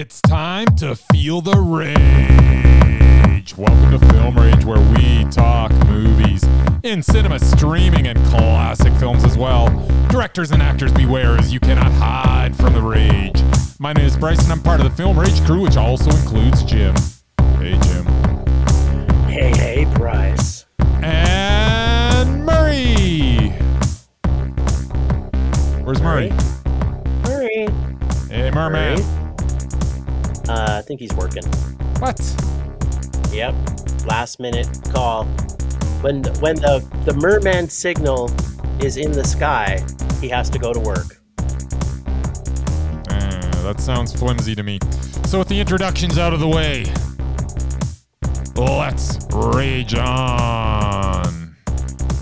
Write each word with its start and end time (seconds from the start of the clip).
It's 0.00 0.22
time 0.22 0.64
to 0.76 0.96
feel 1.12 1.42
the 1.42 1.58
rage. 1.58 3.54
Welcome 3.54 3.90
to 3.90 3.98
Film 4.14 4.34
Rage, 4.34 4.64
where 4.64 4.80
we 4.94 5.24
talk 5.30 5.70
movies 5.88 6.42
in 6.82 7.02
cinema, 7.02 7.38
streaming, 7.38 8.06
and 8.06 8.18
classic 8.28 8.94
films 8.94 9.24
as 9.24 9.36
well. 9.36 9.68
Directors 10.08 10.52
and 10.52 10.62
actors 10.62 10.90
beware, 10.90 11.36
as 11.36 11.52
you 11.52 11.60
cannot 11.60 11.92
hide 11.92 12.56
from 12.56 12.72
the 12.72 12.80
rage. 12.80 13.42
My 13.78 13.92
name 13.92 14.06
is 14.06 14.16
Bryce, 14.16 14.42
and 14.42 14.50
I'm 14.50 14.62
part 14.62 14.80
of 14.80 14.88
the 14.88 14.96
Film 14.96 15.20
Rage 15.20 15.44
crew, 15.44 15.60
which 15.60 15.76
also 15.76 16.10
includes 16.10 16.64
Jim. 16.64 16.94
Hey, 17.58 17.78
Jim. 17.82 18.06
Hey, 19.28 19.52
hey, 19.54 19.84
Bryce. 19.96 20.64
And 21.02 22.46
Murray. 22.46 23.50
Where's 25.84 26.00
Murray? 26.00 26.32
Murray. 27.24 27.68
Hey, 28.30 28.50
Merman. 28.50 28.98
Murray? 28.98 29.19
Uh, 30.50 30.78
I 30.78 30.82
think 30.82 30.98
he's 30.98 31.14
working. 31.14 31.44
What? 32.00 32.18
Yep. 33.30 33.54
Last 34.04 34.40
minute 34.40 34.66
call. 34.90 35.26
When 36.02 36.22
the, 36.22 36.32
when 36.40 36.56
the 36.56 36.84
the 37.04 37.14
merman 37.14 37.68
signal 37.68 38.32
is 38.82 38.96
in 38.96 39.12
the 39.12 39.22
sky, 39.22 39.80
he 40.20 40.28
has 40.28 40.50
to 40.50 40.58
go 40.58 40.72
to 40.72 40.80
work. 40.80 41.22
Uh, 43.08 43.62
that 43.62 43.76
sounds 43.78 44.12
flimsy 44.12 44.56
to 44.56 44.64
me. 44.64 44.80
So, 45.26 45.38
with 45.38 45.46
the 45.46 45.60
introductions 45.60 46.18
out 46.18 46.34
of 46.34 46.40
the 46.40 46.48
way, 46.48 46.84
let's 48.56 49.24
rage 49.32 49.94
on. 49.94 51.54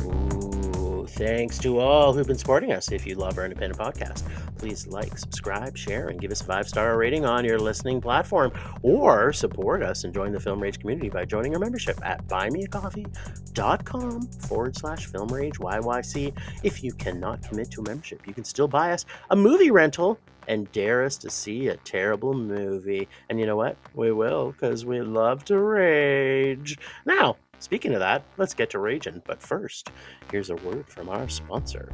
Ooh, 0.04 1.06
thanks 1.08 1.56
to 1.60 1.78
all 1.78 2.12
who've 2.12 2.26
been 2.26 2.36
supporting 2.36 2.72
us. 2.72 2.92
If 2.92 3.06
you 3.06 3.14
love 3.14 3.38
our 3.38 3.44
independent 3.46 3.80
podcast, 3.80 4.22
please 4.58 4.86
like, 4.86 5.16
subscribe, 5.16 5.76
share, 5.76 6.08
and 6.08 6.20
give 6.20 6.30
us 6.30 6.40
a 6.40 6.44
five 6.44 6.68
star 6.68 6.96
rating 6.96 7.24
on 7.24 7.44
your 7.44 7.58
listening 7.58 8.00
platform. 8.00 8.52
Or 8.82 9.32
support 9.32 9.82
us 9.82 10.04
and 10.04 10.12
join 10.12 10.32
the 10.32 10.40
Film 10.40 10.60
Rage 10.60 10.78
community 10.78 11.08
by 11.08 11.24
joining 11.24 11.54
our 11.54 11.60
membership 11.60 11.98
at 12.04 12.26
buymeacoffee.com 12.26 14.22
forward 14.22 14.76
slash 14.76 15.06
Film 15.06 15.28
Rage 15.28 15.58
YYC. 15.58 16.32
If 16.62 16.82
you 16.82 16.92
cannot 16.92 17.42
commit 17.42 17.70
to 17.72 17.80
a 17.80 17.84
membership, 17.84 18.26
you 18.26 18.34
can 18.34 18.44
still 18.44 18.68
buy 18.68 18.92
us 18.92 19.04
a 19.30 19.36
movie 19.36 19.70
rental 19.70 20.18
and 20.48 20.70
dare 20.72 21.04
us 21.04 21.16
to 21.18 21.30
see 21.30 21.68
a 21.68 21.76
terrible 21.78 22.34
movie. 22.34 23.06
And 23.28 23.38
you 23.38 23.46
know 23.46 23.56
what? 23.56 23.76
We 23.94 24.12
will 24.12 24.52
because 24.52 24.84
we 24.84 25.00
love 25.00 25.44
to 25.44 25.58
rage. 25.58 26.78
Now, 27.04 27.36
speaking 27.60 27.92
of 27.94 28.00
that, 28.00 28.24
let's 28.38 28.54
get 28.54 28.70
to 28.70 28.78
raging. 28.78 29.22
But 29.26 29.40
first, 29.40 29.90
here's 30.32 30.50
a 30.50 30.56
word 30.56 30.88
from 30.88 31.08
our 31.08 31.28
sponsor. 31.28 31.92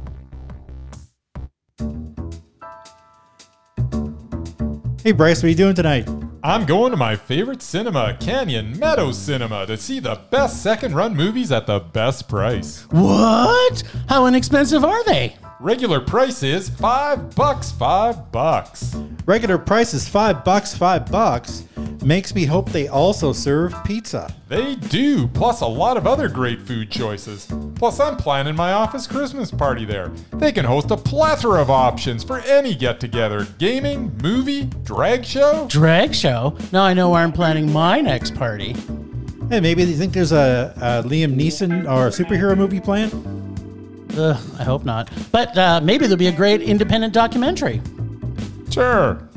Hey 5.05 5.11
Bryce, 5.11 5.37
what 5.37 5.43
are 5.43 5.49
you 5.49 5.55
doing 5.55 5.75
tonight? 5.75 6.09
I'm 6.43 6.65
going 6.65 6.89
to 6.89 6.97
my 6.97 7.15
favorite 7.15 7.61
cinema, 7.61 8.17
Canyon 8.19 8.79
Meadow 8.79 9.11
Cinema, 9.11 9.67
to 9.67 9.77
see 9.77 9.99
the 9.99 10.19
best 10.31 10.63
second 10.63 10.95
run 10.95 11.15
movies 11.15 11.51
at 11.51 11.67
the 11.67 11.79
best 11.79 12.27
price. 12.27 12.87
What? 12.89 13.83
How 14.09 14.25
inexpensive 14.25 14.83
are 14.83 15.03
they? 15.05 15.37
Regular 15.61 16.01
price 16.01 16.43
is 16.43 16.67
five 16.67 17.33
bucks, 17.33 17.71
five 17.71 18.29
bucks. 18.31 18.93
Regular 19.25 19.57
price 19.57 19.93
is 19.93 20.07
five 20.07 20.43
bucks, 20.43 20.75
five 20.75 21.09
bucks. 21.09 21.63
Makes 22.03 22.35
me 22.35 22.43
hope 22.43 22.69
they 22.69 22.89
also 22.89 23.31
serve 23.31 23.73
pizza. 23.85 24.35
They 24.49 24.75
do, 24.75 25.27
plus 25.29 25.61
a 25.61 25.65
lot 25.65 25.95
of 25.95 26.05
other 26.05 26.27
great 26.27 26.61
food 26.61 26.91
choices. 26.91 27.47
Plus, 27.75 28.01
I'm 28.01 28.17
planning 28.17 28.55
my 28.55 28.73
office 28.73 29.07
Christmas 29.07 29.49
party 29.49 29.85
there. 29.85 30.09
They 30.33 30.51
can 30.51 30.65
host 30.65 30.91
a 30.91 30.97
plethora 30.97 31.61
of 31.61 31.71
options 31.71 32.23
for 32.23 32.39
any 32.39 32.75
get 32.75 32.99
together 32.99 33.47
gaming, 33.57 34.15
movie, 34.21 34.65
drag 34.83 35.23
show. 35.23 35.67
Drag 35.69 36.13
show? 36.13 36.57
Now 36.73 36.83
I 36.83 36.93
know 36.93 37.09
where 37.09 37.23
I'm 37.23 37.31
planning 37.31 37.71
my 37.71 38.01
next 38.01 38.35
party. 38.35 38.73
Hey, 39.49 39.61
maybe 39.61 39.83
you 39.83 39.95
think 39.95 40.11
there's 40.11 40.33
a, 40.33 40.73
a 40.75 41.07
Liam 41.07 41.35
Neeson 41.35 41.89
or 41.89 42.07
a 42.07 42.09
superhero 42.09 42.57
movie 42.57 42.81
planned? 42.81 43.44
Ugh, 44.17 44.37
I 44.59 44.63
hope 44.63 44.85
not. 44.85 45.09
But 45.31 45.57
uh, 45.57 45.81
maybe 45.81 46.05
there'll 46.07 46.17
be 46.17 46.27
a 46.27 46.31
great 46.31 46.61
independent 46.61 47.13
documentary. 47.13 47.81
Sure. 48.69 49.27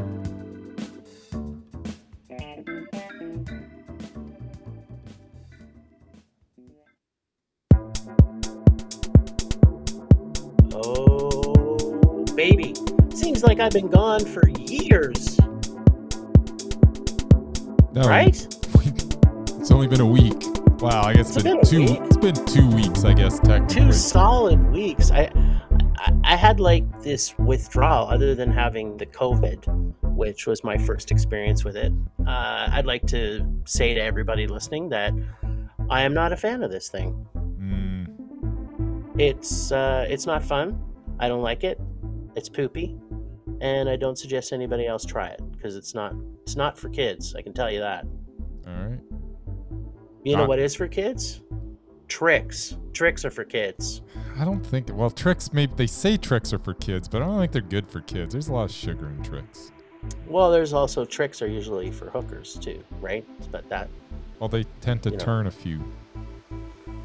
like 13.50 13.60
I've 13.60 13.72
been 13.72 13.90
gone 13.90 14.24
for 14.26 14.48
years, 14.50 15.40
No, 17.94 18.02
right? 18.08 18.36
It's 19.60 19.72
only 19.72 19.88
been 19.88 20.02
a 20.02 20.06
week. 20.06 20.36
Wow, 20.82 21.02
I 21.04 21.14
guess 21.14 21.36
it's 21.36 21.44
It's 21.46 21.70
been, 21.72 21.86
been 21.86 21.98
two. 21.98 22.04
It's 22.06 22.18
been 22.18 22.46
two 22.46 22.70
weeks, 22.76 23.04
I 23.04 23.14
guess 23.14 23.40
technically. 23.40 23.86
Two 23.88 23.92
solid 23.92 24.60
weeks. 24.72 25.10
I, 25.12 25.30
I 25.98 26.14
I 26.24 26.36
had 26.36 26.60
like 26.60 26.86
this 27.02 27.36
withdrawal, 27.40 28.08
other 28.08 28.36
than 28.36 28.52
having 28.52 28.98
the 28.98 29.06
COVID, 29.08 29.66
which 30.16 30.46
was 30.48 30.64
my 30.64 30.78
first 30.78 31.10
experience 31.12 31.66
with 31.66 31.76
it. 31.76 31.92
Uh, 32.26 32.70
I'd 32.72 32.86
like 32.86 33.06
to 33.08 33.46
say 33.66 33.94
to 33.96 34.02
everybody 34.02 34.46
listening 34.48 34.90
that 34.90 35.12
I 35.90 36.04
am 36.04 36.14
not 36.14 36.32
a 36.32 36.38
fan 36.38 36.62
of 36.64 36.72
this 36.72 36.88
thing. 36.90 37.26
Mm, 37.60 39.20
It's 39.20 39.72
uh, 39.72 40.06
it's 40.08 40.26
not 40.28 40.44
fun. 40.44 40.80
I 41.20 41.28
don't 41.28 41.42
like 41.42 41.64
it. 41.64 41.80
It's 42.36 42.48
poopy, 42.48 42.96
and 43.62 43.90
I 43.90 43.96
don't 43.96 44.18
suggest 44.18 44.54
anybody 44.54 44.86
else 44.88 45.06
try 45.06 45.28
it 45.28 45.42
because 45.52 45.76
it's 45.76 45.94
not 45.94 46.14
it's 46.44 46.56
not 46.56 46.78
for 46.78 46.90
kids. 46.90 47.36
I 47.36 47.42
can 47.42 47.54
tell 47.54 47.72
you 47.72 47.80
that. 47.80 48.06
all 48.68 48.74
right. 48.74 49.00
You 50.24 50.36
know 50.38 50.46
what 50.46 50.60
is 50.60 50.76
for 50.76 50.88
kids? 50.88 51.42
Tricks. 52.08 52.76
Tricks 52.94 53.24
are 53.24 53.30
for 53.30 53.44
kids. 53.46 54.02
I 54.38 54.44
don't 54.46 54.66
think. 54.66 54.90
Well, 54.92 55.10
tricks. 55.12 55.54
Maybe 55.54 55.74
they 55.76 55.88
say 55.88 56.18
tricks 56.18 56.52
are 56.54 56.60
for 56.60 56.74
kids, 56.74 57.08
but 57.08 57.22
I 57.22 57.26
don't 57.26 57.40
think 57.40 57.52
they're 57.52 57.62
good 57.62 57.88
for 57.88 58.02
kids. 58.02 58.34
There's 58.34 58.48
a 58.50 58.54
lot 58.54 58.64
of 58.64 58.72
sugar 58.72 59.08
in 59.08 59.22
tricks. 59.24 59.72
Well, 60.28 60.50
there's 60.52 60.74
also 60.74 61.06
tricks 61.06 61.42
are 61.42 61.48
usually 61.48 61.92
for 61.92 62.10
hookers 62.10 62.56
too, 62.56 62.84
right? 63.00 63.26
But 63.52 63.68
that 63.70 63.90
Well, 64.40 64.48
they 64.50 64.64
tend 64.82 65.04
to 65.04 65.10
You 65.12 65.18
know. 65.18 65.24
turn 65.24 65.48
a 65.48 65.52
few. 65.52 65.80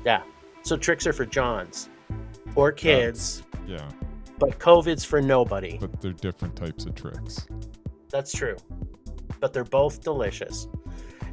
yeah. 0.05 0.23
So 0.63 0.77
tricks 0.77 1.07
are 1.07 1.13
for 1.13 1.27
Johns 1.27 1.89
or 2.57 2.73
kids, 2.73 3.43
Yeah, 3.67 3.89
but 4.39 4.59
COVID's 4.59 5.05
for 5.05 5.21
nobody. 5.23 5.79
but 5.79 6.01
they're 6.01 6.13
different 6.13 6.57
types 6.57 6.87
of 6.87 6.95
tricks. 6.95 7.47
That's 8.11 8.33
true. 8.33 8.57
But 9.41 9.53
they're 9.53 9.65
both 9.65 10.03
delicious. 10.03 10.69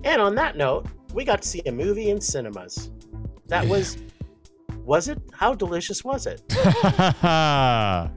And 0.03 0.21
on 0.21 0.35
that 0.35 0.57
note, 0.57 0.87
we 1.13 1.23
got 1.23 1.41
to 1.41 1.47
see 1.47 1.61
a 1.65 1.71
movie 1.71 2.09
in 2.09 2.19
cinemas. 2.19 2.91
That 3.47 3.65
was 3.67 3.97
was 4.83 5.07
it? 5.07 5.21
How 5.31 5.53
delicious 5.53 6.03
was 6.03 6.25
it? 6.25 6.41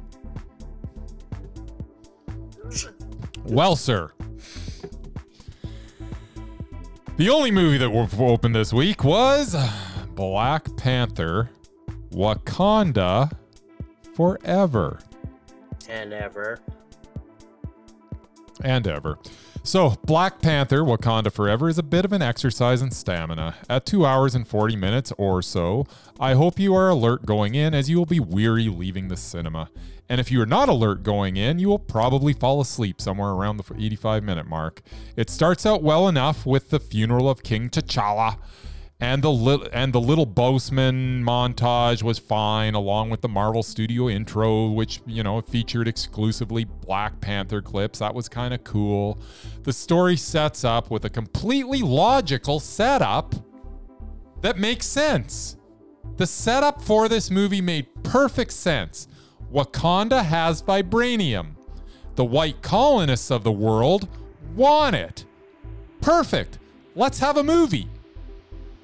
well, 3.44 3.76
sir. 3.76 4.10
The 7.16 7.28
only 7.30 7.50
movie 7.50 7.78
that 7.78 7.92
w- 7.92 8.08
opened 8.18 8.54
this 8.54 8.72
week 8.72 9.04
was 9.04 9.54
Black 10.14 10.74
Panther 10.76 11.50
Wakanda 12.10 13.30
Forever. 14.14 15.00
And 15.88 16.12
ever. 16.12 16.60
and 18.62 18.86
ever. 18.86 19.18
So, 19.62 19.96
Black 20.04 20.40
Panther 20.42 20.82
Wakanda 20.82 21.32
Forever 21.32 21.68
is 21.68 21.78
a 21.78 21.82
bit 21.82 22.04
of 22.04 22.12
an 22.12 22.20
exercise 22.22 22.82
in 22.82 22.90
stamina. 22.90 23.56
At 23.68 23.86
2 23.86 24.04
hours 24.04 24.34
and 24.34 24.46
40 24.46 24.76
minutes 24.76 25.12
or 25.16 25.40
so, 25.42 25.86
I 26.20 26.34
hope 26.34 26.58
you 26.58 26.74
are 26.74 26.90
alert 26.90 27.24
going 27.24 27.54
in 27.54 27.74
as 27.74 27.88
you 27.88 27.96
will 27.96 28.06
be 28.06 28.20
weary 28.20 28.68
leaving 28.68 29.08
the 29.08 29.16
cinema. 29.16 29.70
And 30.08 30.20
if 30.20 30.30
you 30.30 30.40
are 30.42 30.46
not 30.46 30.68
alert 30.68 31.02
going 31.02 31.36
in, 31.38 31.58
you 31.58 31.68
will 31.68 31.78
probably 31.78 32.34
fall 32.34 32.60
asleep 32.60 33.00
somewhere 33.00 33.30
around 33.30 33.56
the 33.56 33.74
85 33.74 34.22
minute 34.22 34.46
mark. 34.46 34.82
It 35.16 35.30
starts 35.30 35.64
out 35.64 35.82
well 35.82 36.08
enough 36.08 36.44
with 36.44 36.68
the 36.68 36.78
funeral 36.78 37.28
of 37.28 37.42
King 37.42 37.70
T'Challa. 37.70 38.36
And 39.00 39.22
the 39.22 39.30
little 39.30 39.68
and 39.72 39.92
the 39.92 40.00
little 40.00 40.24
boatman 40.24 41.22
montage 41.24 42.02
was 42.02 42.18
fine, 42.18 42.74
along 42.74 43.10
with 43.10 43.20
the 43.20 43.28
Marvel 43.28 43.62
Studio 43.62 44.08
intro, 44.08 44.68
which 44.68 45.00
you 45.04 45.22
know 45.22 45.40
featured 45.40 45.88
exclusively 45.88 46.64
Black 46.64 47.20
Panther 47.20 47.60
clips. 47.60 47.98
That 47.98 48.14
was 48.14 48.28
kind 48.28 48.54
of 48.54 48.64
cool. 48.64 49.18
The 49.64 49.72
story 49.72 50.16
sets 50.16 50.64
up 50.64 50.90
with 50.90 51.04
a 51.04 51.10
completely 51.10 51.82
logical 51.82 52.60
setup 52.60 53.34
that 54.42 54.58
makes 54.58 54.86
sense. 54.86 55.56
The 56.16 56.26
setup 56.26 56.82
for 56.82 57.08
this 57.08 57.30
movie 57.30 57.62
made 57.62 57.86
perfect 58.04 58.52
sense. 58.52 59.08
Wakanda 59.52 60.22
has 60.22 60.62
vibranium. 60.62 61.56
The 62.14 62.24
white 62.24 62.60
colonists 62.62 63.30
of 63.30 63.42
the 63.42 63.52
world 63.52 64.08
want 64.54 64.96
it. 64.96 65.24
Perfect. 66.00 66.58
Let's 66.94 67.18
have 67.18 67.36
a 67.36 67.42
movie. 67.42 67.88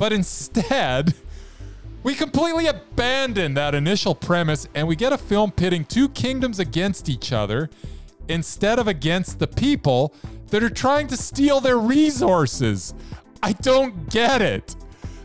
But 0.01 0.15
instead, 0.15 1.13
we 2.03 2.15
completely 2.15 2.69
abandon 2.69 3.53
that 3.53 3.75
initial 3.75 4.15
premise 4.15 4.67
and 4.75 4.89
we 4.89 4.97
get 4.97 5.13
a 5.13 5.19
film 5.19 5.53
pitting 5.53 5.85
two 5.85 6.09
kingdoms 6.09 6.59
against 6.59 7.11
each 7.11 7.35
other 7.35 7.69
instead 8.27 8.79
of 8.79 8.89
against 8.89 9.39
the 9.39 9.47
people 9.47 10.15
that 10.49 10.63
are 10.63 10.71
trying 10.71 11.07
to 11.09 11.19
steal 11.19 11.61
their 11.61 11.77
resources. 11.77 12.95
I 13.43 13.53
don't 13.53 14.09
get 14.09 14.41
it. 14.41 14.75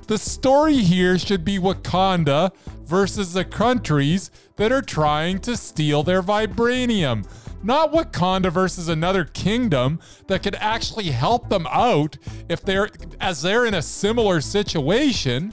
The 0.08 0.18
story 0.18 0.80
here 0.80 1.18
should 1.18 1.46
be 1.46 1.58
Wakanda 1.58 2.52
versus 2.84 3.32
the 3.32 3.46
countries 3.46 4.30
that 4.58 4.74
are 4.74 4.82
trying 4.82 5.40
to 5.40 5.56
steal 5.56 6.04
their 6.04 6.22
vibranium. 6.22 7.26
Not 7.66 7.92
Wakanda 7.92 8.52
versus 8.52 8.90
another 8.90 9.26
kingdom 9.26 10.00
that 10.28 10.44
could 10.44 10.54
actually 10.54 11.06
help 11.06 11.50
them 11.50 11.66
out 11.72 12.16
if 12.48 12.62
they're 12.62 12.92
as 13.20 13.42
they're 13.42 13.66
in 13.66 13.74
a 13.74 13.82
similar 13.82 14.40
situation. 14.40 15.52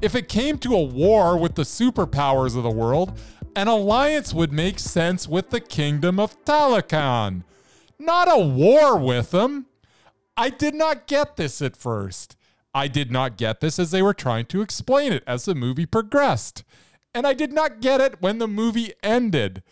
If 0.00 0.14
it 0.14 0.30
came 0.30 0.56
to 0.58 0.74
a 0.74 0.82
war 0.82 1.36
with 1.36 1.56
the 1.56 1.64
superpowers 1.64 2.56
of 2.56 2.62
the 2.62 2.70
world, 2.70 3.20
an 3.54 3.68
alliance 3.68 4.32
would 4.32 4.54
make 4.54 4.78
sense 4.78 5.28
with 5.28 5.50
the 5.50 5.60
kingdom 5.60 6.18
of 6.18 6.42
Talokan. 6.46 7.44
Not 7.98 8.28
a 8.32 8.38
war 8.38 8.98
with 8.98 9.30
them. 9.32 9.66
I 10.38 10.48
did 10.48 10.74
not 10.74 11.06
get 11.06 11.36
this 11.36 11.60
at 11.60 11.76
first. 11.76 12.38
I 12.72 12.88
did 12.88 13.12
not 13.12 13.36
get 13.36 13.60
this 13.60 13.78
as 13.78 13.90
they 13.90 14.00
were 14.00 14.14
trying 14.14 14.46
to 14.46 14.62
explain 14.62 15.12
it 15.12 15.24
as 15.26 15.44
the 15.44 15.54
movie 15.54 15.84
progressed. 15.84 16.64
And 17.12 17.26
I 17.26 17.34
did 17.34 17.52
not 17.52 17.82
get 17.82 18.00
it 18.00 18.22
when 18.22 18.38
the 18.38 18.48
movie 18.48 18.94
ended. 19.02 19.62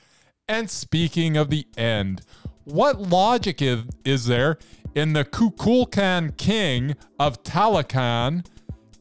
And 0.48 0.70
speaking 0.70 1.36
of 1.36 1.50
the 1.50 1.66
end, 1.76 2.22
what 2.64 3.00
logic 3.00 3.60
is, 3.60 3.82
is 4.04 4.26
there 4.26 4.58
in 4.94 5.12
the 5.12 5.24
Kukulkan 5.24 6.36
king 6.36 6.96
of 7.18 7.42
Talokan 7.42 8.46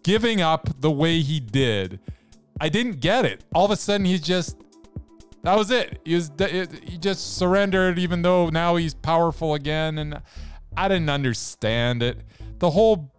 giving 0.03 0.41
up 0.41 0.81
the 0.81 0.91
way 0.91 1.21
he 1.21 1.39
did? 1.39 1.99
I 2.59 2.69
didn't 2.69 2.99
get 2.99 3.23
it. 3.23 3.45
All 3.53 3.65
of 3.65 3.71
a 3.71 3.77
sudden, 3.77 4.05
he's 4.05 4.21
just. 4.21 4.57
That 5.44 5.55
was 5.55 5.71
it. 5.71 6.01
He, 6.03 6.15
was, 6.15 6.31
he 6.83 6.97
just 6.97 7.38
surrendered, 7.38 7.97
even 7.99 8.23
though 8.23 8.49
now 8.49 8.75
he's 8.75 8.94
powerful 8.94 9.53
again. 9.53 9.99
And 9.99 10.21
I 10.75 10.88
didn't 10.89 11.09
understand 11.09 12.03
it. 12.03 12.21
The 12.59 12.71
whole. 12.71 13.13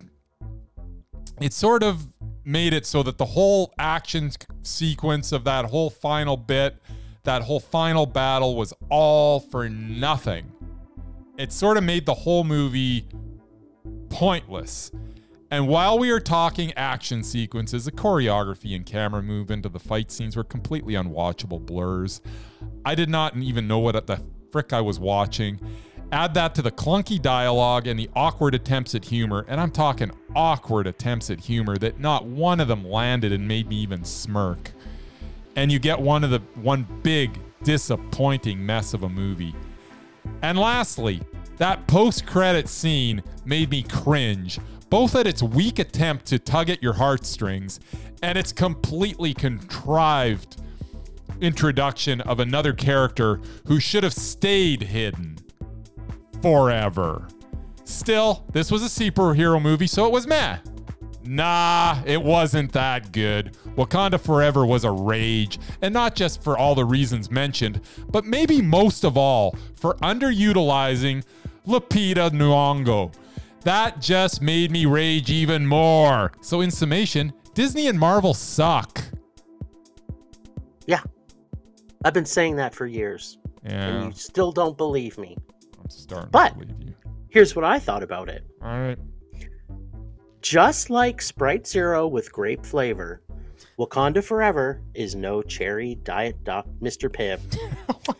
It 1.40 1.52
sort 1.52 1.82
of 1.82 2.12
made 2.44 2.72
it 2.72 2.84
so 2.84 3.02
that 3.04 3.16
the 3.16 3.24
whole 3.24 3.72
action 3.78 4.32
sequence 4.62 5.32
of 5.32 5.44
that 5.44 5.66
whole 5.66 5.88
final 5.90 6.36
bit, 6.36 6.76
that 7.24 7.42
whole 7.42 7.60
final 7.60 8.06
battle 8.06 8.56
was 8.56 8.72
all 8.90 9.40
for 9.40 9.68
nothing. 9.68 10.52
It 11.36 11.52
sort 11.52 11.76
of 11.76 11.84
made 11.84 12.06
the 12.06 12.14
whole 12.14 12.44
movie 12.44 13.06
pointless. 14.08 14.90
And 15.50 15.66
while 15.66 15.98
we 15.98 16.10
are 16.10 16.20
talking 16.20 16.72
action 16.74 17.22
sequences, 17.22 17.86
the 17.86 17.92
choreography 17.92 18.76
and 18.76 18.84
camera 18.84 19.22
movement 19.22 19.64
of 19.64 19.72
the 19.72 19.78
fight 19.78 20.10
scenes 20.10 20.36
were 20.36 20.44
completely 20.44 20.94
unwatchable 20.94 21.64
blurs. 21.64 22.20
I 22.84 22.94
did 22.94 23.08
not 23.08 23.36
even 23.36 23.66
know 23.66 23.78
what 23.78 24.06
the 24.06 24.20
frick 24.52 24.72
I 24.72 24.80
was 24.80 25.00
watching. 25.00 25.58
Add 26.10 26.34
that 26.34 26.54
to 26.54 26.62
the 26.62 26.70
clunky 26.70 27.20
dialogue 27.20 27.86
and 27.86 27.98
the 27.98 28.08
awkward 28.16 28.54
attempts 28.54 28.94
at 28.94 29.04
humor, 29.04 29.44
and 29.46 29.60
I'm 29.60 29.70
talking 29.70 30.10
awkward 30.34 30.86
attempts 30.86 31.30
at 31.30 31.40
humor 31.40 31.76
that 31.78 32.00
not 32.00 32.24
one 32.24 32.60
of 32.60 32.68
them 32.68 32.84
landed 32.88 33.30
and 33.30 33.46
made 33.46 33.68
me 33.68 33.76
even 33.76 34.04
smirk. 34.04 34.72
And 35.58 35.72
you 35.72 35.80
get 35.80 36.00
one 36.00 36.22
of 36.22 36.30
the 36.30 36.38
one 36.54 36.86
big 37.02 37.36
disappointing 37.64 38.64
mess 38.64 38.94
of 38.94 39.02
a 39.02 39.08
movie. 39.08 39.56
And 40.40 40.56
lastly, 40.56 41.20
that 41.56 41.84
post-credit 41.88 42.68
scene 42.68 43.24
made 43.44 43.68
me 43.68 43.82
cringe, 43.82 44.60
both 44.88 45.16
at 45.16 45.26
its 45.26 45.42
weak 45.42 45.80
attempt 45.80 46.26
to 46.26 46.38
tug 46.38 46.70
at 46.70 46.80
your 46.80 46.92
heartstrings 46.92 47.80
and 48.22 48.38
its 48.38 48.52
completely 48.52 49.34
contrived 49.34 50.62
introduction 51.40 52.20
of 52.20 52.38
another 52.38 52.72
character 52.72 53.40
who 53.66 53.80
should 53.80 54.04
have 54.04 54.14
stayed 54.14 54.82
hidden 54.82 55.38
forever. 56.40 57.26
Still, 57.82 58.44
this 58.52 58.70
was 58.70 58.84
a 58.84 58.86
superhero 59.10 59.60
movie, 59.60 59.88
so 59.88 60.06
it 60.06 60.12
was 60.12 60.24
meh. 60.24 60.58
Nah, 61.30 62.02
it 62.06 62.22
wasn't 62.22 62.72
that 62.72 63.12
good. 63.12 63.54
Wakanda 63.76 64.18
Forever 64.18 64.64
was 64.64 64.84
a 64.84 64.90
rage, 64.90 65.58
and 65.82 65.92
not 65.92 66.14
just 66.16 66.42
for 66.42 66.56
all 66.56 66.74
the 66.74 66.86
reasons 66.86 67.30
mentioned, 67.30 67.82
but 68.10 68.24
maybe 68.24 68.62
most 68.62 69.04
of 69.04 69.18
all 69.18 69.54
for 69.74 69.94
underutilizing 69.96 71.22
Lupita 71.66 72.30
Nyong'o. 72.30 73.12
That 73.64 74.00
just 74.00 74.40
made 74.40 74.70
me 74.70 74.86
rage 74.86 75.30
even 75.30 75.66
more. 75.66 76.32
So 76.40 76.62
in 76.62 76.70
summation, 76.70 77.34
Disney 77.52 77.88
and 77.88 77.98
Marvel 77.98 78.32
suck. 78.32 78.98
Yeah. 80.86 81.00
I've 82.06 82.14
been 82.14 82.24
saying 82.24 82.56
that 82.56 82.74
for 82.74 82.86
years. 82.86 83.36
Yeah, 83.64 83.86
And 83.88 84.04
you 84.06 84.12
still 84.18 84.50
don't 84.50 84.78
believe 84.78 85.18
me. 85.18 85.36
I'm 85.78 85.90
starting 85.90 86.30
But- 86.30 86.58
to 86.58 86.64
believe 86.66 86.82
you. 86.88 86.94
Here's 87.28 87.54
what 87.54 87.66
I 87.66 87.78
thought 87.78 88.02
about 88.02 88.30
it. 88.30 88.46
All 88.62 88.68
right. 88.68 88.98
Just 90.40 90.88
like 90.88 91.20
Sprite 91.20 91.66
Zero 91.66 92.06
with 92.06 92.32
grape 92.32 92.64
flavor, 92.64 93.22
Wakanda 93.76 94.22
Forever 94.22 94.80
is 94.94 95.16
no 95.16 95.42
cherry 95.42 95.96
diet 95.96 96.44
doc 96.44 96.66
Mr. 96.80 97.10
Pibb, 97.10 97.40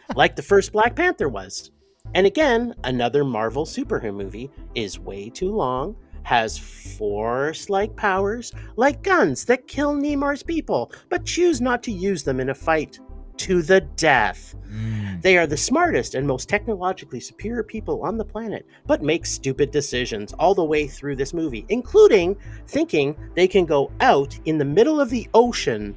like 0.17 0.35
the 0.35 0.43
first 0.43 0.73
Black 0.73 0.97
Panther 0.97 1.29
was. 1.29 1.71
And 2.15 2.27
again, 2.27 2.75
another 2.83 3.23
Marvel 3.23 3.65
superhero 3.65 4.13
movie 4.15 4.51
is 4.75 4.99
way 4.99 5.31
too 5.31 5.55
long, 5.55 5.95
has 6.25 6.59
force 6.59 7.71
like 7.71 7.95
powers, 7.95 8.53
like 8.77 9.03
guns 9.03 9.45
that 9.45 9.69
kill 9.69 9.95
Nemours 9.95 10.43
people, 10.43 10.91
but 11.11 11.25
choose 11.25 11.61
not 11.61 11.85
to 11.85 11.93
use 11.93 12.25
them 12.25 12.41
in 12.41 12.51
a 12.51 12.55
fight 12.55 12.99
to 13.39 13.63
the 13.63 13.81
death. 13.81 14.55
Mm. 14.71 15.23
They 15.23 15.37
are 15.39 15.47
the 15.47 15.57
smartest 15.57 16.15
and 16.15 16.27
most 16.27 16.49
technologically 16.49 17.21
superior 17.21 17.63
people 17.63 18.03
on 18.03 18.19
the 18.19 18.25
planet, 18.25 18.67
but 18.87 19.03
make 19.03 19.27
stupid 19.27 19.71
decisions 19.71 20.33
all 20.35 20.55
the 20.55 20.65
way 20.65 20.87
through 20.87 21.17
this 21.17 21.35
movie, 21.35 21.65
including 21.69 22.37
thinking 22.67 23.17
they 23.35 23.49
can 23.49 23.65
go 23.65 23.91
out 24.01 24.39
in 24.45 24.59
the 24.59 24.65
middle 24.65 25.01
of 25.01 25.11
the 25.11 25.29
ocean 25.35 25.95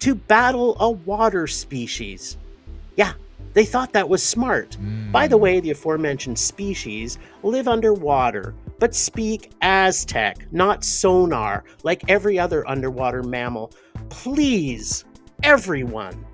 to 0.00 0.14
battle 0.14 0.76
a 0.80 0.90
water 0.90 1.46
species. 1.46 2.36
Yeah, 2.96 3.12
they 3.52 3.64
thought 3.64 3.92
that 3.92 4.08
was 4.08 4.22
smart. 4.22 4.76
By 5.10 5.26
the 5.26 5.36
way, 5.36 5.60
the 5.60 5.70
aforementioned 5.70 6.38
species 6.38 7.18
live 7.42 7.68
underwater, 7.68 8.54
but 8.78 8.94
speak 8.94 9.50
Aztec, 9.62 10.46
not 10.52 10.84
sonar, 10.84 11.64
like 11.82 12.08
every 12.08 12.38
other 12.38 12.68
underwater 12.68 13.22
mammal. 13.22 13.72
Please, 14.10 15.04
everyone, 15.42 16.24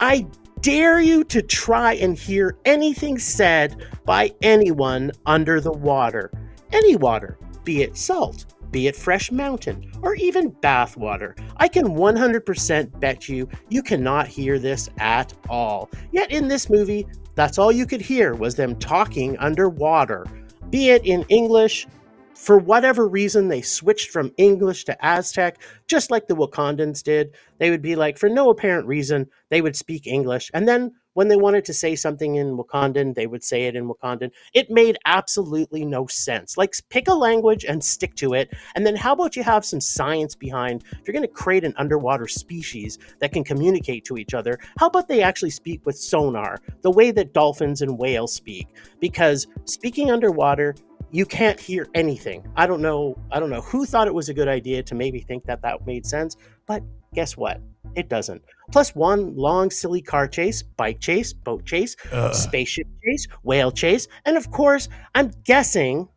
I 0.00 0.26
dare 0.60 1.00
you 1.00 1.24
to 1.24 1.42
try 1.42 1.94
and 1.94 2.18
hear 2.18 2.56
anything 2.64 3.18
said 3.18 3.84
by 4.04 4.32
anyone 4.42 5.12
under 5.26 5.60
the 5.60 5.72
water. 5.72 6.30
Any 6.72 6.96
water, 6.96 7.38
be 7.64 7.82
it 7.82 7.96
salt, 7.96 8.46
be 8.70 8.88
it 8.88 8.96
fresh 8.96 9.30
mountain, 9.30 9.90
or 10.02 10.14
even 10.14 10.48
bath 10.48 10.96
water. 10.96 11.36
I 11.58 11.68
can 11.68 11.88
100% 11.88 12.98
bet 12.98 13.28
you 13.28 13.48
you 13.68 13.82
cannot 13.82 14.26
hear 14.26 14.58
this 14.58 14.88
at 14.98 15.32
all. 15.48 15.90
Yet 16.12 16.32
in 16.32 16.48
this 16.48 16.68
movie, 16.68 17.06
that's 17.34 17.58
all 17.58 17.70
you 17.70 17.86
could 17.86 18.00
hear 18.00 18.34
was 18.34 18.54
them 18.54 18.76
talking 18.76 19.36
underwater, 19.38 20.26
be 20.70 20.90
it 20.90 21.04
in 21.04 21.24
English. 21.28 21.86
For 22.34 22.58
whatever 22.58 23.08
reason, 23.08 23.48
they 23.48 23.62
switched 23.62 24.10
from 24.10 24.32
English 24.36 24.84
to 24.84 25.04
Aztec, 25.04 25.62
just 25.86 26.10
like 26.10 26.26
the 26.26 26.36
Wakandans 26.36 27.02
did. 27.02 27.34
They 27.58 27.70
would 27.70 27.82
be 27.82 27.96
like, 27.96 28.18
for 28.18 28.28
no 28.28 28.50
apparent 28.50 28.86
reason, 28.86 29.28
they 29.50 29.62
would 29.62 29.76
speak 29.76 30.06
English. 30.06 30.50
And 30.52 30.68
then 30.68 30.92
when 31.14 31.28
they 31.28 31.36
wanted 31.36 31.64
to 31.64 31.72
say 31.72 31.94
something 31.94 32.34
in 32.34 32.56
Wakandan, 32.56 33.14
they 33.14 33.28
would 33.28 33.44
say 33.44 33.66
it 33.66 33.76
in 33.76 33.88
Wakandan. 33.88 34.30
It 34.52 34.68
made 34.68 34.98
absolutely 35.06 35.84
no 35.84 36.06
sense. 36.08 36.58
Like, 36.58 36.74
pick 36.90 37.08
a 37.08 37.14
language 37.14 37.64
and 37.64 37.82
stick 37.82 38.16
to 38.16 38.34
it. 38.34 38.52
And 38.74 38.84
then, 38.84 38.96
how 38.96 39.12
about 39.12 39.36
you 39.36 39.44
have 39.44 39.64
some 39.64 39.80
science 39.80 40.34
behind? 40.34 40.82
If 40.90 41.06
you're 41.06 41.12
going 41.12 41.22
to 41.22 41.28
create 41.28 41.64
an 41.64 41.74
underwater 41.76 42.26
species 42.26 42.98
that 43.20 43.32
can 43.32 43.44
communicate 43.44 44.04
to 44.06 44.18
each 44.18 44.34
other, 44.34 44.58
how 44.78 44.88
about 44.88 45.06
they 45.06 45.22
actually 45.22 45.50
speak 45.50 45.86
with 45.86 45.96
sonar, 45.96 46.58
the 46.82 46.90
way 46.90 47.12
that 47.12 47.32
dolphins 47.32 47.80
and 47.80 47.96
whales 47.96 48.34
speak? 48.34 48.66
Because 48.98 49.46
speaking 49.66 50.10
underwater, 50.10 50.74
you 51.14 51.24
can't 51.24 51.60
hear 51.60 51.86
anything. 51.94 52.44
I 52.56 52.66
don't 52.66 52.82
know. 52.82 53.16
I 53.30 53.38
don't 53.38 53.48
know 53.48 53.60
who 53.60 53.86
thought 53.86 54.08
it 54.08 54.14
was 54.14 54.28
a 54.28 54.34
good 54.34 54.48
idea 54.48 54.82
to 54.82 54.96
maybe 54.96 55.20
think 55.20 55.44
that 55.44 55.62
that 55.62 55.86
made 55.86 56.04
sense, 56.04 56.36
but 56.66 56.82
guess 57.14 57.36
what? 57.36 57.60
It 57.94 58.08
doesn't. 58.08 58.42
Plus 58.72 58.96
one 58.96 59.36
long 59.36 59.70
silly 59.70 60.02
car 60.02 60.26
chase, 60.26 60.64
bike 60.64 60.98
chase, 60.98 61.32
boat 61.32 61.64
chase, 61.64 61.94
spaceship 62.32 62.88
chase, 63.04 63.28
whale 63.44 63.70
chase, 63.70 64.08
and 64.24 64.36
of 64.36 64.50
course, 64.50 64.88
I'm 65.14 65.30
guessing 65.44 66.08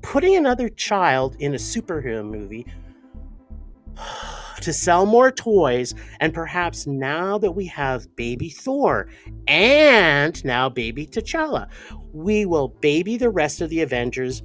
putting 0.00 0.36
another 0.36 0.70
child 0.70 1.36
in 1.38 1.52
a 1.52 1.58
superhero 1.58 2.24
movie 2.24 2.66
to 4.60 4.72
sell 4.72 5.06
more 5.06 5.30
toys 5.30 5.94
and 6.20 6.32
perhaps 6.32 6.86
now 6.86 7.38
that 7.38 7.52
we 7.52 7.66
have 7.66 8.14
baby 8.16 8.48
Thor 8.48 9.08
and 9.46 10.44
now 10.44 10.68
baby 10.68 11.06
T'Challa, 11.06 11.68
we 12.12 12.46
will 12.46 12.68
baby 12.68 13.16
the 13.16 13.30
rest 13.30 13.60
of 13.60 13.70
the 13.70 13.82
Avengers 13.82 14.42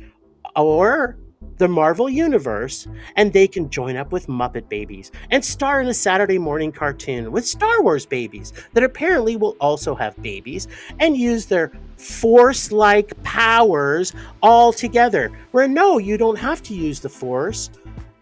or 0.56 1.18
the 1.58 1.68
Marvel 1.68 2.10
Universe 2.10 2.88
and 3.16 3.34
they 3.34 3.48
can 3.48 3.70
join 3.70 3.96
up 3.96 4.12
with 4.12 4.28
Muppet 4.28 4.68
Babies 4.70 5.12
and 5.30 5.44
star 5.44 5.82
in 5.82 5.88
a 5.88 5.94
Saturday 5.94 6.38
morning 6.38 6.72
cartoon 6.72 7.32
with 7.32 7.46
Star 7.46 7.84
Wars 7.84 8.06
babies 8.06 8.54
that 8.74 8.84
apparently 8.84 9.36
will 9.36 9.56
also 9.60 9.94
have 9.96 10.16
babies 10.22 10.68
and 11.00 11.18
use 11.18 11.46
their 11.46 11.72
force 11.98 12.72
like 12.72 13.22
powers 13.24 14.14
all 14.42 14.74
together. 14.74 15.32
Where 15.52 15.68
no, 15.68 16.00
you 16.00 16.18
don't 16.18 16.38
have 16.38 16.64
to 16.64 16.74
use 16.74 17.00
the 17.00 17.10
force 17.10 17.70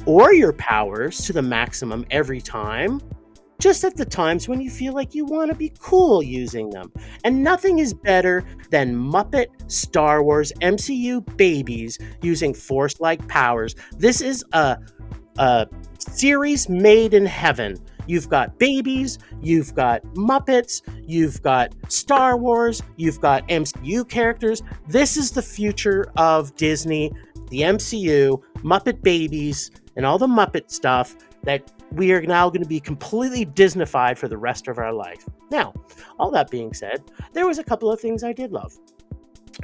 or 0.06 0.34
your 0.34 0.54
powers 0.54 1.18
to 1.26 1.34
the 1.34 1.42
maximum 1.42 2.06
every 2.12 2.42
time 2.42 3.02
just 3.60 3.84
at 3.84 3.96
the 3.98 4.06
times 4.06 4.48
when 4.48 4.62
you 4.62 4.70
feel 4.70 4.94
like 4.94 5.14
you 5.14 5.26
want 5.26 5.52
to 5.52 5.56
be 5.56 5.72
cool 5.80 6.24
using 6.24 6.70
them. 6.70 6.92
And 7.24 7.44
nothing 7.44 7.80
is 7.80 7.94
better 7.94 8.44
than 8.72 8.96
Muppet 8.96 9.48
Star 9.70 10.24
Wars 10.24 10.52
MCU 10.62 11.38
babies 11.38 12.00
using 12.22 12.54
force 12.54 13.00
like 13.00 13.28
powers. 13.28 13.76
This 13.98 14.22
is 14.22 14.44
a, 14.54 14.78
a 15.38 15.68
series 16.00 16.70
made 16.70 17.14
in 17.14 17.26
heaven. 17.26 17.78
You've 18.08 18.30
got 18.30 18.58
babies, 18.58 19.20
you've 19.42 19.76
got 19.76 20.02
Muppets, 20.16 20.82
you've 21.06 21.44
got 21.44 21.76
Star 21.90 22.38
Wars, 22.38 22.82
you've 22.96 23.22
got 23.22 23.48
MCU 23.50 24.08
characters. 24.08 24.64
This 24.88 25.16
is 25.16 25.32
the 25.32 25.44
future 25.44 26.12
of 26.16 26.56
Disney, 26.56 27.12
the 27.50 27.62
MCU, 27.62 28.42
Muppet 28.64 29.04
babies, 29.04 29.70
and 30.00 30.06
all 30.06 30.18
the 30.18 30.26
Muppet 30.26 30.72
stuff 30.72 31.14
that 31.44 31.74
we 31.92 32.14
are 32.14 32.22
now 32.22 32.50
going 32.50 32.64
to 32.64 32.70
be 32.70 32.80
completely 32.80 33.46
Disneyfied 33.46 34.18
for 34.18 34.30
the 34.30 34.38
rest 34.38 34.70
of 34.70 34.78
our 34.78 34.94
life. 34.94 35.28
Now, 35.52 35.74
all 36.18 36.32
that 36.32 36.50
being 36.50 36.74
said, 36.74 37.04
there 37.34 37.46
was 37.46 37.60
a 37.60 37.66
couple 37.66 37.92
of 37.92 38.00
things 38.00 38.24
I 38.24 38.32
did 38.32 38.54
love. 38.54 38.72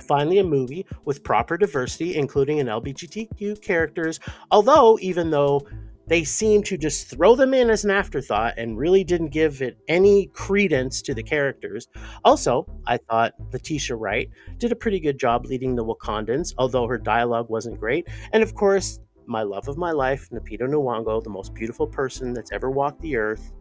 Finally, 0.01 0.39
a 0.39 0.43
movie 0.43 0.85
with 1.05 1.23
proper 1.23 1.55
diversity, 1.55 2.17
including 2.17 2.59
an 2.59 2.67
LGBTQ 2.67 3.61
characters. 3.61 4.19
Although, 4.51 4.99
even 5.01 5.29
though 5.29 5.65
they 6.07 6.25
seem 6.25 6.61
to 6.63 6.77
just 6.77 7.09
throw 7.09 7.37
them 7.37 7.53
in 7.53 7.69
as 7.69 7.85
an 7.85 7.91
afterthought 7.91 8.55
and 8.57 8.77
really 8.77 9.05
didn't 9.05 9.29
give 9.29 9.61
it 9.61 9.77
any 9.87 10.27
credence 10.33 11.01
to 11.01 11.13
the 11.13 11.23
characters. 11.23 11.87
Also, 12.25 12.67
I 12.85 12.97
thought 12.97 13.33
Letitia 13.53 13.95
Wright 13.95 14.29
did 14.57 14.73
a 14.73 14.75
pretty 14.75 14.99
good 14.99 15.17
job 15.17 15.45
leading 15.45 15.75
the 15.75 15.85
Wakandans, 15.85 16.53
although 16.57 16.87
her 16.87 16.97
dialogue 16.97 17.49
wasn't 17.49 17.79
great. 17.79 18.07
And 18.33 18.43
of 18.43 18.53
course, 18.53 18.99
my 19.27 19.43
love 19.43 19.67
of 19.67 19.77
my 19.77 19.91
life, 19.91 20.29
Lupita 20.31 20.61
Nyong'o, 20.61 21.23
the 21.23 21.29
most 21.29 21.53
beautiful 21.53 21.87
person 21.87 22.33
that's 22.33 22.51
ever 22.51 22.69
walked 22.69 23.01
the 23.01 23.15
earth, 23.15 23.51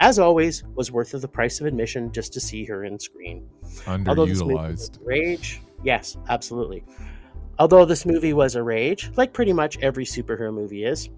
as 0.00 0.18
always, 0.18 0.64
was 0.74 0.90
worth 0.90 1.14
of 1.14 1.20
the 1.20 1.28
price 1.28 1.60
of 1.60 1.66
admission 1.66 2.10
just 2.12 2.32
to 2.32 2.40
see 2.40 2.64
her 2.64 2.84
in 2.84 2.98
screen. 2.98 3.46
Underutilized. 3.84 4.98
rage, 5.02 5.60
yes, 5.84 6.16
absolutely. 6.28 6.84
Although 7.58 7.84
this 7.84 8.06
movie 8.06 8.32
was 8.32 8.54
a 8.54 8.62
rage, 8.62 9.10
like 9.16 9.32
pretty 9.32 9.52
much 9.52 9.78
every 9.80 10.06
superhero 10.06 10.52
movie 10.52 10.84
is, 10.84 11.10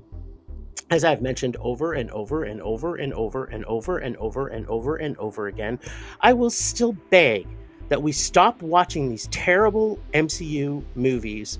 as 0.90 1.04
I've 1.04 1.22
mentioned 1.22 1.56
over 1.60 1.94
and 1.94 2.10
over 2.10 2.44
and 2.44 2.60
over 2.60 2.96
and 2.96 3.14
over 3.14 3.44
and 3.44 3.64
over 3.64 3.98
and 3.98 4.16
over 4.16 4.48
and 4.48 4.66
over 4.66 4.96
and 4.96 5.16
over 5.16 5.46
again, 5.46 5.78
I 6.20 6.32
will 6.32 6.50
still 6.50 6.92
beg 7.10 7.46
that 7.88 8.02
we 8.02 8.12
stop 8.12 8.60
watching 8.62 9.08
these 9.08 9.28
terrible 9.28 9.98
MCU 10.12 10.82
movies 10.94 11.58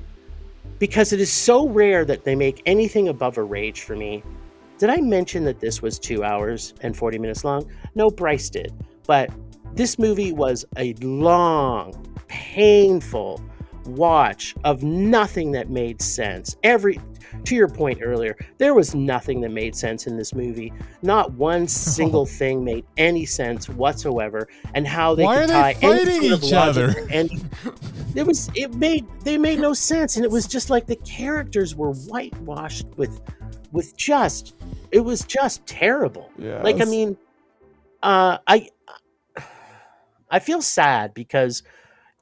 because 0.83 1.13
it 1.13 1.21
is 1.21 1.33
so 1.33 1.69
rare 1.69 2.05
that 2.05 2.25
they 2.25 2.35
make 2.35 2.61
anything 2.67 3.07
above 3.07 3.39
a 3.39 3.43
rage 3.45 3.83
for 3.83 3.95
me. 3.95 4.21
Did 4.79 4.91
I 4.91 4.97
mention 4.97 5.45
that 5.45 5.61
this 5.61 5.81
was 5.81 5.97
two 5.97 6.25
hours 6.25 6.75
and 6.81 6.97
40 6.97 7.21
minutes 7.21 7.45
long? 7.45 7.71
No, 7.95 8.11
Bryce 8.11 8.51
did. 8.51 8.73
But 9.07 9.31
this 9.75 9.97
movie 9.97 10.33
was 10.33 10.65
a 10.77 10.95
long, 10.95 11.95
painful 12.27 13.41
watch 13.87 14.55
of 14.65 14.83
nothing 14.83 15.53
that 15.53 15.71
made 15.71 16.01
sense. 16.01 16.57
Every 16.63 17.01
to 17.45 17.55
your 17.57 17.69
point 17.69 18.01
earlier, 18.03 18.37
there 18.59 18.75
was 18.75 18.95
nothing 18.95 19.41
that 19.41 19.51
made 19.51 19.75
sense 19.75 20.07
in 20.07 20.17
this 20.17 20.35
movie. 20.35 20.73
Not 21.03 21.33
one 21.33 21.67
single 21.97 22.27
thing 22.27 22.65
made 22.65 22.85
any 22.97 23.25
sense 23.25 23.69
whatsoever, 23.69 24.49
and 24.75 24.87
how 24.87 25.15
they 25.15 25.25
Why 25.25 25.41
could 25.41 25.51
tie 25.51 25.73
they 25.75 25.81
fighting 25.81 26.09
any 26.09 26.29
sort 26.29 26.33
of 26.33 26.45
each 26.45 26.53
other? 26.53 27.07
any- 27.11 27.41
it 28.15 28.27
was 28.27 28.51
it 28.55 28.75
made 28.75 29.07
they 29.25 29.39
made 29.39 29.61
no 29.61 29.73
sense, 29.73 30.17
and 30.17 30.25
it 30.25 30.31
was 30.31 30.47
just 30.47 30.71
like 30.71 30.87
the 30.87 30.97
characters 30.97 31.75
were 31.75 31.93
whitewashed 31.93 32.87
with 32.97 33.21
with 33.73 33.97
just 33.97 34.55
it 34.91 35.01
was 35.01 35.23
just 35.23 35.65
terrible. 35.67 36.31
Like 36.63 36.81
I 36.81 36.85
mean, 36.85 37.17
uh, 38.03 38.39
I 38.47 38.69
I 40.31 40.39
feel 40.39 40.63
sad 40.63 41.15
because 41.15 41.63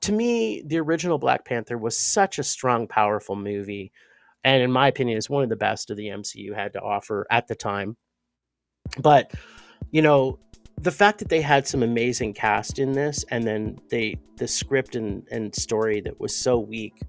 to 0.03 0.13
me, 0.13 0.63
the 0.65 0.79
original 0.79 1.19
Black 1.19 1.45
Panther 1.45 1.77
was 1.77 1.99
such 1.99 2.39
a 2.39 2.43
strong, 2.43 2.87
powerful 2.87 3.37
movie, 3.37 3.93
and 4.45 4.63
in 4.63 4.71
my 4.71 4.89
opinion, 4.89 5.19
is 5.19 5.29
one 5.29 5.43
of 5.43 5.51
the 5.51 5.57
best 5.57 5.91
of 5.91 5.97
the 5.97 6.09
MCU 6.09 6.55
had 6.55 6.73
to 6.73 6.81
offer 6.81 7.27
at 7.31 7.49
the 7.49 7.55
time. 7.55 7.97
But 8.99 9.33
you 9.91 10.03
know, 10.03 10.39
the 10.81 10.91
fact 10.91 11.19
that 11.19 11.29
they 11.29 11.43
had 11.43 11.67
some 11.67 11.83
amazing 11.83 12.33
cast 12.33 12.79
in 12.79 12.93
this, 12.93 13.25
and 13.31 13.45
then 13.45 13.79
they 13.91 14.19
the 14.37 14.49
script 14.49 14.97
and 14.97 15.27
and 15.31 15.55
story 15.55 16.01
that 16.01 16.19
was 16.19 16.35
so 16.35 16.59
weak, 16.59 17.03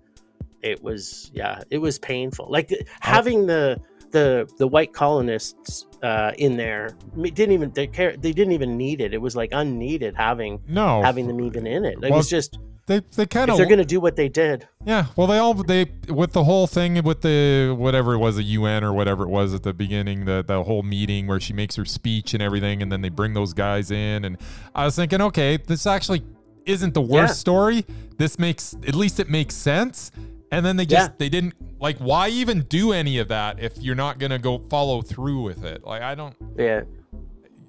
it 0.61 0.83
was 0.83 1.31
yeah, 1.33 1.61
it 1.69 1.77
was 1.77 1.97
painful. 1.97 2.47
Like 2.49 2.73
having 2.99 3.47
the 3.47 3.79
the 4.11 4.49
the 4.57 4.67
white 4.67 4.91
colonists 4.91 5.85
uh, 6.03 6.33
in 6.37 6.57
there 6.57 6.89
didn't 7.21 7.53
even 7.53 7.71
they, 7.71 7.87
care, 7.87 8.17
they 8.17 8.33
didn't 8.33 8.51
even 8.51 8.75
need 8.75 8.99
it. 8.99 9.13
It 9.13 9.21
was 9.21 9.35
like 9.37 9.49
unneeded 9.53 10.15
having 10.15 10.61
No, 10.67 11.01
having 11.01 11.27
them 11.27 11.39
even 11.39 11.65
in 11.65 11.85
it. 11.85 11.97
It 12.03 12.09
Well, 12.09 12.17
was 12.17 12.29
just 12.29 12.59
they 12.87 13.01
they 13.15 13.25
kind 13.25 13.49
of 13.49 13.57
they're 13.57 13.65
gonna 13.67 13.85
do 13.85 13.99
what 13.99 14.15
they 14.15 14.27
did. 14.27 14.67
Yeah, 14.85 15.05
well, 15.15 15.27
they 15.27 15.37
all 15.37 15.53
they 15.53 15.85
with 16.09 16.33
the 16.33 16.43
whole 16.43 16.67
thing 16.67 17.01
with 17.03 17.21
the 17.21 17.73
whatever 17.77 18.13
it 18.13 18.17
was, 18.17 18.35
the 18.37 18.43
UN 18.43 18.83
or 18.83 18.91
whatever 18.93 19.23
it 19.23 19.29
was 19.29 19.53
at 19.53 19.63
the 19.63 19.73
beginning, 19.73 20.25
the 20.25 20.43
the 20.45 20.63
whole 20.63 20.83
meeting 20.83 21.27
where 21.27 21.39
she 21.39 21.53
makes 21.53 21.75
her 21.75 21.85
speech 21.85 22.33
and 22.33 22.41
everything, 22.43 22.81
and 22.81 22.91
then 22.91 23.01
they 23.01 23.09
bring 23.09 23.33
those 23.33 23.53
guys 23.53 23.91
in, 23.91 24.25
and 24.25 24.37
I 24.75 24.85
was 24.85 24.95
thinking, 24.95 25.21
okay, 25.21 25.57
this 25.57 25.85
actually 25.85 26.23
isn't 26.65 26.93
the 26.93 27.01
worst 27.01 27.31
Yeah. 27.31 27.33
story. 27.35 27.85
This 28.17 28.37
makes 28.37 28.73
at 28.87 28.95
least 28.95 29.19
it 29.19 29.29
makes 29.29 29.55
sense. 29.55 30.11
And 30.51 30.65
then 30.65 30.75
they 30.75 30.85
just 30.85 31.11
Yeah. 31.11 31.15
they 31.17 31.29
didn't 31.29 31.53
like 31.79 31.97
why 31.99 32.27
even 32.27 32.61
do 32.63 32.91
any 32.91 33.19
of 33.19 33.29
that 33.29 33.59
if 33.59 33.77
you're 33.77 33.95
not 33.95 34.19
gonna 34.19 34.37
go 34.39 34.57
follow 34.69 35.01
through 35.01 35.41
with 35.43 35.63
it? 35.63 35.85
Like 35.85 36.01
I 36.01 36.13
don't. 36.13 36.35
Yeah. 36.57 36.81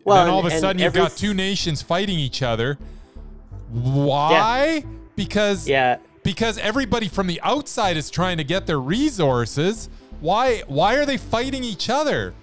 Well, 0.04 0.16
then 0.24 0.28
all 0.32 0.38
and- 0.40 0.48
of 0.48 0.52
a 0.52 0.58
sudden 0.58 0.82
you've 0.82 0.92
got 0.92 1.16
two 1.16 1.32
nations 1.32 1.80
fighting 1.80 2.18
each 2.18 2.42
other. 2.42 2.76
Why? 3.70 4.84
Because 5.24 5.68
Yeah. 5.68 5.98
because 6.22 6.58
everybody 6.58 7.08
from 7.08 7.26
the 7.26 7.40
outside 7.42 7.96
is 7.96 8.10
trying 8.10 8.36
to 8.38 8.44
get 8.44 8.66
their 8.66 8.80
resources. 8.80 9.88
Why 10.20 10.62
why 10.66 10.94
are 10.96 11.06
they 11.06 11.16
fighting 11.16 11.64
each 11.64 11.88
other? 11.90 12.34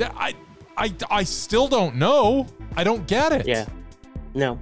I 0.00 0.34
I 0.76 0.92
I 1.10 1.22
still 1.24 1.68
don't 1.68 1.96
know. 1.96 2.46
I 2.76 2.84
don't 2.84 3.06
get 3.06 3.32
it. 3.32 3.46
Yeah. 3.46 3.66
No. 4.34 4.58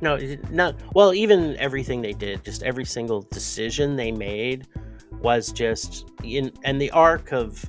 No, 0.00 0.16
not 0.50 0.76
well, 0.94 1.12
even 1.12 1.56
everything 1.56 2.00
they 2.02 2.12
did, 2.12 2.44
just 2.44 2.62
every 2.62 2.84
single 2.84 3.22
decision 3.32 3.96
they 3.96 4.12
made 4.12 4.68
was 5.20 5.50
just 5.50 6.08
in 6.22 6.52
and 6.62 6.80
the 6.80 6.90
arc 6.92 7.32
of 7.32 7.68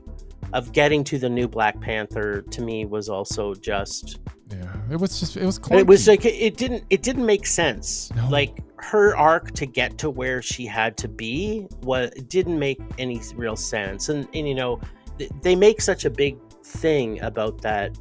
of 0.54 0.72
getting 0.72 1.04
to 1.06 1.18
the 1.18 1.30
new 1.30 1.48
Black 1.48 1.80
Panther 1.82 2.42
to 2.44 2.62
me 2.62 2.86
was 2.86 3.10
also 3.10 3.56
just 3.56 4.20
Yeah. 4.52 4.74
It 4.92 4.98
was 5.00 5.20
just 5.20 5.38
it 5.38 5.46
was 5.46 5.60
clunky. 5.60 5.80
it 5.80 5.88
was 5.88 6.08
like 6.08 6.26
it, 6.26 6.58
didn't 6.58 6.84
it 6.90 7.02
didn't 7.04 7.26
make 7.26 7.46
sense. 7.46 8.12
No. 8.16 8.28
Like 8.30 8.64
her 8.78 9.16
arc 9.16 9.52
to 9.52 9.66
get 9.66 9.98
to 10.00 10.10
where 10.10 10.42
she 10.42 10.66
had 10.66 10.98
to 10.98 11.08
be 11.08 11.68
was 11.84 12.10
didn't 12.28 12.58
make 12.58 12.80
any 12.98 13.22
real 13.36 13.56
sense. 13.56 14.10
And 14.10 14.28
and 14.34 14.48
you 14.48 14.56
know, 14.56 14.80
th- 15.18 15.32
they 15.44 15.56
make 15.56 15.82
such 15.82 16.06
a 16.06 16.10
big 16.10 16.38
thing 16.64 17.22
about 17.22 17.62
that 17.62 17.98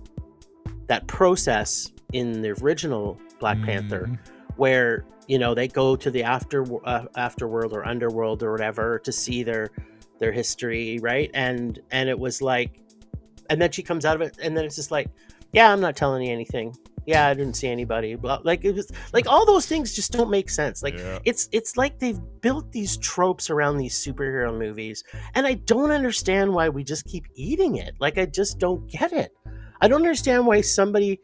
that 0.87 1.07
process 1.07 1.93
in 2.13 2.41
the 2.43 2.51
original 2.63 3.19
Black 3.41 3.61
Panther 3.63 4.07
Mhm. 4.09 4.19
where 4.57 5.05
you 5.27 5.39
know 5.39 5.55
they 5.55 5.69
go 5.69 5.95
to 5.97 6.11
the 6.11 6.23
after 6.23 6.63
uh, 6.87 7.05
afterworld 7.17 7.73
or 7.73 7.85
underworld 7.87 8.43
or 8.43 8.51
whatever 8.53 8.99
to 9.01 9.13
see 9.13 9.43
their 9.43 9.69
their 10.19 10.33
history 10.33 10.99
right 11.03 11.31
and 11.35 11.81
and 11.91 12.09
it 12.09 12.19
was 12.19 12.41
like 12.41 12.81
and 13.51 13.61
then 13.61 13.71
she 13.71 13.83
comes 13.83 14.05
out 14.07 14.17
of 14.17 14.23
it 14.23 14.37
and 14.43 14.57
then 14.57 14.65
it's 14.65 14.75
just 14.77 14.91
like 14.91 15.09
yeah 15.53 15.73
i'm 15.73 15.81
not 15.81 15.97
telling 15.97 16.23
you 16.23 16.33
anything 16.33 16.75
yeah 17.07 17.27
i 17.29 17.35
didn't 17.35 17.55
see 17.55 17.69
anybody 17.69 18.15
blah 18.15 18.39
like 18.45 18.65
it 18.65 18.75
was 18.75 18.91
like 19.13 19.27
all 19.27 19.47
those 19.47 19.67
things 19.67 19.95
just 19.95 20.13
don't 20.13 20.31
make 20.31 20.51
sense 20.51 20.83
like 20.83 20.97
Yeah. 20.99 21.19
it's 21.25 21.49
it's 21.53 21.77
like 21.77 21.99
they've 21.99 22.21
built 22.41 22.71
these 22.73 22.97
tropes 22.99 23.51
around 23.51 23.79
these 23.79 23.95
superhero 23.95 24.57
movies 24.57 25.05
and 25.35 25.47
i 25.47 25.55
don't 25.55 25.91
understand 25.91 26.53
why 26.53 26.69
we 26.69 26.85
just 26.85 27.07
keep 27.07 27.25
eating 27.35 27.77
it 27.77 27.95
like 28.01 28.19
i 28.19 28.27
just 28.27 28.59
don't 28.59 28.87
get 28.91 29.13
it 29.13 29.33
i 29.81 29.89
don't 29.89 30.03
understand 30.03 30.47
why 30.47 30.61
somebody 30.61 31.19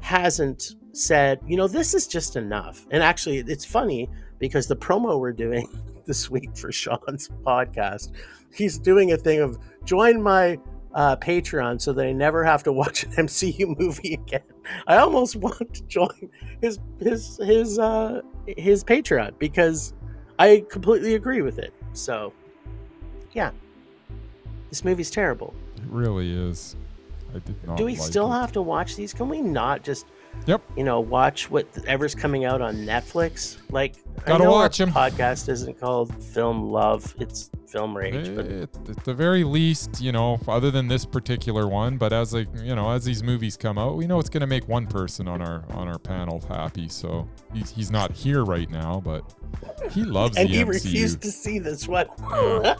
hasn't 0.00 0.74
said, 0.94 1.40
you 1.46 1.56
know, 1.56 1.68
this 1.68 1.94
is 1.94 2.06
just 2.06 2.36
enough. 2.36 2.86
And 2.90 3.02
actually, 3.02 3.38
it's 3.38 3.64
funny 3.64 4.10
because 4.38 4.66
the 4.66 4.76
promo 4.76 5.18
we're 5.18 5.32
doing 5.32 5.66
this 6.06 6.28
week 6.28 6.54
for 6.56 6.70
Sean's 6.72 7.28
podcast, 7.46 8.10
he's 8.52 8.78
doing 8.78 9.12
a 9.12 9.16
thing 9.16 9.40
of 9.40 9.58
join 9.84 10.20
my 10.20 10.58
uh, 10.94 11.16
Patreon 11.16 11.80
so 11.80 11.92
that 11.92 12.06
I 12.06 12.12
never 12.12 12.44
have 12.44 12.62
to 12.64 12.72
watch 12.72 13.04
an 13.04 13.10
MCU 13.26 13.78
movie 13.78 14.14
again. 14.14 14.42
I 14.86 14.96
almost 14.96 15.36
want 15.36 15.74
to 15.74 15.82
join 15.84 16.30
his 16.60 16.78
his 17.00 17.38
his 17.42 17.78
uh, 17.78 18.22
his 18.46 18.84
Patreon 18.84 19.38
because 19.38 19.94
I 20.38 20.64
completely 20.70 21.14
agree 21.14 21.42
with 21.42 21.58
it. 21.58 21.72
So, 21.92 22.32
yeah, 23.32 23.50
This 24.70 24.84
movie's 24.84 25.10
terrible. 25.10 25.54
It 25.76 25.82
really 25.88 26.32
is. 26.32 26.76
I 27.34 27.38
did 27.38 27.66
not. 27.66 27.76
Do 27.76 27.84
we 27.84 27.92
like 27.96 28.02
still 28.02 28.32
it. 28.32 28.36
have 28.36 28.52
to 28.52 28.62
watch 28.62 28.96
these? 28.96 29.12
Can 29.12 29.28
we 29.28 29.40
not 29.40 29.82
just, 29.84 30.06
Yep. 30.46 30.60
you 30.76 30.82
know, 30.82 30.98
watch 30.98 31.50
whatever's 31.50 32.14
coming 32.16 32.44
out 32.44 32.60
on 32.60 32.74
Netflix? 32.78 33.58
Like, 33.70 33.94
Gotta 34.24 34.34
I 34.42 34.44
know 34.46 34.50
watch 34.50 34.80
our 34.80 34.86
'em. 34.88 34.92
podcast 34.92 35.48
isn't 35.48 35.78
called 35.78 36.12
Film 36.22 36.70
Love; 36.70 37.14
it's 37.20 37.50
Film 37.68 37.96
Rage. 37.96 38.34
But 38.34 38.46
At, 38.46 39.04
the 39.04 39.14
very 39.14 39.44
least, 39.44 40.00
you 40.00 40.10
know, 40.12 40.40
other 40.48 40.70
than 40.72 40.88
this 40.88 41.04
particular 41.06 41.68
one, 41.68 41.96
but 41.96 42.12
as 42.12 42.34
like 42.34 42.48
you 42.60 42.74
know, 42.74 42.90
as 42.90 43.04
these 43.04 43.22
movies 43.22 43.56
come 43.56 43.78
out, 43.78 43.96
we 43.96 44.06
know 44.06 44.18
it's 44.18 44.28
gonna 44.30 44.46
make 44.46 44.66
one 44.68 44.86
person 44.88 45.28
on 45.28 45.40
our 45.42 45.64
on 45.70 45.86
our 45.88 45.98
panel 45.98 46.40
happy. 46.48 46.88
So 46.88 47.28
he's, 47.54 47.70
he's 47.70 47.90
not 47.92 48.12
here 48.12 48.44
right 48.44 48.68
now, 48.70 49.00
but 49.04 49.22
he 49.92 50.02
loves 50.02 50.36
and 50.36 50.48
he 50.48 50.62
MCU. 50.64 50.68
refused 50.68 51.22
to 51.22 51.30
see 51.30 51.58
this 51.60 51.86
one. 51.88 52.06
Yeah. 52.20 52.74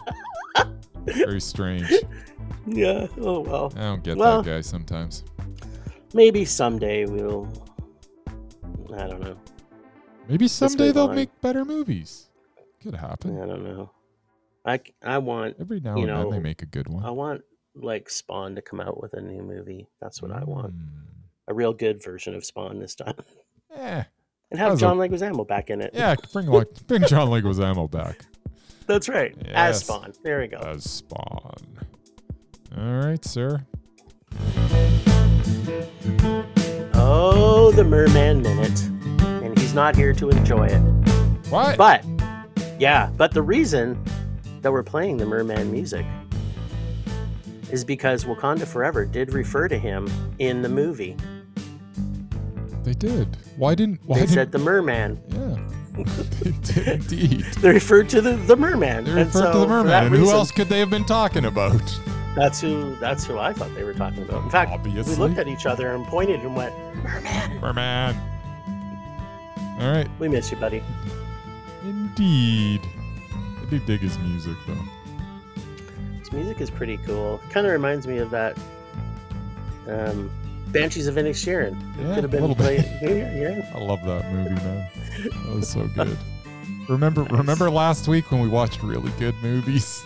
Very 1.05 1.41
strange. 1.41 1.89
yeah. 2.67 3.07
Oh 3.19 3.39
well. 3.41 3.73
I 3.75 3.81
don't 3.81 4.03
get 4.03 4.17
Well- 4.17 4.41
that 4.43 4.49
guy 4.49 4.61
sometimes. 4.61 5.23
Maybe 6.13 6.45
someday 6.45 7.05
we'll. 7.05 7.51
I 8.95 9.07
don't 9.07 9.21
know. 9.21 9.37
Maybe 10.27 10.47
someday 10.47 10.91
they'll 10.91 11.09
on. 11.09 11.15
make 11.15 11.41
better 11.41 11.65
movies. 11.65 12.29
Could 12.81 12.95
happen. 12.95 13.41
I 13.41 13.45
don't 13.45 13.63
know. 13.63 13.91
I, 14.65 14.79
I 15.03 15.17
want 15.17 15.57
Every 15.59 15.79
now 15.81 15.97
You 15.97 16.07
and 16.07 16.17
then 16.17 16.29
they 16.31 16.39
make 16.39 16.61
a 16.61 16.65
good 16.65 16.87
one. 16.87 17.03
I 17.03 17.09
want 17.09 17.41
like 17.75 18.09
Spawn 18.09 18.55
to 18.55 18.61
come 18.61 18.79
out 18.79 19.01
with 19.01 19.13
a 19.13 19.21
new 19.21 19.41
movie. 19.41 19.87
That's 20.01 20.21
what 20.21 20.31
I 20.31 20.43
want. 20.43 20.73
Mm. 20.73 20.87
A 21.49 21.53
real 21.53 21.73
good 21.73 22.01
version 22.01 22.35
of 22.35 22.45
Spawn 22.45 22.79
this 22.79 22.95
time, 22.95 23.15
Yeah. 23.75 24.05
and 24.51 24.59
have 24.59 24.79
John 24.79 24.97
Leguizamo 24.97 25.45
back 25.45 25.69
in 25.69 25.81
it. 25.81 25.91
yeah, 25.93 26.15
bring 26.31 26.47
like, 26.47 26.67
bring 26.87 27.05
John 27.07 27.27
Leguizamo 27.27 27.91
back 27.91 28.25
That's 28.87 29.09
right. 29.09 29.35
As 29.49 29.81
Spawn. 29.81 30.13
There 30.23 30.39
we 30.39 30.47
go. 30.47 30.59
as 30.59 30.89
Spawn. 30.89 31.79
All 32.77 32.83
right, 33.05 33.25
sir. 33.25 33.65
Oh, 36.95 37.71
the 37.75 37.83
Merman 37.83 38.41
Minute. 38.41 38.83
And 39.43 39.57
he's 39.59 39.73
not 39.73 39.95
here 39.95 40.13
to 40.13 40.29
enjoy 40.29 40.67
it. 40.67 40.79
What? 41.49 41.77
But, 41.77 42.05
yeah, 42.79 43.09
but 43.17 43.33
the 43.33 43.41
reason 43.41 44.01
that 44.61 44.71
we're 44.71 44.83
playing 44.83 45.17
the 45.17 45.25
Merman 45.25 45.71
music 45.71 46.05
is 47.71 47.83
because 47.83 48.25
Wakanda 48.25 48.65
Forever 48.65 49.05
did 49.05 49.33
refer 49.33 49.67
to 49.67 49.77
him 49.77 50.09
in 50.39 50.61
the 50.61 50.69
movie. 50.69 51.15
they 52.83 52.93
did. 52.93 53.35
Why 53.57 53.75
didn't? 53.75 53.99
Why 54.05 54.15
They 54.15 54.21
didn't? 54.21 54.33
said 54.33 54.51
the 54.51 54.59
Merman. 54.59 55.21
yeah, 55.29 56.03
they 56.41 56.51
did 56.61 56.87
indeed. 56.87 57.45
They 57.61 57.71
referred 57.71 58.09
to 58.09 58.21
the, 58.21 58.33
the 58.35 58.55
Merman. 58.55 59.03
They 59.05 59.11
And 59.11 59.19
referred 59.27 59.51
to 59.53 59.59
the 59.59 59.67
merman. 59.67 59.91
And 60.05 60.13
who 60.15 60.21
reason, 60.21 60.35
else 60.35 60.51
could 60.51 60.67
they 60.69 60.79
have 60.79 60.89
been 60.89 61.05
talking 61.05 61.45
about? 61.45 61.81
That's 62.35 62.59
who. 62.61 62.95
That's 62.95 63.25
who 63.25 63.37
I 63.37 63.53
thought 63.53 63.73
they 63.75 63.83
were 63.83 63.93
talking 63.93 64.23
about. 64.23 64.43
In 64.43 64.49
fact, 64.49 64.71
Obviously. 64.71 65.13
we 65.13 65.19
looked 65.19 65.37
at 65.37 65.47
each 65.47 65.65
other 65.65 65.93
and 65.93 66.05
pointed 66.07 66.39
and 66.41 66.55
went, 66.55 66.73
Merman. 67.03 67.59
Merman." 67.61 68.15
All 69.79 69.91
right. 69.91 70.07
"We 70.19 70.27
miss 70.29 70.49
you, 70.51 70.57
buddy." 70.57 70.81
Indeed. 71.83 72.81
I 73.61 73.65
do 73.69 73.79
dig 73.79 74.01
his 74.01 74.17
music 74.19 74.55
though. 74.67 74.73
His 76.19 76.31
music 76.31 76.61
is 76.61 76.69
pretty 76.69 76.97
cool. 76.97 77.39
Kind 77.49 77.65
of 77.67 77.71
reminds 77.73 78.07
me 78.07 78.17
of 78.17 78.29
that 78.31 78.57
um, 79.87 80.31
Banshees 80.67 81.07
of 81.07 81.15
Inisherin. 81.15 81.73
It 81.99 82.01
Yeah, 82.07 82.15
could 82.15 82.23
have 82.23 82.31
been 82.31 82.55
played. 82.55 82.85
yeah. 83.01 83.71
I 83.75 83.79
love 83.79 84.03
that 84.05 84.31
movie, 84.31 84.55
man. 84.55 84.89
That 85.45 85.55
was 85.55 85.69
so 85.69 85.87
good. 85.95 86.17
Remember, 86.89 87.23
remember 87.25 87.69
last 87.69 88.07
week 88.07 88.31
when 88.31 88.41
we 88.41 88.47
watched 88.47 88.81
really 88.83 89.11
good 89.19 89.35
movies? 89.43 90.03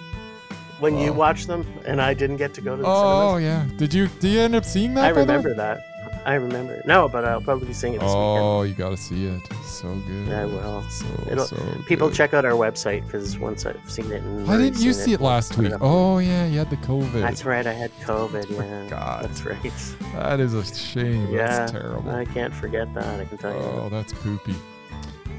When 0.79 0.97
you 0.97 1.09
Oh. 1.09 1.13
watched 1.13 1.47
them 1.47 1.65
and 1.85 2.01
I 2.01 2.13
didn't 2.13 2.37
get 2.37 2.53
to 2.55 2.61
go 2.61 2.75
to 2.75 2.81
the 2.81 2.87
Oh 2.87 3.37
cinemas. 3.37 3.69
yeah. 3.71 3.77
Did 3.77 3.93
you? 3.93 4.07
Did 4.19 4.31
you 4.31 4.39
end 4.41 4.55
up 4.55 4.65
seeing 4.65 4.93
that? 4.95 5.05
I 5.05 5.07
by 5.09 5.13
the 5.13 5.19
way? 5.19 5.21
remember 5.37 5.53
that. 5.55 5.79
I 6.25 6.33
remember. 6.33 6.81
No, 6.85 7.07
but 7.07 7.23
I'll 7.23 7.39
probably 7.39 7.67
be 7.67 7.73
seeing 7.73 7.93
it 7.93 7.99
this 8.01 8.09
weekend. 8.09 8.17
Oh, 8.43 8.61
you 8.63 8.73
gotta 8.73 8.97
see 8.97 9.27
it. 9.27 9.41
It's 9.49 9.71
so 9.71 9.95
good. 10.07 10.33
I 10.33 10.45
will. 10.45 10.83
So 10.89 11.05
It'll- 11.31 11.45
so. 11.45 11.55
People 11.87 12.09
good. 12.09 12.17
check 12.17 12.33
out 12.33 12.43
our 12.43 12.51
website 12.51 13.05
because 13.05 13.39
once 13.39 13.65
I've 13.65 13.79
seen 13.89 14.11
it 14.11 14.21
and 14.23 14.45
Why 14.45 14.57
didn't 14.57 14.79
you 14.81 14.91
see 14.91 15.13
it 15.13 15.21
last 15.21 15.53
put 15.53 15.65
it 15.65 15.71
week? 15.71 15.79
Oh 15.81 16.17
yeah, 16.17 16.45
you 16.45 16.59
had 16.59 16.69
the 16.69 16.75
COVID. 16.77 17.21
That's 17.21 17.45
right. 17.45 17.65
I 17.65 17.71
had 17.71 17.91
COVID. 18.01 18.49
Yeah. 18.49 18.89
God. 18.89 19.23
That's 19.23 19.45
right. 19.45 19.71
That 20.15 20.39
is 20.41 20.53
a 20.53 20.65
shame. 20.65 21.27
Yeah. 21.33 21.47
That's 21.59 21.71
terrible. 21.71 22.11
I 22.11 22.25
can't 22.25 22.53
forget 22.53 22.93
that. 22.93 23.19
I 23.21 23.25
can 23.25 23.37
tell 23.37 23.53
you. 23.53 23.59
Oh, 23.59 23.87
that's 23.89 24.11
poopy. 24.13 24.53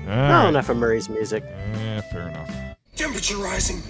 Oh, 0.07 0.11
Alright. 0.11 0.49
enough 0.49 0.71
of 0.71 0.79
Murray's 0.79 1.11
music. 1.11 1.45
Eh, 1.45 2.01
fair 2.13 2.29
enough. 2.29 2.51
Temperature 2.97 3.37
rising. 3.37 3.83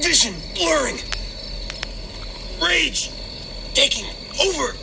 Vision 0.00 0.34
blurring. 0.54 0.98
Rage 2.62 3.10
taking 3.74 4.06
over. 4.40 4.74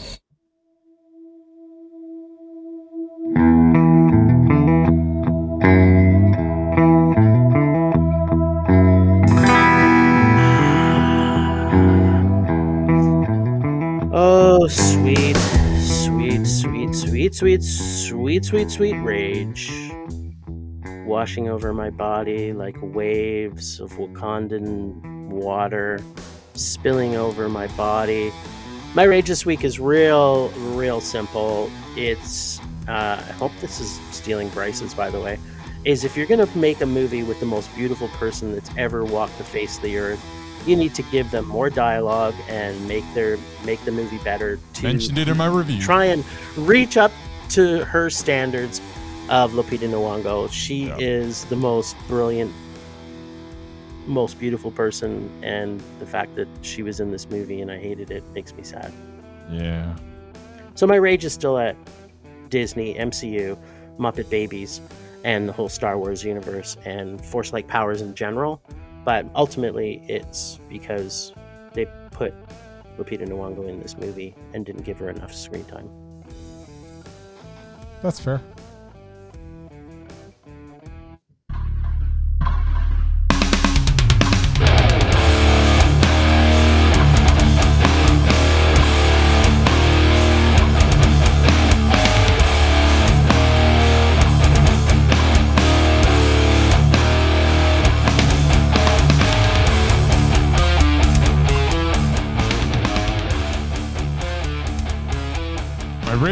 Oh, 14.13 14.67
sweet, 14.67 15.35
sweet, 15.81 16.45
sweet, 16.45 16.93
sweet, 16.95 17.33
sweet, 17.33 17.63
sweet, 17.63 18.43
sweet, 18.45 18.71
sweet 18.71 18.93
rage. 19.03 19.84
Washing 21.05 21.47
over 21.49 21.71
my 21.73 21.91
body 21.91 22.51
like 22.51 22.75
waves 22.81 23.79
of 23.79 23.91
Wakandan 23.93 25.27
water, 25.27 25.99
spilling 26.55 27.15
over 27.15 27.47
my 27.47 27.67
body. 27.67 28.31
My 28.95 29.03
rage 29.03 29.27
this 29.27 29.45
week 29.45 29.63
is 29.63 29.79
real, 29.79 30.49
real 30.49 30.99
simple. 31.01 31.69
It's, 31.95 32.59
uh, 32.87 33.17
I 33.27 33.31
hope 33.33 33.51
this 33.61 33.79
is 33.79 33.99
stealing 34.11 34.49
Bryce's, 34.49 34.93
by 34.95 35.09
the 35.11 35.19
way. 35.21 35.37
Is 35.83 36.03
if 36.03 36.17
you're 36.17 36.25
going 36.25 36.45
to 36.45 36.57
make 36.57 36.81
a 36.81 36.85
movie 36.87 37.21
with 37.21 37.39
the 37.39 37.45
most 37.45 37.73
beautiful 37.75 38.07
person 38.09 38.53
that's 38.53 38.71
ever 38.75 39.05
walked 39.05 39.37
the 39.37 39.43
face 39.43 39.77
of 39.77 39.83
the 39.83 39.97
earth, 39.97 40.25
you 40.65 40.75
need 40.75 40.95
to 40.95 41.03
give 41.03 41.29
them 41.29 41.45
more 41.47 41.69
dialogue 41.69 42.33
and 42.49 42.87
make 42.87 43.03
their 43.13 43.37
make 43.63 43.79
the 43.85 43.91
movie 43.91 44.17
better 44.19 44.57
to 44.73 44.83
Mentioned 44.83 45.19
it 45.19 45.27
in 45.27 45.37
my 45.37 45.45
review. 45.47 45.79
try 45.79 46.05
and 46.05 46.25
reach 46.57 46.97
up 46.97 47.11
to 47.49 47.85
her 47.85 48.09
standards 48.09 48.81
of 49.29 49.53
Lupita 49.53 49.87
Nyong'o. 49.89 50.49
She 50.51 50.87
Yeah. 50.87 50.97
is 50.99 51.45
the 51.45 51.55
most 51.55 51.95
brilliant, 52.07 52.51
most 54.07 54.39
beautiful 54.39 54.71
person, 54.71 55.29
and 55.41 55.81
the 55.99 56.05
fact 56.05 56.35
that 56.35 56.47
she 56.61 56.83
was 56.83 56.99
in 56.99 57.11
this 57.11 57.29
movie 57.29 57.61
and 57.61 57.71
I 57.71 57.77
hated 57.79 58.11
it 58.11 58.23
makes 58.33 58.53
me 58.53 58.63
sad. 58.63 58.91
Yeah. 59.51 59.95
So 60.75 60.85
my 60.85 60.95
rage 60.97 61.25
is 61.25 61.33
still 61.33 61.57
at 61.57 61.75
Disney, 62.49 62.93
MCU, 62.95 63.57
Muppet 63.97 64.29
Babies, 64.29 64.81
and 65.23 65.47
the 65.49 65.53
whole 65.53 65.69
Star 65.69 65.97
Wars 65.97 66.23
universe 66.23 66.77
and 66.85 67.23
Force 67.23 67.51
like 67.53 67.67
powers 67.67 68.01
in 68.01 68.13
general. 68.13 68.61
But 69.03 69.25
ultimately, 69.35 70.03
it's 70.07 70.59
because 70.69 71.33
they 71.73 71.85
put 72.11 72.33
Lupita 72.97 73.27
Nyong'o 73.27 73.67
in 73.67 73.79
this 73.79 73.97
movie 73.97 74.35
and 74.53 74.65
didn't 74.65 74.83
give 74.83 74.97
her 74.99 75.09
enough 75.09 75.33
screen 75.33 75.63
time. 75.65 75.89
That's 78.01 78.19
fair. 78.19 78.41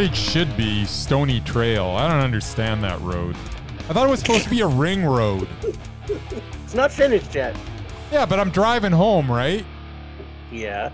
Rage 0.04 0.18
should 0.18 0.58
be 0.58 0.84
Stony 0.84 1.40
Trail. 1.40 1.86
I 1.86 2.10
don't 2.10 2.20
understand 2.20 2.84
that 2.84 3.00
road. 3.00 3.38
I 3.90 3.94
thought 3.94 4.06
it 4.06 4.10
was 4.10 4.20
supposed 4.20 4.44
to 4.44 4.50
be 4.50 4.60
a 4.60 4.68
ring 4.68 5.06
road. 5.06 5.48
It's 6.66 6.74
not 6.74 6.92
finished 6.92 7.34
yet. 7.34 7.56
Yeah, 8.12 8.26
but 8.26 8.38
I'm 8.38 8.50
driving 8.50 8.92
home, 8.92 9.32
right? 9.32 9.66
Yeah. 10.52 10.92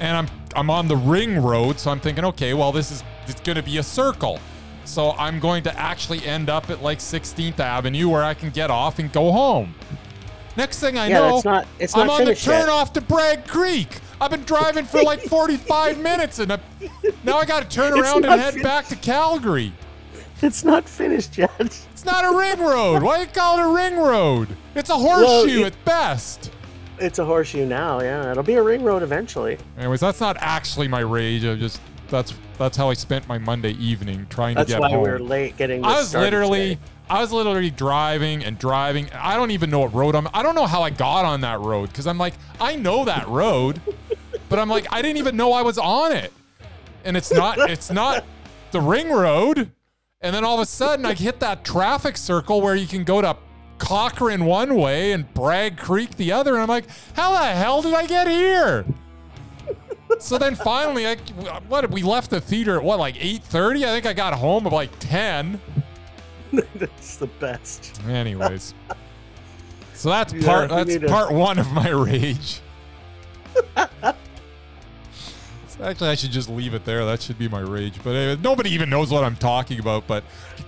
and 0.00 0.16
I'm 0.16 0.26
I'm 0.56 0.70
on 0.70 0.88
the 0.88 0.96
ring 0.96 1.42
road, 1.42 1.78
so 1.78 1.90
I'm 1.90 2.00
thinking, 2.00 2.24
okay, 2.24 2.54
well, 2.54 2.72
this 2.72 2.90
is 2.90 3.04
it's 3.26 3.40
going 3.42 3.56
to 3.56 3.62
be 3.62 3.76
a 3.76 3.82
circle. 3.82 4.40
So 4.86 5.10
I'm 5.12 5.38
going 5.38 5.62
to 5.64 5.78
actually 5.78 6.24
end 6.24 6.48
up 6.48 6.70
at 6.70 6.82
like 6.82 7.00
16th 7.00 7.60
Avenue 7.60 8.08
where 8.08 8.24
I 8.24 8.32
can 8.32 8.48
get 8.48 8.70
off 8.70 8.98
and 8.98 9.12
go 9.12 9.30
home. 9.30 9.74
Next 10.56 10.78
thing 10.80 10.96
I 10.96 11.08
Yeah, 11.08 11.18
know, 11.18 11.32
that's 11.34 11.44
not- 11.44 11.66
it's 11.78 11.94
I'm 11.94 12.08
on 12.08 12.24
the 12.24 12.34
turn 12.34 12.60
yet. 12.60 12.68
off 12.70 12.94
to 12.94 13.02
Bragg 13.02 13.46
Creek. 13.46 14.00
I've 14.22 14.30
been 14.30 14.44
driving 14.44 14.84
for 14.84 15.02
like 15.02 15.20
45 15.22 15.98
minutes, 15.98 16.38
and 16.38 16.52
I, 16.52 16.60
now 17.24 17.38
I 17.38 17.44
got 17.44 17.68
to 17.68 17.68
turn 17.68 17.98
around 17.98 18.24
and 18.24 18.40
head 18.40 18.62
back 18.62 18.86
to 18.86 18.96
Calgary. 18.96 19.72
It's 20.40 20.64
not 20.64 20.88
finished 20.88 21.36
yet. 21.36 21.50
It's 21.58 22.04
not 22.04 22.24
a 22.24 22.36
ring 22.36 22.60
road. 22.60 23.02
Why 23.02 23.20
you 23.22 23.26
call 23.26 23.58
it 23.58 23.62
a 23.62 23.74
ring 23.74 23.96
road? 23.98 24.48
It's 24.76 24.90
a 24.90 24.94
horseshoe 24.96 25.58
you- 25.58 25.64
at 25.64 25.84
best. 25.84 26.52
It's 27.00 27.18
a 27.18 27.24
horseshoe 27.24 27.66
now. 27.66 28.00
Yeah, 28.00 28.30
it'll 28.30 28.44
be 28.44 28.54
a 28.54 28.62
ring 28.62 28.84
road 28.84 29.02
eventually. 29.02 29.58
Anyways, 29.76 29.98
that's 29.98 30.20
not 30.20 30.36
actually 30.38 30.86
my 30.86 31.00
rage. 31.00 31.44
I 31.44 31.56
just 31.56 31.80
that's 32.08 32.32
that's 32.58 32.76
how 32.76 32.90
I 32.90 32.94
spent 32.94 33.26
my 33.26 33.38
Monday 33.38 33.72
evening 33.72 34.26
trying 34.30 34.54
That's 34.54 34.68
to 34.70 34.78
get 34.78 34.82
home. 34.82 34.90
That's 34.90 34.98
why 35.00 35.04
we 35.04 35.10
were 35.10 35.18
late 35.18 35.56
getting. 35.56 35.82
This 35.82 35.90
I 35.90 35.98
was 35.98 36.14
literally 36.14 36.76
today. 36.76 36.80
I 37.10 37.20
was 37.20 37.32
literally 37.32 37.70
driving 37.70 38.44
and 38.44 38.58
driving. 38.58 39.10
I 39.12 39.36
don't 39.36 39.50
even 39.50 39.68
know 39.70 39.80
what 39.80 39.92
road 39.92 40.14
I'm 40.14 40.28
I 40.32 40.42
don't 40.42 40.54
know 40.54 40.66
how 40.66 40.82
I 40.82 40.90
got 40.90 41.24
on 41.24 41.40
that 41.40 41.60
road 41.60 41.88
because 41.88 42.06
I'm 42.06 42.18
like, 42.18 42.34
I 42.60 42.76
know 42.76 43.04
that 43.04 43.26
road, 43.28 43.80
but 44.52 44.58
I'm 44.58 44.68
like, 44.68 44.86
I 44.92 45.00
didn't 45.00 45.16
even 45.16 45.34
know 45.34 45.54
I 45.54 45.62
was 45.62 45.78
on 45.78 46.12
it. 46.12 46.30
And 47.06 47.16
it's 47.16 47.32
not 47.32 47.70
it's 47.70 47.90
not 47.90 48.22
the 48.70 48.82
ring 48.82 49.10
road. 49.10 49.70
And 50.20 50.34
then 50.34 50.44
all 50.44 50.56
of 50.56 50.60
a 50.60 50.66
sudden 50.66 51.06
I 51.06 51.14
hit 51.14 51.40
that 51.40 51.64
traffic 51.64 52.18
circle 52.18 52.60
where 52.60 52.74
you 52.74 52.86
can 52.86 53.02
go 53.02 53.22
to 53.22 53.34
Cochrane 53.78 54.44
one 54.44 54.74
way 54.74 55.12
and 55.12 55.32
Bragg 55.32 55.78
Creek 55.78 56.16
the 56.16 56.32
other. 56.32 56.52
And 56.52 56.60
I'm 56.60 56.68
like, 56.68 56.84
how 57.14 57.32
the 57.32 57.46
hell 57.46 57.80
did 57.80 57.94
I 57.94 58.06
get 58.06 58.28
here? 58.28 58.84
So 60.18 60.36
then 60.36 60.54
finally, 60.54 61.06
I, 61.06 61.16
what 61.68 61.90
we 61.90 62.02
left 62.02 62.28
the 62.28 62.38
theater 62.38 62.76
at 62.76 62.84
what 62.84 62.98
like 62.98 63.14
8:30. 63.14 63.84
I 63.86 63.88
think 63.94 64.04
I 64.04 64.12
got 64.12 64.34
home 64.34 64.66
at 64.66 64.72
like 64.74 64.90
10. 64.98 65.58
That's 66.74 67.16
the 67.16 67.26
best. 67.26 67.98
Anyways, 68.06 68.74
so 69.94 70.10
that's 70.10 70.34
Yeah, 70.34 70.44
part 70.46 70.68
that's 70.68 70.98
part 71.10 71.32
one 71.32 71.58
of 71.58 71.72
my 71.72 71.88
rage. 71.88 72.60
Actually, 75.82 76.10
I 76.10 76.14
should 76.14 76.30
just 76.30 76.48
leave 76.48 76.74
it 76.74 76.84
there. 76.84 77.04
That 77.04 77.20
should 77.20 77.38
be 77.38 77.48
my 77.48 77.60
rage. 77.60 77.94
But 78.04 78.14
uh, 78.16 78.36
nobody 78.42 78.70
even 78.70 78.88
knows 78.88 79.10
what 79.10 79.24
I'm 79.24 79.36
talking 79.36 79.80
about. 79.80 80.06
But 80.06 80.24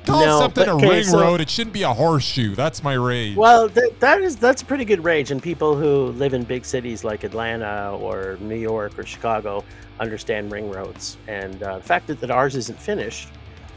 call 0.06 0.24
No, 0.24 0.38
something 0.40 0.64
but- 0.64 0.68
a 0.72 0.74
okay, 0.76 0.88
ring 0.88 1.04
so- 1.04 1.20
road, 1.20 1.40
it 1.40 1.48
shouldn't 1.48 1.72
be 1.74 1.82
a 1.82 1.92
horseshoe. 1.92 2.54
That's 2.54 2.82
my 2.82 2.94
rage. 2.94 3.36
Well, 3.36 3.68
th- 3.68 3.94
that 4.00 4.20
is 4.20 4.36
that's 4.36 4.62
a 4.62 4.64
pretty 4.64 4.84
good 4.84 5.04
rage, 5.04 5.30
and 5.30 5.42
people 5.42 5.76
who 5.76 6.06
live 6.18 6.34
in 6.34 6.42
big 6.44 6.64
cities 6.64 7.04
like 7.04 7.22
Atlanta 7.24 7.96
or 7.96 8.36
New 8.40 8.56
York 8.56 8.98
or 8.98 9.04
Chicago 9.06 9.64
understand 10.00 10.50
ring 10.50 10.70
roads, 10.70 11.16
and 11.28 11.62
uh, 11.62 11.78
the 11.78 11.84
fact 11.84 12.08
that, 12.08 12.20
that 12.20 12.30
ours 12.30 12.56
isn't 12.56 12.78
finished, 12.80 13.28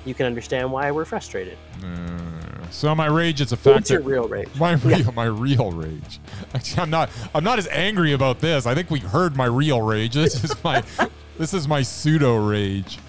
you 0.05 0.15
can 0.15 0.25
understand 0.25 0.71
why 0.71 0.89
we're 0.89 1.05
frustrated. 1.05 1.57
Uh, 1.83 2.65
so 2.71 2.93
my 2.95 3.05
rage 3.05 3.39
is 3.39 3.51
a 3.51 3.57
fact 3.57 3.75
What's 3.75 3.89
your 3.91 4.01
real 4.01 4.27
rage? 4.27 4.49
my 4.59 4.73
real 4.73 5.11
my 5.13 5.25
real 5.25 5.71
rage. 5.71 6.19
Actually, 6.55 6.81
I'm 6.81 6.89
not 6.89 7.09
I'm 7.35 7.43
not 7.43 7.59
as 7.59 7.67
angry 7.67 8.13
about 8.13 8.39
this. 8.39 8.65
I 8.65 8.73
think 8.73 8.89
we 8.89 8.99
heard 8.99 9.37
my 9.37 9.45
real 9.45 9.81
rage. 9.81 10.15
This 10.15 10.43
is 10.43 10.63
my 10.63 10.83
this 11.37 11.53
is 11.53 11.67
my 11.67 11.81
pseudo 11.81 12.35
rage. 12.37 12.99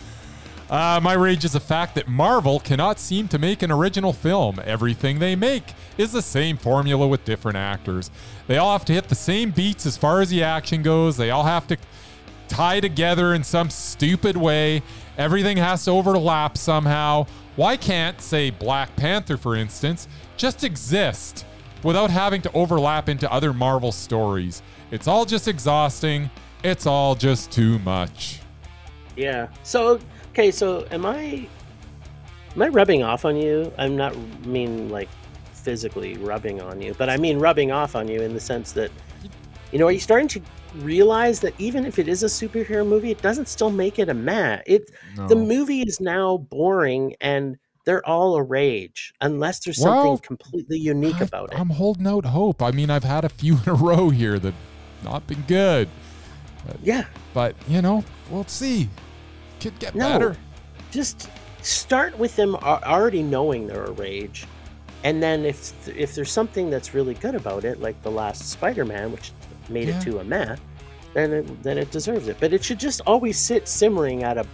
Uh, 0.71 1.01
my 1.03 1.15
rage 1.15 1.47
is 1.47 1.53
the 1.53 1.61
fact 1.61 1.95
that 1.95 2.09
Marvel 2.09 2.61
cannot 2.61 2.99
seem 2.99 3.27
to 3.29 3.39
make 3.39 3.63
an 3.63 3.73
original 3.73 4.13
film. 4.13 4.61
Everything 4.65 5.19
they 5.19 5.35
make 5.35 5.73
is 5.97 6.13
the 6.13 6.21
same 6.21 6.59
formula 6.59 7.09
with 7.09 7.25
different 7.25 7.57
actors. 7.57 8.11
They 8.47 8.59
all 8.59 8.73
have 8.73 8.85
to 8.87 8.93
hit 8.93 9.09
the 9.09 9.15
same 9.15 9.51
beats 9.51 9.87
as 9.87 9.97
far 9.97 10.21
as 10.21 10.29
the 10.29 10.43
action 10.43 10.83
goes. 10.83 11.17
They 11.17 11.31
all 11.31 11.45
have 11.45 11.67
to 11.69 11.79
tie 12.49 12.81
together 12.81 13.33
in 13.33 13.45
some 13.45 13.71
stupid 13.71 14.37
way. 14.37 14.83
Everything 15.17 15.57
has 15.57 15.85
to 15.87 15.93
overlap 15.93 16.59
somehow. 16.59 17.27
Why 17.57 17.77
can't, 17.77 18.21
say, 18.21 18.51
Black 18.51 18.95
Panther, 18.95 19.39
for 19.39 19.57
instance, 19.57 20.07
just 20.37 20.65
exist 20.65 21.47
without 21.83 22.11
having 22.11 22.43
to 22.43 22.53
overlap 22.53 23.09
into 23.09 23.31
other 23.33 23.55
Marvel 23.55 23.91
stories? 23.91 24.63
It's 24.91 25.09
all 25.09 25.25
just 25.25 25.49
exhausting. 25.49 26.31
It's 26.65 26.87
all 26.87 27.15
just 27.15 27.51
too 27.53 27.79
much. 27.81 28.41
Yeah. 29.17 29.49
So 29.63 30.01
okay. 30.31 30.51
So 30.51 30.87
am 30.91 31.07
I? 31.07 31.47
Am 32.55 32.63
I 32.63 32.69
rubbing 32.69 33.03
off 33.03 33.25
on 33.25 33.37
you? 33.37 33.73
I'm 33.79 33.97
not 33.97 34.17
mean 34.47 34.89
like 34.89 35.09
physically 35.53 36.17
rubbing 36.17 36.61
on 36.61 36.81
you, 36.81 36.95
but 36.99 37.09
I 37.09 37.17
mean 37.17 37.39
rubbing 37.39 37.71
off 37.71 37.95
on 37.95 38.09
you 38.09 38.23
in 38.23 38.35
the 38.35 38.41
sense 38.41 38.73
that 38.73 38.91
you 39.71 39.79
know, 39.79 39.87
are 39.87 39.93
you 39.93 40.01
starting 40.01 40.29
to 40.29 40.41
realize 40.77 41.41
that 41.41 41.53
even 41.59 41.85
if 41.85 41.99
it 41.99 42.09
is 42.09 42.23
a 42.23 42.27
superhero 42.27 42.87
movie, 42.87 43.11
it 43.11 43.21
doesn't 43.23 43.49
still 43.49 43.71
make 43.71 43.99
it 43.99 44.09
a 44.09 44.15
meh. 44.15 44.61
It 44.67 44.91
the 45.29 45.37
movie 45.37 45.83
is 45.83 46.01
now 46.01 46.39
boring 46.39 47.15
and 47.21 47.57
they're 47.85 48.07
all 48.07 48.37
a 48.37 48.43
rage 48.43 49.15
unless 49.21 49.61
there's 49.61 49.81
something 49.81 50.11
Well, 50.13 50.19
completely 50.19 50.79
unique 50.79 51.17
I've- 51.17 51.25
about 51.25 51.53
it. 51.53 51.59
I'm 51.61 51.71
holding 51.71 52.07
out 52.07 52.25
hope. 52.27 52.63
I 52.63 52.71
mean, 52.71 52.91
I've 52.91 53.05
had 53.05 53.25
a 53.25 53.29
few 53.29 53.55
in 53.65 53.69
a 53.69 53.75
row 53.75 54.11
here 54.11 54.39
that 54.39 54.55
not 55.05 55.27
been 55.27 55.43
good, 55.47 55.89
yeah. 56.83 57.05
but 57.35 57.55
you 57.69 57.81
know, 57.83 58.05
we'll 58.31 58.45
see. 58.47 58.89
Could 59.61 59.79
get 59.79 59.95
No. 59.95 60.09
better. 60.09 60.37
just 60.91 61.29
start 61.63 62.17
with 62.19 62.35
them 62.37 62.55
already 62.57 63.23
knowing 63.23 63.67
they're 63.67 63.85
a 63.87 63.91
rage 63.93 64.47
and 65.05 65.21
then 65.23 65.45
if 65.45 65.89
if 65.89 66.15
there's 66.15 66.31
something 66.31 66.71
that's 66.71 66.95
really 66.95 67.15
good 67.15 67.35
about 67.35 67.65
it 67.65 67.81
like 67.81 68.01
the 68.03 68.11
last 68.11 68.49
spider-man 68.51 69.11
which 69.13 69.33
made 69.69 69.89
Yeah. 69.89 69.99
it 69.99 70.03
to 70.05 70.19
a 70.21 70.25
meh 70.25 70.57
then 71.15 71.33
it, 71.33 71.63
then 71.65 71.77
it 71.79 71.91
deserves 71.91 72.29
it 72.29 72.37
but 72.41 72.53
it 72.53 72.63
should 72.65 72.79
just 72.79 73.01
always 73.07 73.37
sit 73.39 73.67
simmering 73.69 74.23
at 74.23 74.39
a, 74.39 74.47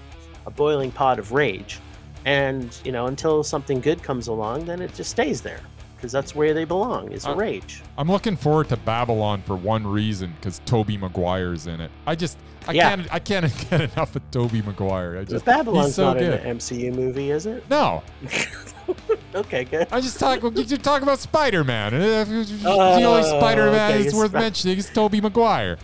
a 0.47 0.51
boiling 0.51 0.91
pot 0.91 1.19
of 1.19 1.33
rage 1.33 1.79
and 2.25 2.77
you 2.85 2.91
know 2.93 3.07
until 3.07 3.45
something 3.45 3.81
good 3.81 4.03
comes 4.03 4.27
along 4.29 4.65
then 4.65 4.81
it 4.81 4.93
just 4.95 5.11
stays 5.11 5.43
there 5.43 5.61
because 6.05 6.13
that's 6.13 6.35
where 6.35 6.53
they 6.53 6.65
belong 6.67 7.11
is 7.13 7.25
a 7.25 7.31
Uh, 7.31 7.35
rage 7.35 7.83
I'm 7.97 8.11
looking 8.11 8.37
forward 8.37 8.69
to 8.69 8.77
Babylon 8.77 9.43
for 9.47 9.57
one 9.57 9.87
reason, 9.87 10.35
because 10.39 10.61
Tobey 10.67 10.99
Maguire's 10.99 11.67
in 11.67 11.81
it. 11.81 11.91
I 12.07 12.15
just, 12.15 12.37
I 12.69 12.73
Yeah. 12.73 12.91
can't, 12.95 13.15
I 13.15 13.19
can't 13.21 13.71
get 13.71 13.81
enough 13.81 14.15
of 14.15 14.31
Tobey 14.31 14.61
Maguire. 14.61 15.17
I 15.17 15.25
just, 15.25 15.47
babylon's 15.47 15.87
he's 15.87 15.95
so 15.95 16.05
not 16.13 16.19
good. 16.19 16.41
an 16.41 16.59
mcu 16.59 16.95
movie 16.95 17.31
is 17.31 17.47
it 17.47 17.65
No, 17.71 18.03
okay 19.35 19.65
good 19.65 19.89
I 19.91 20.03
just 20.03 20.21
talk. 20.21 20.43
You 20.43 20.77
talk 20.77 21.01
about 21.01 21.21
Spider-Man. 21.21 21.95
Uh, 21.95 22.25
the 22.25 22.35
only 22.67 22.67
Oh, 22.67 23.39
Spider-Man 23.41 23.91
okay, 23.93 24.01
is 24.01 24.07
it's 24.09 24.15
worth 24.15 24.31
Spi- 24.33 24.41
mentioning 24.41 24.77
is 24.77 24.91
Tobey 24.91 25.23
Maguire. 25.23 25.79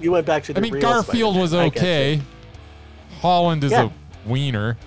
you 0.00 0.10
went 0.12 0.24
back 0.24 0.42
to 0.44 0.54
the 0.54 0.60
I 0.60 0.62
mean, 0.62 0.72
real 0.72 0.80
Garfield 0.80 1.34
Spider-Man. 1.34 1.40
was 1.42 1.52
I 1.54 1.68
get 1.68 1.74
you. 1.74 1.80
okay. 1.82 2.22
Holland 3.20 3.62
is 3.64 3.72
Yeah. 3.72 3.90
a 4.24 4.28
wiener, 4.28 4.78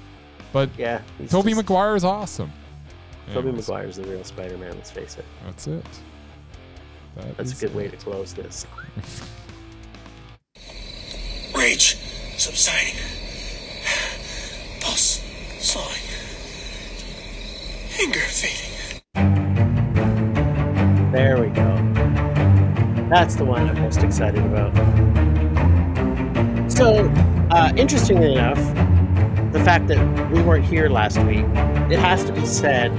but 0.51 0.71
yeah 0.79 1.01
he's 1.19 1.29
Tobey 1.29 1.51
just- 1.51 1.57
Maguire 1.57 1.95
is 1.95 2.03
awesome. 2.03 2.51
Tobey 3.31 3.49
Anyways, 3.49 3.69
Maguire's 3.69 3.95
the 3.97 4.03
real 4.03 4.23
Spider-Man. 4.23 4.75
Let's 4.75 4.91
face 4.91 5.17
it. 5.17 5.25
That's 5.45 5.67
it. 5.67 5.86
That 7.15 7.38
That's 7.38 7.51
a 7.51 7.65
good 7.65 7.75
way 7.75 7.88
to 7.88 7.97
close 7.97 8.33
this. 8.33 8.65
Rage 11.55 11.95
subsiding. 12.38 12.95
Pulse 14.81 15.21
slowing. 15.59 16.01
Anger 18.01 18.19
fading. 18.19 19.01
There 21.12 21.39
we 21.39 21.47
go. 21.49 21.75
That's 23.09 23.36
the 23.36 23.45
one 23.45 23.69
I'm 23.69 23.79
most 23.79 24.01
excited 24.01 24.43
about. 24.43 24.73
So, 26.71 27.07
uh, 27.51 27.71
interestingly 27.77 28.33
enough, 28.33 28.57
the 29.53 29.63
fact 29.63 29.88
that 29.89 30.31
we 30.31 30.41
weren't 30.41 30.65
here 30.65 30.89
last 30.89 31.19
week, 31.19 31.45
it 31.91 31.99
has 31.99 32.25
to 32.25 32.33
be 32.33 32.43
said, 32.47 32.91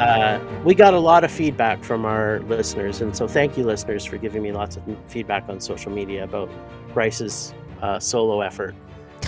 uh, 0.00 0.62
we 0.64 0.74
got 0.74 0.94
a 0.94 0.98
lot 0.98 1.24
of 1.24 1.30
feedback 1.30 1.82
from 1.84 2.04
our 2.04 2.40
listeners, 2.40 3.00
and 3.00 3.14
so 3.16 3.26
thank 3.28 3.56
you, 3.56 3.64
listeners, 3.64 4.04
for 4.04 4.16
giving 4.18 4.42
me 4.42 4.52
lots 4.52 4.76
of 4.76 4.82
feedback 5.08 5.48
on 5.48 5.60
social 5.60 5.90
media 5.92 6.24
about 6.24 6.50
Bryce's 6.94 7.54
uh, 7.82 7.98
solo 7.98 8.40
effort. 8.40 8.74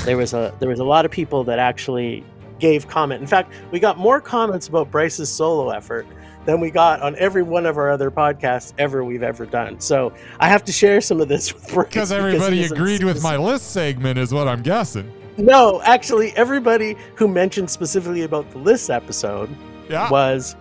There 0.04 0.16
was 0.16 0.32
a 0.34 0.54
there 0.60 0.68
was 0.68 0.78
a 0.80 0.84
lot 0.84 1.04
of 1.04 1.10
people 1.10 1.44
that 1.44 1.58
actually 1.58 2.24
gave 2.58 2.88
comment. 2.88 3.20
In 3.20 3.26
fact, 3.26 3.52
we 3.70 3.80
got 3.80 3.98
more 3.98 4.20
comments 4.20 4.68
about 4.68 4.90
Bryce's 4.90 5.28
solo 5.30 5.70
effort 5.70 6.06
than 6.44 6.60
we 6.60 6.70
got 6.70 7.00
on 7.02 7.14
every 7.16 7.42
one 7.42 7.66
of 7.66 7.76
our 7.76 7.90
other 7.90 8.10
podcasts 8.10 8.72
ever 8.78 9.04
we've 9.04 9.22
ever 9.22 9.44
done. 9.44 9.78
So 9.80 10.12
I 10.40 10.48
have 10.48 10.64
to 10.64 10.72
share 10.72 11.00
some 11.00 11.20
of 11.20 11.28
this 11.28 11.52
with 11.52 11.68
Bryce 11.68 11.86
Because 11.88 12.12
everybody 12.12 12.60
isn't- 12.62 12.76
agreed 12.76 13.04
with 13.04 13.22
my 13.22 13.36
list 13.36 13.72
segment, 13.72 14.18
is 14.18 14.32
what 14.32 14.48
I'm 14.48 14.62
guessing. 14.62 15.12
No, 15.36 15.80
actually, 15.82 16.32
everybody 16.36 16.96
who 17.14 17.28
mentioned 17.28 17.70
specifically 17.70 18.22
about 18.22 18.50
the 18.50 18.58
list 18.58 18.90
episode 18.90 19.48
Yeah. 19.88 20.10
was 20.10 20.56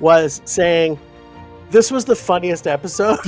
was 0.00 0.42
saying 0.44 0.98
this 1.70 1.90
was 1.90 2.04
the 2.04 2.16
funniest 2.16 2.66
episode 2.66 3.18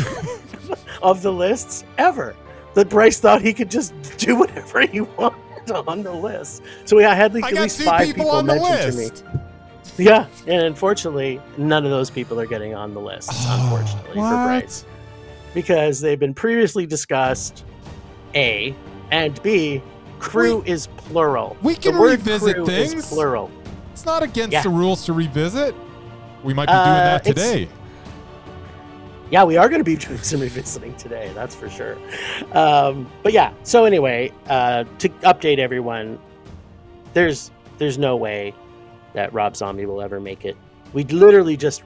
of 1.03 1.23
the 1.23 1.33
lists 1.33 1.85
ever. 1.99 2.35
That 2.75 2.88
Bryce 2.88 3.21
thought 3.21 3.40
he 3.40 3.55
could 3.55 3.71
just 3.71 3.95
do 4.19 4.37
whatever 4.37 4.85
he 4.87 5.01
wanted 5.03 5.71
on 5.87 6.03
the 6.03 6.12
list. 6.12 6.62
So 6.85 6.99
I 6.99 7.14
had 7.14 7.33
like, 7.35 7.45
I 7.45 7.49
at 7.51 7.55
least 7.55 7.83
five 7.83 8.07
people 8.07 8.25
people, 8.25 8.31
on 8.37 8.47
the 8.47 8.57
list. 8.57 9.17
to 9.19 9.25
me. 9.35 9.40
Yeah, 9.97 10.27
and 10.49 10.62
unfortunately, 10.64 11.40
none 11.57 11.85
of 11.85 11.90
those 11.90 12.11
people 12.11 12.40
are 12.40 12.47
getting 12.47 12.75
on 12.75 12.93
the 12.95 13.01
list. 13.01 13.31
Oh, 13.33 13.61
unfortunately 13.62 14.14
for? 14.14 14.21
Bryce, 14.21 14.85
because 15.55 16.01
they've 16.01 16.19
been 16.19 16.35
previously 16.35 16.85
discussed. 16.85 17.64
A 18.35 18.75
and 19.12 19.40
B, 19.45 19.81
crew 20.19 20.64
is 20.67 20.88
plural. 20.97 21.57
we 21.62 21.75
The 21.75 21.81
can 21.81 21.99
word 21.99 22.19
revisit 22.19 22.57
crew 22.57 22.67
things. 22.67 22.95
Is 22.95 23.07
plural. 23.07 23.51
It's 24.05 24.11
not 24.11 24.23
against 24.23 24.53
Yeah. 24.53 24.61
the 24.61 24.69
rules 24.69 25.07
to 25.07 25.14
revisit. 25.14 25.75
We 26.43 26.53
might 26.53 26.67
be 26.67 26.73
doing 26.75 26.83
Uh, 26.85 27.05
that 27.05 27.25
today. 27.25 27.69
Yeah, 29.31 29.45
we 29.45 29.57
are 29.57 29.67
going 29.71 29.81
to 29.81 29.85
be 29.85 29.97
doing 30.07 30.19
some 30.19 30.40
revisiting 30.43 30.95
today. 30.97 31.31
That's 31.35 31.55
for 31.55 31.71
sure. 31.71 31.97
Um, 32.53 33.11
but 33.23 33.33
yeah. 33.33 33.53
So 33.62 33.87
anyway, 33.87 34.31
uh, 34.51 34.85
to 34.99 35.09
update 35.09 35.57
everyone, 35.59 36.19
there's 37.14 37.51
there's 37.79 37.97
no 37.97 38.14
way 38.14 38.53
that 39.14 39.33
Rob 39.33 39.57
Zombie 39.57 39.87
will 39.87 40.03
ever 40.03 40.21
make 40.21 40.45
it. 40.45 40.55
We 40.93 41.05
literally 41.05 41.57
just 41.57 41.83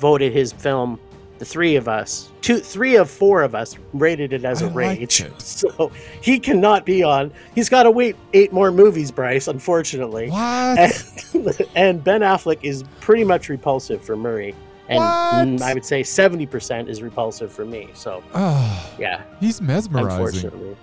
voted 0.00 0.32
his 0.32 0.52
film 0.52 0.98
the 1.40 1.46
three 1.46 1.74
of 1.76 1.88
us, 1.88 2.30
two, 2.42 2.58
three 2.60 2.96
of 2.96 3.10
four 3.10 3.42
of 3.42 3.54
us 3.54 3.74
rated 3.94 4.32
it 4.34 4.44
as 4.44 4.62
I 4.62 4.66
a 4.66 4.68
rage. 4.70 5.20
it. 5.22 5.40
So 5.40 5.90
he 6.20 6.38
cannot 6.38 6.84
be 6.84 7.02
on. 7.02 7.32
He's 7.54 7.68
got 7.70 7.84
to 7.84 7.90
wait 7.90 8.14
eight 8.34 8.52
more 8.52 8.70
movies, 8.70 9.10
Bryce. 9.10 9.48
Unfortunately, 9.48 10.28
What? 10.28 10.78
and, 10.78 11.66
and 11.74 12.04
Ben 12.04 12.20
Affleck 12.20 12.58
is 12.62 12.84
pretty 13.00 13.24
much 13.24 13.48
repulsive 13.48 14.04
for 14.04 14.16
Murray, 14.16 14.54
and 14.88 15.58
What? 15.60 15.62
I 15.70 15.72
would 15.74 15.84
say 15.84 16.02
seventy 16.02 16.44
percent 16.46 16.90
is 16.90 17.00
repulsive 17.02 17.50
for 17.50 17.64
me. 17.64 17.88
So 17.94 18.22
Oh, 18.34 18.94
yeah, 18.98 19.22
he's 19.40 19.62
mesmerizing. 19.62 20.10
unfortunately, 20.12 20.76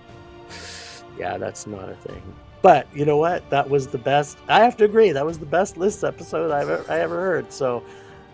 yeah, 1.19 1.37
that's 1.37 1.67
not 1.67 1.87
a 1.87 1.95
thing. 1.95 2.21
But 2.63 2.87
you 2.95 3.05
know 3.05 3.17
what? 3.17 3.47
That 3.51 3.69
was 3.69 3.85
the 3.85 3.99
best. 3.99 4.39
I 4.49 4.61
have 4.63 4.75
to 4.77 4.85
agree. 4.85 5.11
That 5.11 5.25
was 5.25 5.37
the 5.37 5.45
best 5.45 5.77
list 5.77 6.03
episode 6.03 6.51
I've 6.51 6.67
ever, 6.69 6.91
I 6.91 6.99
ever 6.99 7.15
heard. 7.21 7.53
So, 7.53 7.83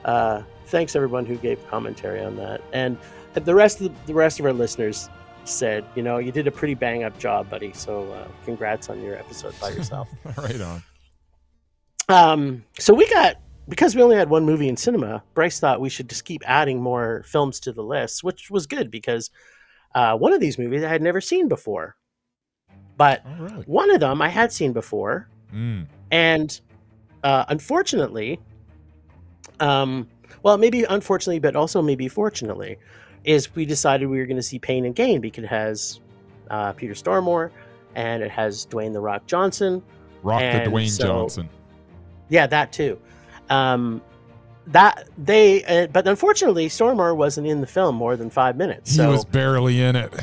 uh, 0.06 0.44
thanks 0.68 0.96
everyone 0.96 1.26
who 1.26 1.36
gave 1.38 1.66
commentary 1.70 2.22
on 2.24 2.36
that, 2.38 2.62
and 2.74 2.98
the 3.34 3.54
rest 3.56 3.82
of 3.82 3.88
the, 3.88 4.06
the 4.08 4.14
rest 4.14 4.40
of 4.40 4.46
our 4.46 4.54
listeners 4.54 5.10
said, 5.46 5.84
you 5.96 6.04
know, 6.04 6.18
you 6.20 6.32
did 6.32 6.48
a 6.48 6.52
pretty 6.52 6.74
bang 6.74 7.04
up 7.04 7.18
job, 7.20 7.50
buddy. 7.50 7.74
So, 7.74 8.10
uh, 8.14 8.28
congrats 8.46 8.90
on 8.90 9.02
your 9.02 9.16
episode 9.16 9.54
by 9.60 9.70
yourself. 9.72 10.08
right 10.38 10.62
on. 10.62 10.84
Um, 12.10 12.64
so 12.80 12.94
we 12.94 13.08
got 13.10 13.38
because 13.70 13.96
we 13.96 14.02
only 14.02 14.16
had 14.18 14.30
one 14.30 14.46
movie 14.46 14.68
in 14.68 14.76
cinema. 14.78 15.24
Bryce 15.34 15.60
thought 15.60 15.80
we 15.82 15.90
should 15.90 16.10
just 16.10 16.26
keep 16.26 16.42
adding 16.46 16.82
more 16.82 17.24
films 17.26 17.60
to 17.62 17.72
the 17.72 17.82
list, 17.84 18.24
which 18.24 18.52
was 18.52 18.68
good 18.68 18.92
because 18.92 19.32
uh, 19.96 20.16
one 20.18 20.34
of 20.34 20.40
these 20.42 20.58
movies 20.58 20.84
I 20.84 20.90
had 20.90 21.02
never 21.02 21.22
seen 21.22 21.48
before, 21.48 21.96
but 22.98 23.24
Oh, 23.26 23.44
really? 23.44 23.64
one 23.66 23.90
of 23.90 24.00
them 24.02 24.22
I 24.22 24.30
had 24.30 24.52
seen 24.52 24.74
before, 24.74 25.30
Mm. 25.54 25.88
and 26.12 26.60
uh, 27.24 27.46
unfortunately, 27.48 28.40
um, 29.60 30.08
well, 30.44 30.58
maybe 30.58 30.84
unfortunately, 30.84 31.40
but 31.40 31.56
also 31.56 31.82
maybe 31.82 32.08
fortunately, 32.08 32.78
is 33.24 33.54
we 33.56 33.66
decided 33.66 34.08
we 34.08 34.18
were 34.18 34.26
going 34.26 34.38
to 34.38 34.44
see 34.44 34.60
Pain 34.60 34.86
and 34.86 34.96
Gain 34.96 35.22
because 35.22 35.44
it 35.44 35.48
has 35.48 36.00
uh, 36.50 36.74
Peter 36.74 36.94
Stormare 36.94 37.52
and 37.96 38.22
it 38.24 38.32
has 38.32 38.66
Dwayne 38.66 38.94
the 38.94 39.00
Rock 39.00 39.26
Johnson. 39.28 39.82
Rock 40.24 40.40
the 40.42 40.70
Dwayne 40.70 40.90
so- 40.90 41.06
Johnson. 41.06 41.50
Yeah, 42.30 42.48
that 42.48 42.72
too. 42.74 43.00
Um, 43.50 44.02
that 44.68 45.10
they, 45.18 45.64
uh, 45.66 45.88
but 45.88 46.08
unfortunately, 46.08 46.70
Stormare 46.70 47.16
wasn't 47.16 47.48
in 47.48 47.62
the 47.62 47.68
film 47.68 47.96
more 47.96 48.16
than 48.16 48.30
five 48.30 48.56
minutes, 48.56 48.96
He 48.96 49.06
was 49.06 49.26
barely 49.26 49.82
in 49.82 49.96
it. 49.96 50.14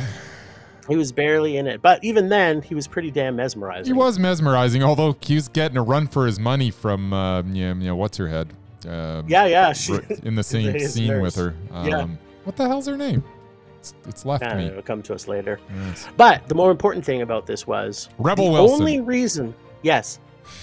he 0.88 0.96
was 0.96 1.12
barely 1.12 1.58
in 1.58 1.66
it. 1.66 1.82
But 1.82 2.02
even 2.02 2.30
then, 2.30 2.62
he 2.62 2.74
was 2.74 2.88
pretty 2.88 3.10
damn 3.10 3.36
mesmerizing. 3.36 3.92
He 3.94 3.98
was 3.98 4.18
mesmerizing, 4.18 4.82
although 4.82 5.16
he 5.20 5.34
was 5.34 5.48
getting 5.48 5.76
a 5.76 5.82
run 5.82 6.06
for 6.06 6.26
his 6.26 6.40
money 6.40 6.70
from, 6.70 7.12
uh, 7.12 7.42
yeah, 7.42 7.68
you 7.74 7.74
know, 7.74 7.96
what's 7.96 8.16
her 8.16 8.28
head? 8.28 8.52
Um, 8.88 9.24
Yeah, 9.28 9.46
yeah. 9.46 9.72
She, 9.72 9.92
in 10.24 10.34
the 10.34 10.42
same 10.54 10.78
scene 10.80 11.08
nurse. 11.08 11.22
with 11.22 11.36
her. 11.36 11.54
Um, 11.72 11.88
Yeah. 11.88 12.06
What 12.44 12.56
the 12.56 12.66
hell's 12.66 12.86
her 12.86 12.96
name? 12.96 13.22
It's, 13.78 13.94
it's 14.08 14.24
left 14.26 14.44
Uh, 14.44 14.54
me. 14.56 14.66
it'll 14.66 14.82
come 14.82 15.02
to 15.02 15.14
us 15.14 15.26
later. 15.28 15.58
Yes. 15.86 16.06
But 16.16 16.46
the 16.48 16.54
more 16.54 16.70
important 16.70 17.04
thing 17.04 17.22
about 17.22 17.46
this 17.46 17.66
was 17.66 18.08
Rebel 18.18 18.46
the 18.46 18.52
Wilson. 18.52 18.80
only 18.80 19.00
reason. 19.00 19.54
Yes, 19.82 20.18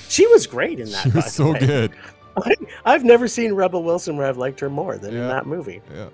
she 0.10 0.28
was 0.28 0.46
great 0.48 0.80
in 0.80 0.90
that. 0.92 1.04
She 1.04 1.10
was 1.12 1.32
so 1.34 1.54
way. 1.54 1.60
good. 1.60 1.92
I've 2.86 3.04
never 3.04 3.28
seen 3.28 3.54
Rebel 3.54 3.82
Wilson 3.84 4.18
where 4.18 4.28
I've 4.28 4.38
liked 4.38 4.60
her 4.60 4.70
more 4.70 4.98
than 4.98 5.16
in 5.16 5.28
that 5.28 5.48
movie. 5.48 5.82
Yeah. 5.94 6.10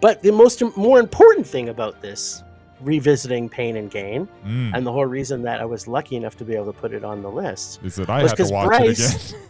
But 0.00 0.22
the 0.22 0.30
most 0.32 0.62
more 0.76 1.00
important 1.00 1.46
thing 1.46 1.68
about 1.68 2.00
this 2.00 2.42
revisiting 2.80 3.48
Pain 3.48 3.76
and 3.76 3.90
Gain, 3.90 4.28
Mm. 4.46 4.70
and 4.74 4.86
the 4.86 4.92
whole 4.92 5.04
reason 5.04 5.42
that 5.42 5.60
I 5.60 5.64
was 5.64 5.88
lucky 5.88 6.16
enough 6.16 6.36
to 6.36 6.44
be 6.44 6.54
able 6.54 6.66
to 6.66 6.72
put 6.72 6.92
it 6.94 7.04
on 7.04 7.20
the 7.22 7.30
list, 7.30 7.80
Is 7.82 7.96
that 7.96 8.08
I 8.08 8.20
had 8.20 8.36
to 8.36 8.44
watch 8.52 8.66
Bryce- 8.68 9.14
it 9.14 9.30
again. 9.32 9.42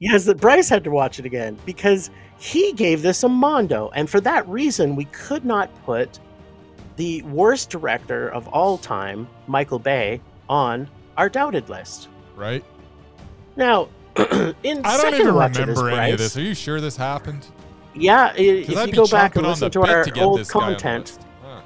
Yes, 0.00 0.24
that 0.24 0.38
Bryce 0.40 0.68
had 0.68 0.84
to 0.84 0.90
watch 0.90 1.18
it 1.18 1.24
again 1.26 1.56
because 1.64 2.10
he 2.38 2.72
gave 2.72 3.02
this 3.02 3.22
a 3.22 3.28
mondo, 3.28 3.90
and 3.94 4.08
for 4.08 4.20
that 4.20 4.46
reason, 4.48 4.96
we 4.96 5.04
could 5.06 5.44
not 5.44 5.70
put 5.84 6.18
the 6.96 7.22
worst 7.22 7.70
director 7.70 8.28
of 8.30 8.46
all 8.48 8.78
time, 8.78 9.28
Michael 9.46 9.78
Bay, 9.78 10.20
on 10.48 10.88
our 11.16 11.28
doubted 11.28 11.68
list. 11.68 12.08
right? 12.36 12.64
Now, 13.56 13.88
in 14.62 14.80
I 14.84 14.96
don't 14.96 15.14
even 15.14 15.34
watch 15.34 15.58
remember 15.58 15.72
of 15.72 15.90
this, 15.90 15.98
any 15.98 16.12
of 16.12 16.18
this. 16.18 16.36
Are 16.36 16.42
you 16.42 16.54
sure 16.54 16.80
this 16.80 16.96
happened? 16.96 17.46
Yeah, 17.94 18.32
if 18.36 18.76
I'd 18.76 18.88
you 18.88 18.94
go 18.94 19.06
back 19.06 19.36
and 19.36 19.46
listen 19.46 19.70
to 19.70 19.82
our 19.82 20.04
to 20.04 20.20
old 20.20 20.40
this 20.40 20.50
guy 20.50 20.60
on 20.60 20.70
the 20.72 20.76
content. 20.76 21.18
Huh. 21.42 21.60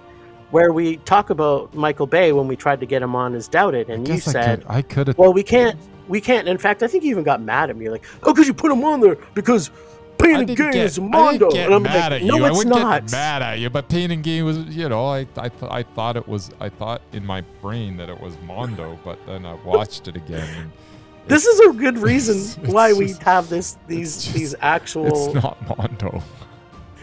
where 0.50 0.72
we 0.72 0.96
talk 0.98 1.30
about 1.30 1.74
Michael 1.74 2.06
Bay 2.06 2.32
when 2.32 2.46
we 2.46 2.56
tried 2.56 2.80
to 2.80 2.86
get 2.86 3.02
him 3.02 3.14
on 3.16 3.34
as 3.34 3.48
doubted, 3.48 3.88
and 3.88 4.06
you 4.06 4.14
I 4.14 4.18
said, 4.18 4.60
could. 4.60 4.70
I 4.70 4.82
could 4.82 5.06
have. 5.08 5.18
"Well, 5.18 5.32
we 5.32 5.42
can't, 5.42 5.78
we 6.08 6.20
can't." 6.20 6.48
In 6.48 6.58
fact, 6.58 6.82
I 6.82 6.86
think 6.88 7.04
you 7.04 7.10
even 7.10 7.24
got 7.24 7.40
mad 7.42 7.70
at 7.70 7.76
me. 7.76 7.88
Like, 7.90 8.04
"Oh, 8.22 8.32
could 8.34 8.46
you 8.46 8.54
put 8.54 8.70
him 8.72 8.84
on 8.84 9.00
there 9.00 9.16
because 9.34 9.70
Pain 10.18 10.36
I 10.36 10.38
and 10.40 10.48
Gain 10.48 10.56
get, 10.72 10.76
is 10.76 10.98
I 10.98 11.02
Mondo?" 11.02 11.48
didn't 11.50 11.52
get 11.54 11.66
and 11.66 11.74
I'm 11.74 11.82
mad 11.82 12.12
like, 12.12 12.22
at 12.22 12.26
"No, 12.26 12.36
you. 12.36 12.44
I 12.44 12.48
it's 12.48 12.58
wouldn't 12.58 12.76
not." 12.76 13.02
get 13.04 13.12
mad 13.12 13.42
at 13.42 13.58
you, 13.60 13.70
but 13.70 13.88
Pain 13.88 14.10
and 14.10 14.22
Gain 14.22 14.44
was, 14.44 14.58
you 14.58 14.88
know, 14.88 15.06
I 15.06 15.20
I, 15.36 15.48
th- 15.48 15.70
I 15.70 15.82
thought 15.82 16.16
it 16.16 16.26
was, 16.26 16.50
I 16.60 16.68
thought 16.68 17.02
in 17.12 17.24
my 17.24 17.42
brain 17.62 17.96
that 17.98 18.08
it 18.08 18.20
was 18.20 18.36
Mondo, 18.46 18.98
but 19.04 19.18
then 19.26 19.46
I 19.46 19.54
watched 19.64 20.08
it 20.08 20.16
again. 20.16 20.72
This 21.28 21.44
is 21.44 21.60
a 21.60 21.72
good 21.74 21.98
reason 21.98 22.38
why 22.72 22.94
we 22.94 23.12
have 23.20 23.50
this 23.50 23.76
these 23.86 24.22
just- 24.24 24.34
these 24.34 24.54
actual. 24.62 25.08
It's 25.08 25.34
not 25.34 25.78
Mondo. 25.78 26.22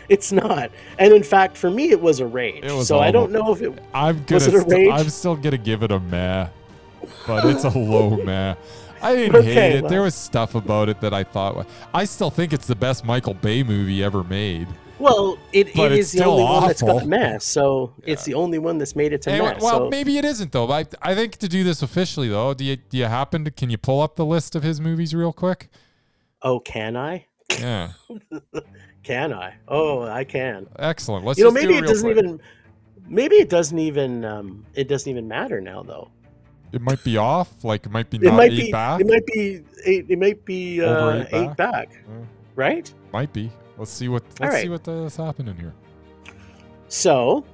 It's 0.09 0.31
not. 0.31 0.71
And 0.97 1.13
in 1.13 1.21
fact, 1.21 1.55
for 1.57 1.69
me, 1.69 1.91
it 1.91 2.01
was 2.01 2.19
a 2.21 2.25
rage. 2.25 2.63
Was 2.63 2.87
so 2.87 2.99
I 2.99 3.11
don't 3.11 3.31
know 3.31 3.53
if 3.53 3.61
it. 3.61 3.77
I'm 3.93 4.23
gonna. 4.23 4.35
Was 4.35 4.47
it 4.47 4.55
a 4.55 4.61
st- 4.61 4.91
I'm 4.93 5.09
still 5.09 5.35
gonna 5.35 5.59
give 5.59 5.83
it 5.83 5.91
a 5.91 5.99
meh, 5.99 6.47
but 7.27 7.45
it's 7.45 7.65
a 7.65 7.69
low 7.69 8.15
meh. 8.23 8.55
I 9.01 9.15
didn't 9.15 9.35
Okay, 9.35 9.53
hate 9.53 9.75
it. 9.75 9.81
well. 9.83 9.89
There 9.89 10.01
was 10.01 10.15
stuff 10.15 10.55
about 10.55 10.89
it 10.89 10.99
that 11.01 11.13
I 11.13 11.23
thought. 11.23 11.67
I 11.93 12.05
still 12.05 12.29
think 12.29 12.53
it's 12.53 12.67
the 12.67 12.75
best 12.75 13.05
Michael 13.05 13.33
Bay 13.33 13.63
movie 13.63 14.03
ever 14.03 14.23
made. 14.23 14.67
Well, 14.97 15.37
it, 15.51 15.67
it's 15.75 15.97
is 15.97 16.11
the 16.13 16.23
only 16.23 16.43
one 16.43 16.67
that's 16.67 16.81
got 16.81 16.89
awful. 16.95 17.07
mess. 17.09 17.43
So 17.43 17.93
it's 18.05 18.23
the 18.23 18.33
only 18.33 18.59
one 18.59 18.77
that's 18.77 18.95
made 18.95 19.11
it 19.11 19.21
to 19.23 19.31
Anyway, 19.31 19.53
mess. 19.53 19.61
well, 19.61 19.77
so, 19.79 19.89
maybe 19.89 20.17
it 20.17 20.23
isn't 20.23 20.51
though. 20.53 20.67
But 20.67 20.95
I, 21.01 21.11
I 21.11 21.15
think 21.15 21.35
to 21.37 21.49
do 21.49 21.63
this 21.65 21.81
officially 21.81 22.29
though, 22.29 22.53
do 22.53 22.63
you 22.63 22.77
do 22.77 22.97
you 22.97 23.05
happen 23.05 23.43
to 23.43 23.51
can 23.51 23.69
you 23.69 23.77
pull 23.77 24.01
up 24.01 24.15
the 24.15 24.25
list 24.25 24.55
of 24.55 24.63
his 24.63 24.79
movies 24.79 25.13
real 25.13 25.33
quick? 25.33 25.67
oh, 26.41 26.59
can 26.61 26.95
I? 26.95 27.25
Yeah, 27.59 27.89
Can 29.03 29.33
I? 29.33 29.55
Oh, 29.67 30.01
I 30.03 30.23
can. 30.23 30.65
excellent. 30.79 31.25
Let's 31.25 31.37
you 31.37 31.45
know, 31.45 31.51
just 31.51 31.61
do 31.61 31.67
maybe 31.67 31.77
it 31.77 31.83
it 31.83 31.87
doesn't 31.87 32.13
quick. 32.13 32.25
even. 32.25 32.41
Maybe 33.07 33.35
it 33.35 33.49
doesn't 33.49 33.77
even. 33.77 34.25
Um, 34.25 34.65
it 34.73 34.87
doesn't 34.87 35.09
even 35.09 35.27
matter 35.27 35.61
now, 35.61 35.83
though. 35.83 36.09
It 36.75 36.81
might 36.81 37.01
be 37.05 37.15
off. 37.17 37.63
Like 37.63 37.85
it 37.85 37.91
might 37.91 38.09
be 38.09 38.17
It 38.17 38.23
not 38.23 38.33
might 38.35 38.51
eight 38.51 38.65
be. 38.65 38.71
back. 38.71 38.99
It 39.01 39.07
might 39.07 39.25
be. 39.25 39.61
Eight, 39.85 40.05
it 40.09 40.19
might 40.19 40.43
be 40.43 40.83
uh, 40.83 41.19
eight 41.21 41.27
eight, 41.31 41.55
back? 41.55 41.89
back. 41.89 41.89
Uh, 42.07 42.25
right? 42.55 42.93
might 43.13 43.31
be. 43.31 43.49
Let's 43.77 43.91
see 43.91 44.09
what. 44.09 44.23
Let's 44.41 44.61
see 44.61 44.67
right. 44.67 44.85
what 44.85 44.87
is 44.87 45.15
happening 45.15 45.55
here. 45.55 45.73
So, 46.89 47.45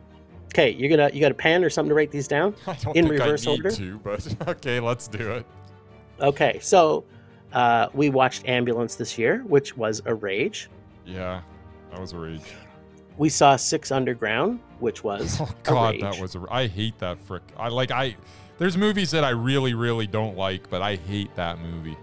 okay, 0.47 0.71
you're 0.71 0.89
gonna 0.89 1.11
you 1.13 1.21
got 1.21 1.31
a 1.31 1.35
pen 1.35 1.63
or 1.63 1.69
something 1.69 1.89
to 1.89 1.95
write 1.95 2.09
these 2.11 2.27
down? 2.27 2.55
I 2.67 2.73
don't 2.73 2.97
In 2.97 3.07
think 3.07 3.19
reverse 3.21 3.45
I 3.47 3.51
need 3.51 3.65
order? 3.65 3.75
to, 3.75 3.99
but 3.99 4.35
okay, 4.47 4.79
let's 4.79 5.07
do 5.07 5.31
it. 5.33 5.45
Okay, 6.19 6.57
so 6.61 7.03
uh, 7.53 7.89
we 7.93 8.09
watched 8.09 8.47
Ambulance 8.47 8.95
this 8.95 9.17
year, 9.19 9.43
which 9.47 9.77
was 9.77 10.01
a 10.05 10.15
rage. 10.15 10.69
Yeah, 11.05 11.41
that 11.91 11.99
was 12.01 12.13
a 12.13 12.17
rage. 12.17 12.41
We 13.17 13.29
saw 13.29 13.55
Six 13.55 13.91
Underground, 13.91 14.59
which 14.79 15.03
was 15.03 15.39
Oh 15.39 15.49
God, 15.61 15.99
that 16.01 16.19
was. 16.19 16.35
A, 16.35 16.43
I 16.49 16.65
hate 16.67 16.97
that 16.99 17.19
frick. 17.19 17.43
I 17.55 17.67
like. 17.67 17.91
I. 17.91 18.15
There's 18.61 18.77
movies 18.77 19.09
that 19.09 19.23
I 19.23 19.31
really, 19.31 19.73
really 19.73 20.05
don't 20.05 20.37
like, 20.37 20.69
but 20.69 20.83
I 20.83 20.95
hate 20.95 21.35
that 21.35 21.57
movie. 21.59 21.97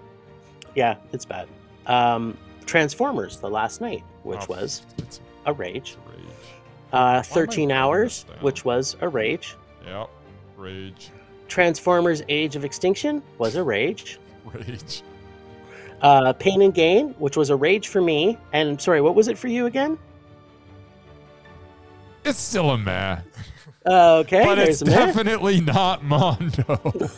yeah, 0.74 0.96
it's 1.12 1.24
bad. 1.24 1.46
Um, 1.86 2.36
Transformers: 2.66 3.36
The 3.36 3.48
Last 3.48 3.80
Knight, 3.80 4.02
which 4.24 4.40
Oh, 4.40 4.54
was 4.54 4.82
It's 4.98 5.20
a 5.46 5.52
rage. 5.52 5.96
a 6.04 6.10
rage. 6.10 6.26
Uh, 6.92 7.22
13 7.22 7.70
Hours, 7.70 8.26
which 8.40 8.64
was 8.64 8.96
a 9.00 9.08
rage. 9.08 9.54
Yep. 9.86 10.10
Rage. 10.56 11.10
Transformers: 11.46 12.22
Age 12.28 12.56
of 12.56 12.64
Extinction 12.64 13.22
was 13.38 13.54
a 13.54 13.62
rage. 13.62 14.18
Rage. 14.52 15.02
Uh, 16.02 16.32
Pain 16.32 16.62
and 16.62 16.74
Gain, 16.74 17.10
which 17.20 17.36
was 17.36 17.50
a 17.50 17.56
rage 17.56 17.86
for 17.86 18.00
me. 18.00 18.36
And 18.52 18.80
sorry, 18.82 19.00
what 19.00 19.14
was 19.14 19.28
it 19.28 19.38
for 19.38 19.46
you 19.46 19.66
again? 19.66 19.96
It's 22.28 22.38
still 22.38 22.70
a 22.70 22.78
meh, 22.78 23.18
Uh, 23.86 24.16
okay, 24.16 24.44
but 24.44 24.58
it's 24.58 24.84
minute. 24.84 24.96
definitely 24.96 25.60
not 25.60 26.04
Mondo. 26.04 26.76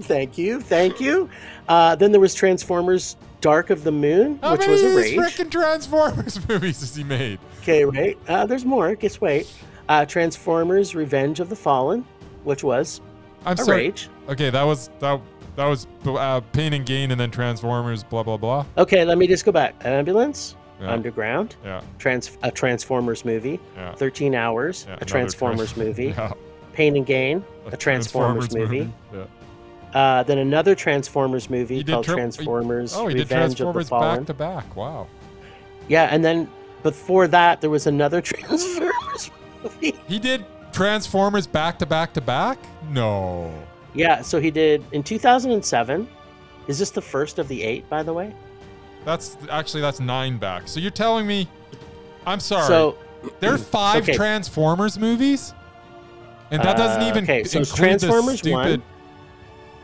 Thank 0.00 0.36
you, 0.38 0.60
thank 0.60 1.00
you. 1.00 1.28
Uh, 1.68 1.94
then 1.94 2.10
there 2.10 2.20
was 2.20 2.34
Transformers: 2.34 3.16
Dark 3.40 3.70
of 3.70 3.84
the 3.84 3.92
Moon, 3.92 4.40
How 4.42 4.52
which 4.56 4.66
was 4.66 4.82
a 4.82 4.96
rage. 4.96 5.16
freaking 5.16 5.50
Transformers 5.50 6.40
movies 6.48 6.80
has 6.80 6.96
he 6.96 7.04
made? 7.04 7.38
Okay, 7.62 7.84
right. 7.84 8.18
Uh, 8.26 8.44
there's 8.44 8.64
more. 8.64 8.96
Just 8.96 9.20
wait. 9.20 9.52
Uh, 9.88 10.04
Transformers: 10.04 10.96
Revenge 10.96 11.38
of 11.38 11.48
the 11.48 11.54
Fallen, 11.56 12.04
which 12.42 12.64
was 12.64 13.00
I'm 13.44 13.54
a 13.54 13.56
sorry. 13.58 13.76
rage. 13.84 14.08
Okay, 14.28 14.50
that 14.50 14.64
was 14.64 14.90
that. 14.98 15.20
That 15.56 15.66
was 15.66 15.86
uh, 16.06 16.40
Pain 16.52 16.72
and 16.72 16.84
Gain, 16.84 17.12
and 17.12 17.20
then 17.20 17.30
Transformers. 17.30 18.02
Blah 18.02 18.24
blah 18.24 18.36
blah. 18.36 18.66
Okay, 18.76 19.04
let 19.04 19.16
me 19.16 19.28
just 19.28 19.44
go 19.44 19.52
back. 19.52 19.76
Ambulance, 19.84 20.56
Yeah. 20.80 20.90
Underground, 20.92 21.56
Yeah. 21.64 21.80
Trans- 21.98 22.36
a 22.42 22.50
Transformers 22.50 23.24
movie, 23.24 23.60
Yeah. 23.76 23.94
13 23.94 24.34
Hours, 24.34 24.86
a 25.00 25.04
Transformers 25.04 25.72
Trans- 25.72 25.76
movie, 25.88 26.06
Yeah. 26.16 26.32
Pain 26.72 26.96
and 26.96 27.06
Gain, 27.06 27.44
a 27.70 27.76
Transformers, 27.76 28.52
movie. 28.54 28.90
Yeah. 29.12 29.24
Uh, 29.98 30.22
then 30.24 30.38
another 30.38 30.74
Transformers 30.74 31.48
movie 31.48 31.76
You 31.76 31.84
called 31.84 32.04
tra- 32.04 32.14
Transformers 32.16 32.94
Oh, 32.96 33.06
he 33.06 33.14
did 33.14 33.30
Revenge 33.30 33.60
of 33.60 33.72
the 33.72 33.72
Transformers 33.72 33.88
Fallen. 33.88 34.18
back 34.18 34.26
to 34.26 34.34
back. 34.34 34.76
Wow. 34.76 35.06
Yeah, 35.86 36.08
and 36.10 36.24
then 36.24 36.48
before 36.82 37.28
that, 37.28 37.60
there 37.60 37.70
was 37.70 37.86
another 37.86 38.20
Transformers 38.32 39.30
movie. 39.62 39.94
He 40.08 40.18
did 40.18 40.44
Transformers 40.72 41.46
back 41.46 41.78
to 41.78 41.86
back 41.86 42.12
to 42.14 42.20
back? 42.20 42.58
No. 42.90 43.52
Yeah, 43.94 44.22
so 44.22 44.40
he 44.40 44.50
did 44.50 44.82
in 44.90 45.04
2007. 45.04 46.08
Is 46.66 46.78
this 46.80 46.90
the 46.90 47.00
first 47.02 47.38
of 47.38 47.46
the 47.46 47.62
eight, 47.62 47.88
by 47.88 48.02
the 48.02 48.12
way? 48.12 48.34
That's 49.04 49.36
actually 49.50 49.80
that's 49.82 50.00
nine 50.00 50.38
back. 50.38 50.66
So 50.68 50.80
you're 50.80 50.90
telling 50.90 51.26
me 51.26 51.48
I'm 52.26 52.40
sorry. 52.40 52.66
So 52.66 52.96
there 53.40 53.52
are 53.52 53.58
five 53.78 54.04
okay. 54.04 54.14
Transformers 54.14 54.98
movies? 54.98 55.54
And 56.50 56.62
that 56.62 56.76
doesn't 56.76 57.02
Uh, 57.02 57.08
even 57.08 57.24
okay, 57.24 57.44
so 57.44 57.60
it's 57.60 57.70
include 57.70 58.00
the 58.00 58.06
Transformers 58.06 58.38
stupid 58.38 58.80
1. 58.80 58.82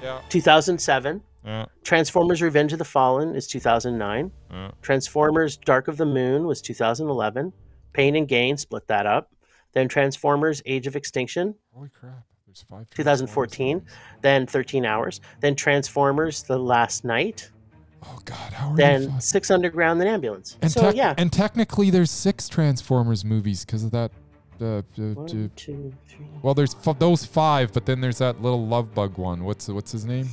Yeah. 0.03 0.21
2007. 0.29 1.23
Yeah. 1.45 1.67
Transformers 1.83 2.43
Revenge 2.43 2.73
of 2.73 2.79
the 2.79 2.85
Fallen 2.85 3.35
is 3.35 3.47
2009. 3.47 4.31
Yeah. 4.51 4.71
Transformers 4.83 5.57
Dark 5.57 5.89
of 5.89 5.97
the 5.97 6.07
Moon 6.07 6.47
was 6.47 6.61
2011. 6.63 7.53
Pain 7.93 8.15
and 8.17 8.29
Gain 8.29 8.57
split 8.57 8.87
that 8.89 9.07
up. 9.07 9.33
Then 9.73 9.89
Transformers 9.89 10.63
Age 10.67 10.87
of 10.87 10.97
Extinction, 10.97 11.55
Holy 11.75 11.89
crap. 11.89 12.25
There's 12.47 12.63
five 12.63 12.91
2014. 12.91 13.83
Then 14.23 14.47
13 14.47 14.85
Hours. 14.85 15.21
Then 15.41 15.55
Transformers 15.55 16.43
The 16.43 16.59
Last 16.59 17.05
Knight. 17.05 17.51
Oh 18.03 18.19
god, 18.25 18.53
how 18.53 18.71
are 18.71 18.77
Then 18.77 19.03
you 19.03 19.09
fuck- 19.11 19.23
Six 19.23 19.51
Underground 19.51 20.01
and 20.01 20.09
Ambulance. 20.09 20.57
and, 20.63 20.71
so 20.73 20.81
tec- 20.83 20.97
yeah. 20.97 21.15
and 21.19 21.31
technically 21.33 21.91
there's 21.91 22.11
six 22.11 22.49
Transformers 22.49 23.25
movies 23.25 23.65
because 23.65 23.85
of 23.85 23.91
that 23.91 24.11
uh, 24.61 24.65
uh, 24.65 24.81
One, 25.15 25.27
two, 25.27 25.51
three. 25.57 25.93
well 26.43 26.55
there's 26.55 26.75
f- 26.87 26.99
those 26.99 27.25
five 27.25 27.73
but 27.73 27.87
then 27.87 28.01
there's 28.01 28.19
that 28.19 28.43
little 28.43 28.67
love 28.67 28.95
bug 28.95 29.17
one 29.19 29.45
what's 29.45 29.69
what's 29.69 29.91
his 29.93 30.05
name 30.05 30.29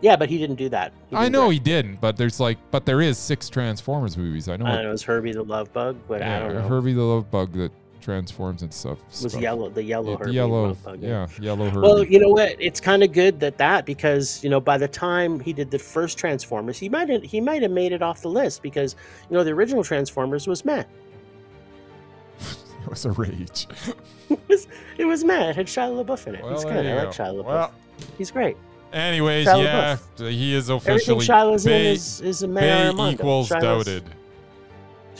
Yeah, 0.00 0.16
but 0.16 0.30
he 0.30 0.38
didn't 0.38 0.56
do 0.56 0.70
that. 0.70 0.92
I 1.12 1.24
didn't 1.24 1.32
know 1.32 1.40
direct- 1.42 1.52
he 1.52 1.58
didn't 1.60 2.00
but 2.00 2.16
there's 2.16 2.40
like 2.40 2.56
but 2.70 2.86
there 2.86 3.02
is 3.02 3.18
six 3.18 3.48
transformers 3.50 4.16
movies 4.16 4.48
i 4.48 4.56
know, 4.56 4.64
I 4.64 4.78
it- 4.78 4.82
know. 4.82 4.88
It 4.88 4.92
was 4.92 5.02
Herbie 5.02 5.32
the 5.32 5.42
Love 5.42 5.70
Bug, 5.72 5.96
but 6.08 6.22
I 6.22 6.26
yeah, 6.26 6.38
don't 6.40 6.54
know. 6.54 6.68
herbie 6.68 6.94
the 6.94 7.02
love 7.02 7.30
bug 7.30 7.52
that 7.52 7.72
transforms 8.00 8.62
and 8.62 8.72
stuff 8.72 8.98
was 9.08 9.32
stuff. 9.32 9.40
yellow, 9.42 9.68
the 9.68 9.82
yellow 9.82 10.12
Yeah, 10.12 10.16
Herbie 10.18 10.32
yellow 10.32 10.74
Bug. 10.74 11.02
yeah 11.02 11.26
yellow 11.40 11.66
herbie 11.70 11.80
Well, 11.86 12.04
you 12.04 12.18
know 12.18 12.28
what? 12.30 12.56
It's 12.58 12.80
kind 12.80 13.02
of 13.02 13.12
good 13.12 13.38
that 13.40 13.58
that 13.58 13.86
because 13.86 14.42
you 14.42 14.50
know 14.50 14.60
by 14.60 14.78
the 14.78 14.88
time 14.88 15.38
he 15.40 15.52
did 15.52 15.70
the 15.70 15.78
first 15.78 16.18
Transformers, 16.18 16.78
he 16.78 16.88
might 16.88 17.08
have 17.08 17.22
he 17.22 17.40
might 17.40 17.62
have 17.62 17.70
made 17.70 17.92
it 17.92 18.02
off 18.02 18.22
the 18.22 18.30
list 18.30 18.62
because 18.62 18.96
you 19.30 19.36
know 19.36 19.44
the 19.44 19.50
original 19.52 19.84
Transformers 19.84 20.46
was 20.46 20.64
meh. 20.64 20.82
it 22.40 22.88
was 22.88 23.04
a 23.04 23.10
rage 23.12 23.66
It 24.30 24.38
was 24.48 24.66
it 24.98 25.04
was 25.04 25.24
meh. 25.24 25.50
It 25.50 25.56
had 25.56 25.66
Shia 25.66 26.04
LaBeouf 26.04 26.26
in 26.28 26.36
it. 26.36 26.42
well, 26.44 26.52
He's 26.54 26.64
good. 26.64 26.86
I 26.86 27.04
like. 27.04 27.08
Shia 27.14 27.34
LaBeouf. 27.34 27.44
well 27.44 27.72
He's 28.16 28.30
great. 28.30 28.56
anyways 28.92 29.46
Shia 29.46 29.62
yeah 29.64 29.96
he 30.28 30.54
is 30.54 30.70
Everything 30.70 30.92
officially 30.94 31.26
Shia's 31.26 31.66
in 31.66 31.72
is 31.72 32.20
is 32.20 32.42
a 32.42 32.48
Bay 32.48 32.90
equals 33.12 33.48
Shia's- 33.48 33.62
doubted 33.62 34.04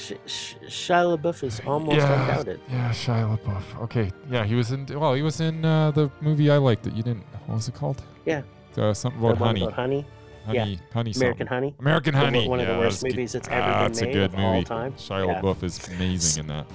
Sh- 0.00 0.12
Sh- 0.26 0.54
Shia 0.66 1.18
LaBeouf 1.18 1.44
is 1.44 1.60
almost 1.66 1.98
yeah, 1.98 2.20
undoubted. 2.30 2.60
Yeah, 2.70 2.90
Shia 2.90 3.36
LaBeouf. 3.38 3.82
Okay, 3.82 4.10
yeah, 4.30 4.44
he 4.44 4.54
was 4.54 4.72
in. 4.72 4.86
Well, 4.86 5.12
he 5.14 5.22
was 5.22 5.40
in 5.40 5.64
uh, 5.64 5.90
the 5.90 6.10
movie 6.22 6.50
I 6.50 6.56
liked 6.56 6.84
that 6.84 6.96
you 6.96 7.02
didn't. 7.02 7.24
What 7.46 7.56
was 7.56 7.68
it 7.68 7.74
called? 7.74 8.02
Yeah. 8.24 8.42
Uh, 8.76 8.94
something 8.94 9.20
about 9.20 9.38
one 9.40 9.48
honey. 9.48 9.62
about 9.62 9.74
honey, 9.74 10.06
honey, 10.46 10.80
honey. 10.92 11.12
American 11.16 11.16
something. 11.16 11.46
Honey. 11.48 11.74
American 11.80 12.14
Honey. 12.14 12.48
one 12.48 12.60
of 12.60 12.66
the 12.66 12.72
yeah, 12.72 12.78
worst 12.78 13.02
that's 13.02 13.14
movies 13.14 13.32
that's 13.32 13.48
ever 13.48 13.60
ah, 13.62 13.82
been 13.82 13.90
it's 13.90 14.00
a 14.02 14.06
good 14.12 14.32
of 14.32 14.40
all 14.40 14.62
time. 14.62 14.92
Shia 14.94 15.26
Yeah. 15.26 15.40
LaBeouf 15.40 15.62
is 15.62 15.88
amazing 15.88 16.44
in 16.44 16.48
that. 16.48 16.66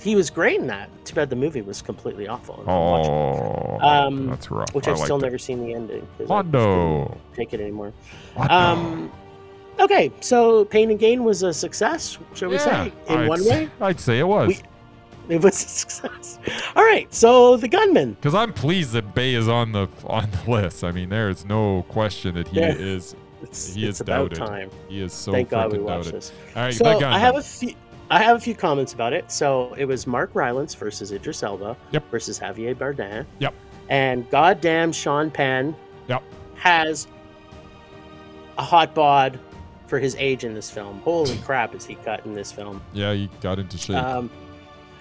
He 0.00 0.16
was 0.16 0.30
great 0.30 0.58
in 0.58 0.66
that. 0.66 0.88
Too 1.04 1.14
bad 1.14 1.30
the 1.30 1.36
movie 1.36 1.60
was 1.62 1.80
completely 1.80 2.26
awful. 2.26 2.64
Oh, 2.66 3.78
Um, 3.86 4.26
that's 4.26 4.50
rough. 4.50 4.74
which 4.74 4.88
I 4.88 4.92
I've 4.92 4.98
still 4.98 5.18
it. 5.18 5.22
never 5.22 5.38
seen 5.38 5.64
the 5.64 5.74
ending. 5.74 6.04
I 6.18 6.24
Hondo. 6.24 7.16
take 7.36 7.52
it 7.54 7.60
anymore. 7.60 7.92
Hondo. 8.36 8.52
Um, 8.52 9.12
okay, 9.82 10.12
so 10.20 10.64
Pain 10.66 10.90
and 10.90 10.98
Gain 10.98 11.24
was 11.24 11.42
a 11.42 11.52
success, 11.52 12.18
shall 12.34 12.48
we 12.48 12.56
yeah, 12.56 12.84
say? 12.84 12.92
In 13.08 13.18
I'd, 13.20 13.28
one 13.28 13.40
s- 13.40 13.48
way, 13.48 13.70
I'd 13.80 14.00
say 14.00 14.18
it 14.18 14.26
was. 14.26 14.48
We- 14.48 14.60
it 15.28 15.40
was 15.42 15.54
a 15.64 15.68
success. 15.68 16.38
All 16.74 16.82
right, 16.84 17.12
so 17.14 17.56
the 17.56 17.68
gunman. 17.68 18.14
Because 18.14 18.34
I'm 18.34 18.52
pleased 18.52 18.92
that 18.92 19.14
Bay 19.14 19.34
is 19.34 19.48
on 19.48 19.70
the 19.72 19.86
on 20.06 20.28
the 20.44 20.50
list. 20.50 20.82
I 20.82 20.90
mean, 20.90 21.08
there 21.10 21.30
is 21.30 21.44
no 21.46 21.84
question 21.88 22.34
that 22.34 22.48
he 22.48 22.58
Yeah. 22.58 22.74
is 22.74 23.14
It's, 23.40 23.72
He 23.74 23.86
it's 23.86 23.96
is 23.96 24.00
about 24.00 24.30
doubted. 24.34 24.46
time. 24.46 24.70
he 24.88 25.00
is 25.00 25.12
so 25.12 25.30
Thank 25.32 25.48
God 25.50 25.72
we 25.72 25.78
watched 25.78 26.06
doubted. 26.06 26.12
this. 26.14 26.32
All 26.56 26.62
right, 26.62 26.74
So 26.74 26.84
that 26.84 27.00
gun. 27.00 27.12
I 27.12 27.18
have 27.18 27.36
a 27.36 27.42
few. 27.42 27.74
I 28.10 28.18
have 28.22 28.36
a 28.36 28.40
few 28.40 28.54
comments 28.54 28.92
about 28.94 29.12
it. 29.12 29.30
So 29.32 29.72
it 29.78 29.84
was 29.86 30.06
Mark 30.08 30.30
Rylance 30.34 30.74
versus 30.74 31.12
Idris 31.12 31.42
Elba 31.44 31.76
Yep. 31.92 32.10
versus 32.10 32.38
Javier 32.40 32.74
Bardem. 32.74 33.24
Yep. 33.38 33.54
And 33.88 34.28
goddamn, 34.30 34.92
Sean 34.92 35.30
Penn 35.30 35.74
Yep. 36.08 36.22
has 36.56 37.06
a 38.58 38.62
hot 38.62 38.92
bod 38.94 39.38
for 39.92 39.98
his 39.98 40.16
age 40.18 40.42
in 40.42 40.54
this 40.54 40.70
film. 40.70 41.00
Holy 41.00 41.36
crap, 41.40 41.74
is 41.74 41.84
he 41.84 41.96
cut 41.96 42.24
in 42.24 42.32
this 42.32 42.50
film? 42.50 42.80
yeah, 42.94 43.12
he 43.12 43.28
got 43.42 43.58
into 43.58 43.76
shape. 43.76 43.96
Um, 43.96 44.30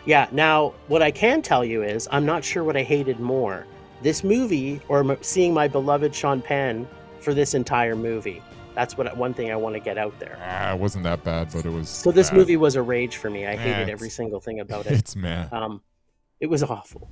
yeah. 0.04 0.28
Now, 0.34 0.74
what 0.90 1.02
I 1.02 1.12
can 1.12 1.42
tell 1.42 1.64
you 1.64 1.82
is, 1.82 2.10
I'm 2.12 2.26
not 2.26 2.44
sure 2.44 2.66
what 2.66 2.76
I 2.76 2.84
hated 2.84 3.18
more: 3.22 3.66
this 4.02 4.22
movie 4.22 4.82
or 4.90 5.18
seeing 5.22 5.54
my 5.54 5.70
beloved 5.70 6.14
Sean 6.14 6.42
Penn 6.42 6.86
for 7.22 7.34
this 7.34 7.54
entire 7.54 7.96
movie. 7.96 8.44
That's 8.76 8.98
what 8.98 9.16
one 9.16 9.34
thing 9.34 9.50
I 9.50 9.56
want 9.56 9.76
to 9.76 9.80
get 9.80 9.98
out 9.98 10.20
there. 10.20 10.38
ah, 10.44 10.74
it 10.74 10.80
wasn't 10.80 11.06
that 11.06 11.24
bad, 11.24 11.54
but 11.54 11.66
it 11.66 11.70
was. 11.70 11.88
So 11.88 12.12
this 12.12 12.30
bad. 12.30 12.40
movie 12.40 12.58
was 12.58 12.76
a 12.76 12.82
rage 12.82 13.16
for 13.16 13.30
me. 13.30 13.48
I 13.48 13.56
hated 13.56 13.88
every 13.88 14.10
single 14.10 14.42
thing 14.42 14.60
about 14.60 14.86
it. 14.88 14.92
It's 14.92 15.16
man. 15.16 15.48
Um, 15.54 15.82
it 16.42 16.48
was 16.48 16.64
awful. 16.64 17.10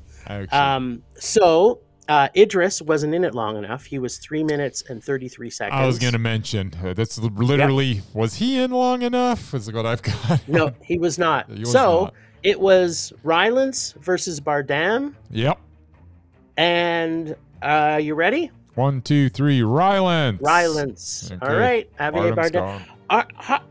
Um, 0.51 1.01
so 1.15 1.79
uh, 2.09 2.27
Idris 2.35 2.81
wasn't 2.81 3.13
in 3.13 3.23
it 3.23 3.33
long 3.33 3.55
enough. 3.55 3.85
He 3.85 3.99
was 3.99 4.17
three 4.17 4.43
minutes 4.43 4.83
and 4.89 5.01
thirty 5.01 5.27
three 5.29 5.49
seconds. 5.49 5.79
I 5.79 5.85
was 5.85 5.97
going 5.99 6.11
to 6.13 6.19
mention 6.19 6.73
uh, 6.83 6.93
that's 6.93 7.17
li- 7.19 7.29
literally 7.35 8.01
was 8.13 8.35
he 8.35 8.57
in 8.59 8.71
long 8.71 9.03
enough? 9.03 9.53
Is 9.53 9.71
what 9.71 9.85
I've 9.85 10.01
got. 10.01 10.41
No, 10.47 10.73
he 10.83 10.97
was 10.97 11.17
not. 11.17 11.49
He 11.49 11.59
was 11.61 11.71
so 11.71 12.01
not. 12.05 12.13
it 12.43 12.59
was 12.59 13.13
Rylance 13.23 13.93
versus 14.01 14.39
Bardem, 14.41 15.13
Yep. 15.29 15.59
and 16.57 17.35
uh, 17.61 17.99
you 18.01 18.15
ready? 18.15 18.51
One, 18.75 19.01
two, 19.01 19.29
three. 19.29 19.61
Rylance. 19.61 20.41
Rylance. 20.41 21.31
Okay. 21.31 21.45
All 21.45 21.55
right, 21.59 21.89
Javier 21.97 22.33
Bardem's 22.33 22.51
Bardem. 22.51 22.87
gone. 23.09 23.27
Ha- 23.35 23.63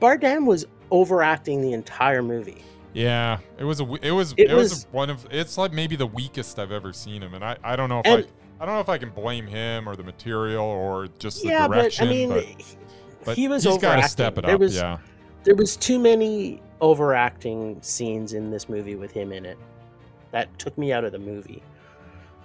Bardem 0.00 0.46
was 0.46 0.66
overacting 0.90 1.62
the 1.62 1.72
entire 1.72 2.22
movie. 2.22 2.62
Yeah, 2.96 3.40
it 3.58 3.64
was 3.64 3.80
a. 3.80 3.94
It 4.00 4.10
was. 4.10 4.32
It 4.38 4.50
It, 4.50 4.54
was, 4.54 4.70
was- 4.70 4.86
one 4.90 5.10
of. 5.10 5.26
It's 5.30 5.58
like 5.58 5.70
maybe 5.72 5.96
the 5.96 6.06
weakest 6.06 6.58
I've 6.58 6.72
ever 6.72 6.94
seen 6.94 7.22
him, 7.22 7.34
and 7.34 7.44
I. 7.44 7.56
I 7.62 7.76
don't 7.76 7.90
know 7.90 8.00
if 8.00 8.06
And- 8.06 8.24
I. 8.24 8.28
I 8.58 8.64
don't 8.64 8.74
know 8.74 8.80
if 8.80 8.88
I 8.88 8.96
can 8.96 9.10
blame 9.10 9.46
him 9.46 9.86
or 9.86 9.96
the 9.96 10.02
material 10.02 10.64
or 10.64 11.08
just 11.18 11.42
the 11.42 11.48
yeah, 11.50 11.68
but. 11.68 12.00
I 12.00 12.06
mean, 12.06 12.30
but, 12.30 12.44
he- 12.44 12.56
but 13.22 13.36
he 13.36 13.48
was 13.48 13.64
he's 13.64 13.76
got 13.76 13.96
to 13.96 14.08
step 14.08 14.38
it 14.38 14.46
There 14.46 14.54
up. 14.54 14.60
was- 14.60 14.76
yeah. 14.76 14.96
there 15.44 15.54
was 15.54 15.76
too 15.76 15.98
many 15.98 16.62
overacting 16.80 17.76
scenes 17.82 18.32
in 18.32 18.50
this 18.50 18.66
movie 18.68 18.94
with 18.94 19.10
him 19.12 19.30
in 19.30 19.44
it 19.44 19.58
that 20.30 20.58
took 20.58 20.76
me 20.78 20.90
out 20.92 21.04
of 21.04 21.12
the 21.12 21.18
movie 21.18 21.62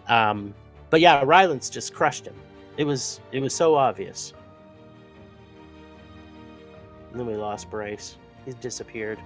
um 0.08 0.54
but 0.90 1.02
yeah 1.02 1.22
rylance 1.26 1.70
just 1.70 1.94
crushed 1.94 2.26
him 2.28 2.36
it 2.78 2.86
was 2.86 3.20
it 3.34 3.42
was 3.42 3.54
so 3.54 3.76
obvious 3.76 4.34
and 7.12 7.20
then 7.20 7.28
we 7.28 7.36
lost 7.36 7.70
bryce 7.70 8.16
he's 8.46 8.56
disappeared 8.56 9.20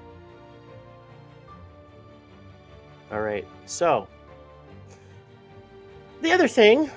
all 3.11 3.21
right 3.21 3.47
so 3.65 4.07
the 6.21 6.31
other 6.31 6.47
thing 6.47 6.89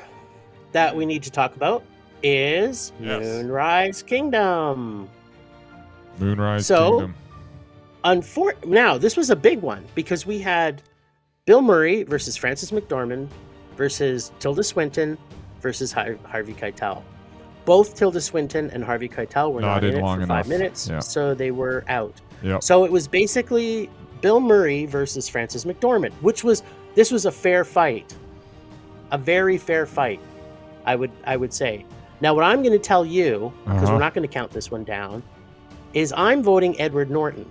that 0.73 0.95
we 0.95 1.05
need 1.07 1.23
to 1.23 1.31
talk 1.31 1.55
about 1.57 1.83
is 2.23 2.93
Yes. 3.01 3.23
moonrise 3.23 4.03
kingdom 4.03 5.09
Moonrise 6.19 6.67
So- 6.67 6.91
Kingdom. 6.91 7.15
Unfor- 8.05 8.65
now 8.67 8.99
this 8.99 9.17
was 9.17 9.31
a 9.31 9.37
big 9.37 9.61
one 9.61 9.85
because 9.95 10.27
we 10.27 10.39
had 10.41 10.83
Bill 11.47 11.61
Murray 11.63 12.03
versus 12.05 12.37
Frances 12.37 12.71
McDormand 12.73 13.29
versus 13.77 14.33
Tilda 14.41 14.63
Swinton 14.65 15.17
versus 15.61 15.93
Har- 15.93 16.19
Harvey 16.25 16.55
Keitel. 16.55 17.03
Both 17.65 17.95
Tilda 17.97 18.21
Swinton 18.21 18.71
and 18.73 18.83
Harvey 18.83 19.09
Keitel 19.09 19.53
were 19.53 19.61
Not 19.61 19.75
not, 19.75 19.85
in 19.85 19.91
in 19.91 19.99
it 19.99 20.03
long 20.03 20.19
for 20.19 20.23
enough. 20.25 20.37
five 20.39 20.49
minutes, 20.49 20.89
Yeah. 20.89 20.99
so 21.01 21.35
they 21.35 21.51
were 21.51 21.85
out. 21.89 22.15
Yep. 22.43 22.63
So 22.65 22.85
it 22.85 22.91
was 22.91 23.07
basically 23.07 23.91
Bill 24.21 24.41
Murray 24.41 24.87
versus 24.87 25.29
Frances 25.29 25.65
McDormand, 25.65 26.13
which 26.21 26.45
was 26.45 26.63
this 26.95 27.11
was 27.11 27.27
a 27.27 27.33
fair 27.33 27.65
fight, 27.65 28.15
a 29.13 29.19
very 29.19 29.59
fair 29.59 29.87
fight. 29.87 30.21
I 30.87 30.97
would 30.97 31.11
I 31.25 31.37
would 31.37 31.53
say. 31.53 31.85
Now 32.21 32.35
what 32.35 32.45
I'm 32.45 32.63
going 32.63 32.73
to 32.73 32.79
tell 32.79 33.05
you 33.07 33.53
because 33.65 33.83
Uh-huh. 33.85 33.93
we're 33.93 33.99
not 34.01 34.15
going 34.15 34.27
to 34.27 34.33
count 34.33 34.51
this 34.51 34.71
one 34.71 34.85
down 34.85 35.23
is 35.95 36.13
I'm 36.17 36.43
voting 36.43 36.79
Edward 36.81 37.11
Norton. 37.11 37.49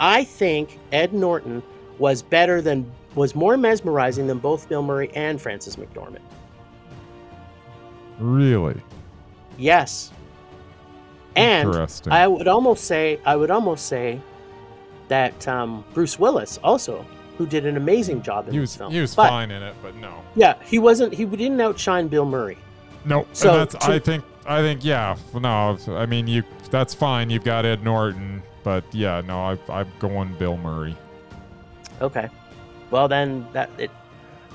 I 0.00 0.24
think 0.24 0.78
Ed 0.92 1.12
Norton 1.12 1.62
was 1.98 2.22
better 2.22 2.60
than 2.60 2.90
was 3.14 3.34
more 3.34 3.56
mesmerizing 3.56 4.26
than 4.26 4.38
both 4.38 4.68
Bill 4.68 4.82
Murray 4.82 5.10
and 5.14 5.40
Frances 5.40 5.76
McDormand. 5.76 6.18
Really 8.18 8.80
Yes. 9.56 10.10
And. 11.36 11.68
I 12.10 12.26
would 12.26 12.48
almost 12.48 12.84
say 12.84 13.20
I 13.24 13.36
would 13.36 13.50
almost 13.50 13.86
say 13.86 14.20
that 15.08 15.46
um, 15.48 15.84
Bruce 15.94 16.18
Willis 16.18 16.58
also, 16.62 17.04
who 17.36 17.46
did 17.46 17.66
an 17.66 17.76
amazing 17.76 18.22
job 18.22 18.46
in 18.48 18.54
he 18.54 18.58
this 18.60 18.70
was 18.72 18.76
film. 18.76 18.92
he 18.92 19.00
was 19.00 19.14
But, 19.14 19.28
fine 19.28 19.50
in 19.50 19.62
it, 19.62 19.74
but 19.82 19.94
no, 19.96 20.22
Yeah, 20.34 20.54
he 20.64 20.78
wasn't. 20.78 21.12
He 21.14 21.24
didn't 21.24 21.60
outshine 21.60 22.08
Bill 22.08 22.24
Murray. 22.26 22.58
no. 23.04 23.26
So, 23.32 23.50
and 23.50 23.60
that's 23.60 23.84
to- 23.86 23.92
I 23.92 23.98
think 23.98 24.24
I 24.46 24.60
think 24.62 24.84
yeah. 24.84 25.16
No, 25.34 25.78
I 25.88 26.06
mean 26.06 26.26
you. 26.26 26.42
That's 26.70 26.94
fine. 26.94 27.30
You've 27.30 27.44
got 27.44 27.64
Ed 27.66 27.82
Norton, 27.84 28.42
but 28.62 28.84
yeah, 28.92 29.22
no, 29.26 29.38
I, 29.40 29.58
I'm 29.70 29.90
going 29.98 30.32
Bill 30.34 30.56
Murray. 30.56 30.96
Okay. 32.00 32.28
Well, 32.90 33.08
then 33.08 33.46
that 33.52 33.70
it. 33.78 33.90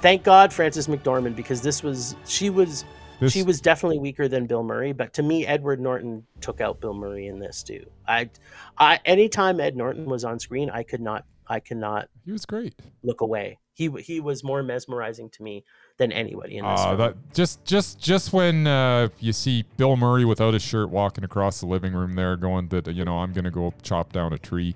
Thank 0.02 0.24
God, 0.24 0.52
Frances 0.52 0.88
McDormand, 0.88 1.36
because 1.36 1.62
this 1.62 1.82
was 1.84 2.16
she 2.26 2.50
was 2.50 2.84
This, 3.20 3.34
she 3.34 3.44
was 3.44 3.62
definitely 3.62 4.00
weaker 4.00 4.28
than 4.28 4.48
Bill 4.48 4.64
Murray. 4.64 4.92
But 4.92 5.14
to 5.14 5.24
me, 5.24 5.46
Edward 5.46 5.80
Norton 5.80 6.26
took 6.42 6.62
out 6.62 6.82
Bill 6.82 6.94
Murray 6.94 7.28
in 7.28 7.40
this 7.40 7.64
too. 7.64 7.86
I, 8.08 8.30
I 8.78 9.00
anytime 9.06 9.60
Ed 9.60 9.76
Norton 9.76 10.06
was 10.06 10.24
on 10.24 10.40
screen, 10.40 10.70
I 10.70 10.84
could 10.84 11.02
not 11.02 11.26
I 11.48 11.60
could 11.60 11.78
not 11.78 12.10
he 12.26 12.32
was 12.32 12.46
great. 12.46 12.76
look 13.04 13.22
away. 13.22 13.60
He 13.74 13.90
he 14.02 14.20
was 14.20 14.44
more 14.44 14.62
mesmerizing 14.62 15.30
to 15.32 15.44
me 15.44 15.64
than 15.98 16.12
anybody 16.12 16.58
in 16.58 16.66
this. 16.66 16.80
Uh, 16.80 16.96
that 16.96 17.16
just 17.34 17.64
just 17.66 18.00
just 18.00 18.32
when 18.32 18.68
uh, 18.68 19.10
you 19.20 19.34
see 19.34 19.66
Bill 19.78 19.96
Murray 19.96 20.26
without 20.26 20.54
his 20.54 20.62
shirt 20.62 20.90
walking 20.90 21.24
across 21.24 21.60
the 21.60 21.66
living 21.66 21.94
room 21.94 22.14
there, 22.14 22.38
going 22.38 22.68
that 22.70 22.88
you 22.88 23.04
know 23.04 23.20
I'm 23.20 23.34
gonna 23.34 23.52
go 23.52 23.74
chop 23.82 24.14
down 24.14 24.34
a 24.34 24.38
tree. 24.38 24.76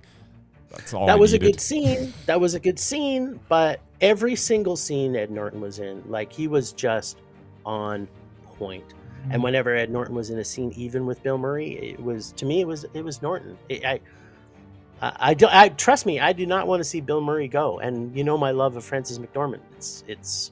That's 0.69 0.93
all. 0.93 1.05
that 1.05 1.13
I 1.13 1.15
was 1.15 1.33
a 1.33 1.39
good 1.39 1.61
scene. 1.61 2.13
That 2.25 2.39
was 2.39 2.53
a 2.53 2.59
good 2.59 2.79
scene. 2.79 3.39
But 3.47 3.81
every 4.01 4.35
single 4.35 4.75
scene 4.75 5.15
Ed 5.15 5.31
Norton 5.31 5.61
was 5.61 5.79
in, 5.79 6.03
like 6.07 6.31
he 6.33 6.47
was 6.47 6.73
just 6.73 7.19
on 7.65 8.07
point. 8.58 8.84
Mm-hmm. 8.88 9.32
And 9.32 9.43
whenever 9.43 9.76
Ed 9.76 9.89
Norton 9.89 10.16
was 10.16 10.30
in 10.30 10.39
a 10.39 10.43
scene, 10.45 10.72
even 10.76 11.05
with 11.05 11.22
Bill 11.24 11.38
Murray, 11.38 11.74
it 11.78 12.01
was 12.01 12.32
to 12.34 12.45
me 12.45 12.62
it 12.62 12.68
was 12.68 12.86
it 12.93 13.03
was 13.03 13.22
Norton. 13.22 13.58
It, 13.70 13.84
I, 13.86 13.99
I, 15.01 15.18
I, 15.20 15.34
do, 15.34 15.47
I 15.49 15.70
trust 15.70 16.05
me. 16.05 16.20
I 16.20 16.34
do 16.34 16.45
not 16.45 16.68
want 16.68 16.80
to 16.80 16.84
see 16.84 17.01
Bill 17.01 17.22
Murray 17.22 17.47
go. 17.47 17.80
And 17.80 18.16
you 18.16 18.24
know 18.24 18.38
my 18.38 18.51
love 18.51 18.76
of 18.76 18.84
Frances 18.84 19.20
McDormand. 19.20 19.62
It's 19.76 20.03
it's 20.08 20.51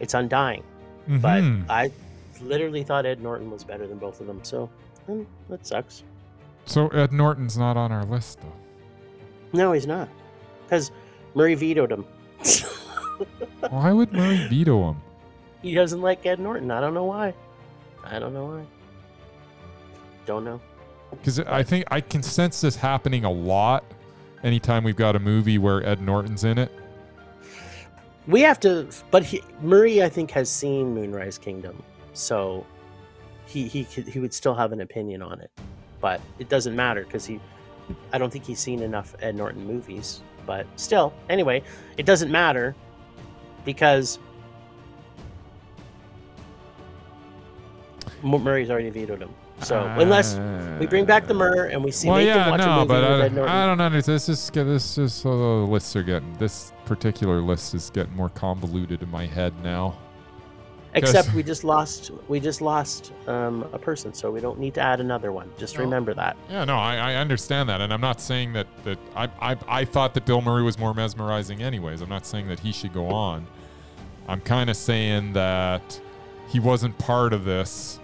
it's 0.00 0.14
undying. 0.14 0.64
But 1.08 1.42
Mhm. 1.42 1.66
I 1.68 1.90
literally 2.40 2.82
thought 2.84 3.06
Ed 3.06 3.20
Norton 3.22 3.50
was 3.50 3.64
better 3.64 3.86
than 3.86 3.98
both 3.98 4.20
of 4.20 4.26
them. 4.26 4.40
So 4.42 4.70
mm, 5.08 5.26
that 5.48 5.66
sucks. 5.66 6.04
So 6.64 6.88
Ed 6.88 7.12
Norton's 7.12 7.58
not 7.58 7.76
on 7.76 7.90
our 7.92 8.04
list 8.04 8.40
though. 8.40 8.52
No, 9.52 9.72
he's 9.72 9.86
not, 9.86 10.08
because 10.64 10.90
Murray 11.34 11.54
vetoed 11.54 11.92
him. 11.92 12.06
Why 13.70 13.92
would 13.92 14.12
Murray 14.12 14.46
veto 14.48 14.90
him? 14.90 14.96
He 15.62 15.74
doesn't 15.74 16.00
like 16.00 16.26
Ed 16.26 16.40
Norton. 16.40 16.70
I 16.70 16.80
don't 16.80 16.94
know 16.94 17.04
why. 17.04 17.34
I 18.04 18.18
don't 18.18 18.34
know 18.34 18.46
why. 18.46 18.64
Don't 20.26 20.44
know. 20.44 20.60
Because 21.10 21.40
I 21.40 21.62
think 21.62 21.84
I 21.90 22.00
can 22.00 22.22
sense 22.22 22.60
this 22.60 22.76
happening 22.76 23.24
a 23.24 23.30
lot. 23.30 23.84
Anytime 24.42 24.82
we've 24.82 24.96
got 24.96 25.14
a 25.14 25.20
movie 25.20 25.58
where 25.58 25.84
Ed 25.86 26.02
Norton's 26.02 26.44
in 26.44 26.58
it, 26.58 26.72
We 28.26 28.40
have 28.42 28.60
to, 28.60 28.88
but 29.10 29.24
he, 29.24 29.42
Murray, 29.60 30.02
I 30.02 30.08
think, 30.08 30.30
has 30.30 30.48
seen 30.48 30.94
Moonrise 30.94 31.38
Kingdom, 31.38 31.82
so 32.12 32.64
he 33.46 33.66
he 33.66 33.84
could, 33.84 34.06
he 34.06 34.20
would 34.20 34.32
still 34.32 34.54
have 34.54 34.72
an 34.72 34.80
opinion 34.80 35.22
on 35.22 35.40
it. 35.40 35.50
But 36.00 36.20
it 36.38 36.48
doesn't 36.48 36.74
matter 36.76 37.04
because 37.04 37.26
he, 37.26 37.40
I 38.12 38.18
don't 38.18 38.32
think 38.32 38.44
he's 38.44 38.60
seen 38.60 38.80
enough 38.82 39.14
Ed 39.20 39.34
Norton 39.34 39.66
movies. 39.66 40.22
But 40.46 40.66
still, 40.76 41.12
anyway, 41.28 41.62
it 41.96 42.06
doesn't 42.06 42.30
matter 42.30 42.74
because 43.64 44.18
Murray's 48.22 48.70
already 48.70 48.90
vetoed 48.90 49.20
him. 49.20 49.30
So 49.60 49.80
unless 49.98 50.36
we 50.80 50.86
bring 50.86 51.04
back 51.04 51.26
the 51.26 51.34
Murr 51.34 51.66
and 51.66 51.84
we 51.84 51.90
see 51.90 52.08
well, 52.08 52.18
make 52.18 52.26
yeah, 52.26 52.50
watch 52.50 52.60
a 52.60 52.66
no, 52.66 52.74
movie 52.76 52.88
but 52.88 53.04
I, 53.04 53.24
Ed 53.26 53.34
Norton. 53.34 53.54
I 53.54 53.66
don't 53.66 53.80
understand. 53.80 54.16
This 54.16 54.28
is 54.28 54.50
this 54.50 54.98
is 54.98 55.24
uh, 55.24 55.30
the 55.30 55.36
lists 55.36 55.94
are 55.94 56.02
getting 56.02 56.32
this 56.38 56.72
particular 56.84 57.40
list 57.40 57.74
is 57.74 57.90
getting 57.90 58.14
more 58.14 58.28
convoluted 58.30 59.02
in 59.02 59.10
my 59.10 59.26
head 59.26 59.52
now. 59.62 59.96
Except 60.94 61.32
we 61.32 61.42
just 61.42 61.64
lost 61.64 62.10
we 62.28 62.38
just 62.38 62.60
lost 62.60 63.12
um, 63.26 63.62
a 63.72 63.78
person, 63.78 64.12
so 64.12 64.30
we 64.30 64.40
don't 64.40 64.58
need 64.58 64.74
to 64.74 64.80
add 64.80 65.00
another 65.00 65.32
one. 65.32 65.50
Just 65.56 65.76
No. 65.78 65.84
remember 65.84 66.12
that. 66.14 66.36
Yeah, 66.50 66.64
no, 66.64 66.76
I, 66.76 66.96
I 66.96 67.14
understand 67.14 67.68
that, 67.70 67.80
and 67.80 67.92
I'm 67.92 68.00
not 68.00 68.20
saying 68.20 68.52
that 68.52 68.66
that 68.84 68.98
I, 69.16 69.28
I 69.40 69.56
I 69.68 69.84
thought 69.86 70.12
that 70.14 70.26
Bill 70.26 70.42
Murray 70.42 70.62
was 70.62 70.78
more 70.78 70.92
mesmerizing, 70.92 71.62
anyways. 71.62 72.02
I'm 72.02 72.10
not 72.10 72.26
saying 72.26 72.48
that 72.48 72.60
he 72.60 72.72
should 72.72 72.92
go 72.92 73.06
on. 73.06 73.46
I'm 74.28 74.40
kind 74.40 74.68
of 74.68 74.76
saying 74.76 75.32
that 75.32 76.00
he 76.48 76.60
wasn't 76.60 76.98
part 76.98 77.32
of 77.32 77.44
this. 77.44 77.98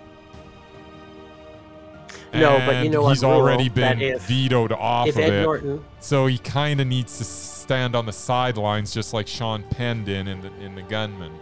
No, 2.33 2.59
but 2.67 2.85
you 2.85 2.91
know 2.91 3.03
what 3.03 3.11
he's 3.11 3.25
already 3.25 3.69
been 3.69 4.01
if- 4.01 4.23
vetoed 4.23 4.73
off 4.73 5.09
of 5.09 5.19
Ed 5.19 5.33
it, 5.33 5.43
Norton, 5.43 5.85
so 6.01 6.27
he 6.27 6.39
kind 6.39 6.81
of 6.81 6.87
needs 6.87 7.19
to 7.19 7.25
stand 7.25 7.97
on 7.97 8.07
the 8.07 8.13
sidelines, 8.13 8.93
just 8.93 9.15
like 9.15 9.27
Sean 9.27 9.63
Penn 9.65 10.05
did 10.05 10.29
in 10.29 10.41
the 10.41 10.53
in 10.61 10.75
the 10.75 10.83
Gunman. 10.83 11.33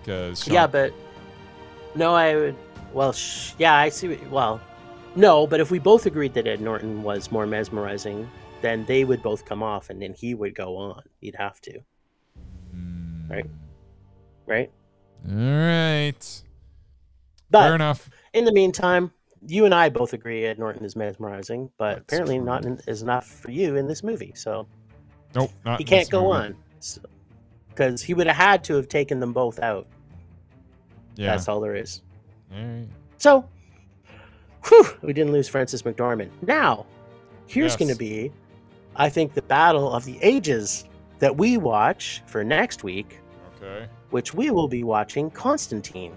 Because 0.00 0.46
yeah, 0.46 0.66
but 0.66 0.92
no, 1.94 2.14
I 2.14 2.36
would. 2.36 2.56
Well, 2.92 3.12
sh- 3.12 3.52
yeah, 3.58 3.74
I 3.74 3.88
see. 3.88 4.08
What, 4.08 4.30
well, 4.30 4.60
no, 5.16 5.46
but 5.46 5.60
if 5.60 5.70
we 5.70 5.78
both 5.78 6.06
agreed 6.06 6.34
that 6.34 6.46
Ed 6.46 6.60
Norton 6.60 7.02
was 7.02 7.30
more 7.30 7.46
mesmerizing, 7.46 8.28
then 8.62 8.84
they 8.84 9.04
would 9.04 9.22
both 9.22 9.44
come 9.44 9.62
off, 9.62 9.90
and 9.90 10.00
then 10.00 10.14
he 10.14 10.34
would 10.34 10.54
go 10.54 10.76
on. 10.76 11.02
He'd 11.20 11.34
have 11.36 11.60
to, 11.62 11.80
hmm. 12.72 13.28
right? 13.28 13.46
Right. 14.46 14.70
All 15.28 15.36
right, 15.36 16.42
fair 17.52 17.74
enough. 17.74 18.08
in 18.32 18.44
the 18.46 18.52
meantime, 18.52 19.12
you 19.46 19.64
and 19.64 19.74
I 19.74 19.88
both 19.88 20.12
agree 20.12 20.44
Ed 20.44 20.58
Norton 20.58 20.84
is 20.84 20.96
mesmerizing, 20.96 21.70
but 21.78 21.94
That's 21.94 22.02
apparently 22.02 22.36
true. 22.36 22.44
not 22.44 22.64
in, 22.64 22.80
is 22.86 23.02
enough 23.02 23.26
for 23.26 23.50
you 23.50 23.76
in 23.76 23.86
this 23.86 24.02
movie. 24.02 24.32
So 24.34 24.66
Nope, 25.34 25.50
not 25.64 25.78
he 25.78 25.84
can't 25.84 26.10
go 26.10 26.22
movie. 26.24 26.32
on 26.34 26.56
because 27.68 28.02
he 28.02 28.14
would 28.14 28.26
have 28.26 28.36
had 28.36 28.64
to 28.64 28.74
have 28.74 28.88
taken 28.88 29.20
them 29.20 29.32
both 29.32 29.58
out. 29.60 29.86
Yeah. 31.16 31.30
That's 31.30 31.48
all 31.48 31.60
there 31.60 31.74
is. 31.74 32.02
All 32.52 32.58
right. 32.62 32.86
So, 33.18 33.48
whew, 34.66 34.86
we 35.02 35.12
didn't 35.12 35.32
lose 35.32 35.48
Frances 35.48 35.82
McDormand. 35.82 36.30
Now, 36.46 36.86
here's 37.46 37.72
Yes. 37.72 37.76
going 37.76 37.90
to 37.90 37.96
be, 37.98 38.32
I 38.96 39.08
think, 39.08 39.34
the 39.34 39.42
battle 39.42 39.92
of 39.92 40.04
the 40.04 40.18
ages 40.22 40.84
that 41.18 41.36
we 41.36 41.56
watch 41.58 42.22
for 42.26 42.42
next 42.44 42.82
week, 42.84 43.18
Okay. 43.56 43.86
which 44.10 44.32
we 44.34 44.50
will 44.50 44.68
be 44.68 44.84
watching 44.84 45.30
Constantine, 45.30 46.12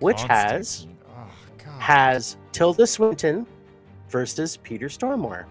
which 0.00 0.22
has 0.22 0.50
Constantine. 0.52 0.95
God. 0.95 0.95
Has 1.86 2.36
Tilda 2.50 2.84
Swinton 2.84 3.46
versus 4.08 4.56
Peter 4.56 4.86
Stormare. 4.88 5.44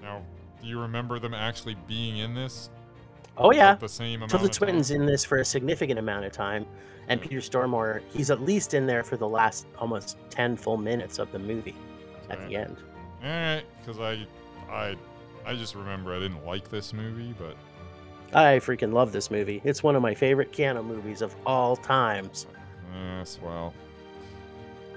Now, 0.00 0.22
do 0.62 0.66
you 0.66 0.80
remember 0.80 1.18
them 1.18 1.34
actually 1.34 1.76
being 1.86 2.16
in 2.16 2.34
this? 2.34 2.70
Oh 3.36 3.52
yeah, 3.52 3.74
The 3.74 3.86
same 3.90 4.22
amount 4.22 4.30
Tilda? 4.30 4.50
Swinton's 4.54 4.90
in 4.92 5.04
this 5.04 5.22
for 5.22 5.36
a 5.40 5.44
significant 5.44 5.98
amount 5.98 6.24
of 6.24 6.32
time, 6.32 6.64
and 7.08 7.20
Peter 7.20 7.40
Stormare, 7.40 8.00
he's 8.08 8.30
at 8.30 8.40
least 8.40 8.72
in 8.72 8.86
there 8.86 9.04
for 9.04 9.18
the 9.18 9.28
last 9.28 9.66
almost 9.78 10.16
ten 10.30 10.56
full 10.56 10.78
minutes 10.78 11.18
of 11.18 11.30
the 11.30 11.38
movie 11.38 11.74
at 12.30 12.38
Right. 12.38 12.48
the 12.48 12.56
end. 12.56 12.76
All 13.22 13.28
right, 13.28 13.64
because 13.84 14.00
I, 14.00 14.26
I, 14.72 14.96
I 15.44 15.54
just 15.56 15.74
remember 15.74 16.14
I 16.14 16.20
didn't 16.20 16.46
like 16.46 16.70
this 16.70 16.94
movie, 16.94 17.34
but 17.38 17.54
I 18.34 18.60
freaking 18.60 18.94
love 18.94 19.12
this 19.12 19.30
movie. 19.30 19.60
It's 19.62 19.82
one 19.82 19.94
of 19.94 20.00
my 20.00 20.14
favorite 20.14 20.52
Keanu 20.52 20.82
movies 20.86 21.20
of 21.20 21.36
all 21.44 21.76
times. 21.76 22.46
yes, 22.94 23.38
well, 23.42 23.74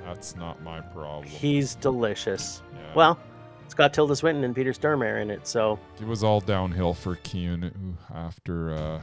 that's 0.10 0.36
not 0.36 0.62
my 0.64 0.82
problem. 0.82 1.26
He's 1.26 1.76
delicious. 1.76 2.64
yeah. 2.74 2.80
Well, 2.96 3.20
it's 3.64 3.76
got 3.76 3.94
Tilda 3.94 4.16
Swinton 4.16 4.44
and 4.44 4.56
Peter 4.56 4.72
Stormare 4.74 5.22
in 5.22 5.30
it, 5.30 5.46
so 5.48 5.78
it 6.02 6.08
was 6.08 6.24
all 6.24 6.40
downhill 6.42 6.94
for 6.96 7.16
Keanu 7.18 7.72
after 8.14 8.74
uh, 8.74 9.02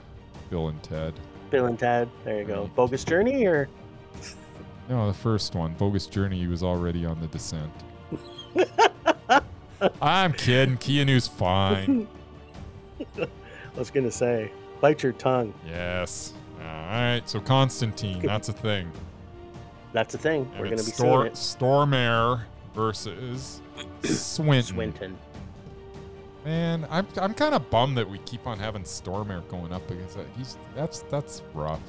Bill 0.50 0.68
and 0.68 0.82
Ted. 0.82 1.14
Bill 1.50 1.66
and 1.66 1.78
Ted. 1.78 2.08
There 2.24 2.40
you 2.40 2.44
go. 2.44 2.62
Right. 2.62 2.74
Bogus 2.74 3.04
Journey, 3.04 3.46
or 3.46 3.68
No, 4.88 5.06
the 5.06 5.14
first 5.14 5.54
one, 5.54 5.74
Bogus 5.74 6.06
Journey, 6.06 6.38
he 6.40 6.46
was 6.48 6.62
already 6.64 7.06
on 7.06 7.20
the 7.20 7.28
descent. 7.28 7.72
I'm 10.02 10.32
kidding. 10.32 10.76
Keanu's 10.78 11.28
fine. 11.28 12.08
I 13.18 13.26
was 13.78 13.90
gonna 13.90 14.10
say, 14.10 14.50
bite 14.80 15.02
your 15.02 15.12
tongue. 15.12 15.54
Yes. 15.66 16.32
all 16.60 16.64
right. 16.66 17.22
So 17.26 17.38
Constantine, 17.40 18.20
that's 18.26 18.48
a 18.48 18.52
thing. 18.52 18.90
That's 19.96 20.12
the 20.12 20.18
thing. 20.18 20.42
And 20.52 20.60
We're 20.60 20.66
gonna 20.66 20.76
be 20.76 20.90
Stor- 20.90 21.22
seeing 21.22 21.26
it. 21.26 21.32
Stormare 21.32 22.42
versus 22.74 23.62
Swinton. 24.04 24.62
Swinton. 24.62 25.18
Man, 26.44 26.86
I'm 26.90 27.06
I'm 27.16 27.32
kind 27.32 27.54
of 27.54 27.70
bummed 27.70 27.96
that 27.96 28.06
we 28.06 28.18
keep 28.18 28.46
on 28.46 28.58
having 28.58 28.82
Stormare 28.82 29.48
going 29.48 29.72
up 29.72 29.88
because 29.88 30.18
uh, 30.18 30.24
he's 30.36 30.58
that's 30.74 31.00
that's 31.10 31.42
rough. 31.54 31.80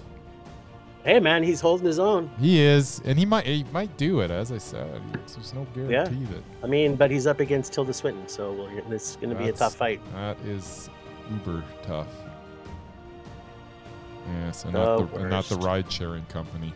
Hey 1.04 1.20
man, 1.20 1.44
he's 1.44 1.60
holding 1.60 1.86
his 1.86 2.00
own. 2.00 2.32
He 2.40 2.62
is, 2.62 3.02
and 3.04 3.20
he 3.20 3.26
might 3.26 3.46
he 3.46 3.66
might 3.74 3.98
do 3.98 4.22
it. 4.22 4.32
As 4.32 4.54
I 4.54 4.58
said, 4.58 5.02
there's 5.12 5.54
no 5.54 5.68
guarantee 5.76 6.24
that 6.32 6.44
I 6.64 6.68
mean, 6.68 6.96
but 6.96 7.12
he's 7.12 7.28
up 7.28 7.42
against 7.42 7.74
Tilda 7.74 7.94
Swinton, 7.94 8.30
so 8.30 8.54
we'll, 8.54 8.90
this 8.90 9.18
gonna 9.18 9.36
be 9.36 9.50
a 9.50 9.52
tough 9.52 9.76
fight. 9.76 10.00
that 10.14 10.40
is 10.46 10.90
uber 11.30 11.62
tough. 11.84 12.08
Yes, 14.46 14.64
and 14.64 14.74
The 14.76 14.80
not 14.80 15.14
the 15.14 15.28
not 15.28 15.46
the 15.50 15.58
ride 15.58 15.92
sharing 15.92 16.24
company. 16.28 16.74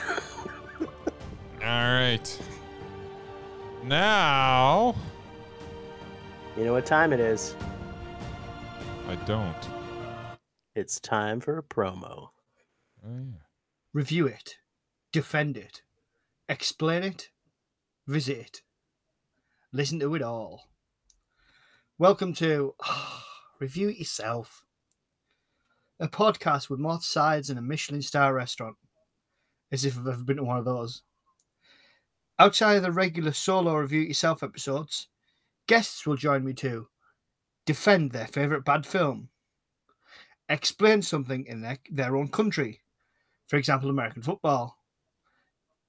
All 0.80 1.92
right. 1.94 2.38
Now 3.84 4.94
You 6.56 6.64
know 6.64 6.72
what 6.72 6.86
time 6.86 7.12
it 7.12 7.20
is? 7.20 7.54
I 9.08 9.14
don't. 9.26 9.56
It's 10.74 11.00
time 11.00 11.40
for 11.40 11.58
a 11.58 11.62
promo. 11.62 12.28
Oh, 13.04 13.08
yeah. 13.08 13.38
review 13.92 14.26
it, 14.26 14.56
defend 15.12 15.56
it, 15.56 15.82
explain 16.48 17.02
it, 17.02 17.30
visit 18.06 18.38
it. 18.38 18.62
listen 19.72 19.98
to 20.00 20.14
it 20.14 20.22
all. 20.22 20.68
Welcome 21.98 22.32
to 22.34 22.74
Review 23.60 23.88
It 23.88 23.98
Yourself, 23.98 24.64
a 26.00 26.08
podcast 26.08 26.70
with 26.70 26.78
more 26.80 27.00
sides 27.00 27.48
than 27.48 27.58
a 27.58 27.62
Michelin 27.62 28.02
star 28.02 28.32
restaurant, 28.34 28.76
as 29.72 29.84
if 29.84 29.98
I've 29.98 30.06
ever 30.06 30.22
been 30.22 30.36
to 30.36 30.44
one 30.44 30.58
of 30.58 30.64
those. 30.64 31.02
Outside 32.38 32.76
of 32.76 32.82
the 32.82 32.92
regular 32.92 33.32
solo 33.32 33.74
Review 33.74 34.02
Yourself 34.02 34.42
episodes, 34.42 35.08
guests 35.66 36.06
will 36.06 36.16
join 36.16 36.44
me 36.44 36.52
to 36.54 36.88
defend 37.66 38.12
their 38.12 38.26
favourite 38.26 38.64
bad 38.64 38.86
film, 38.86 39.30
explain 40.48 41.02
something 41.02 41.46
in 41.46 41.62
their, 41.62 41.78
their 41.90 42.16
own 42.16 42.28
country, 42.28 42.82
for 43.48 43.56
example, 43.56 43.90
American 43.90 44.22
football, 44.22 44.76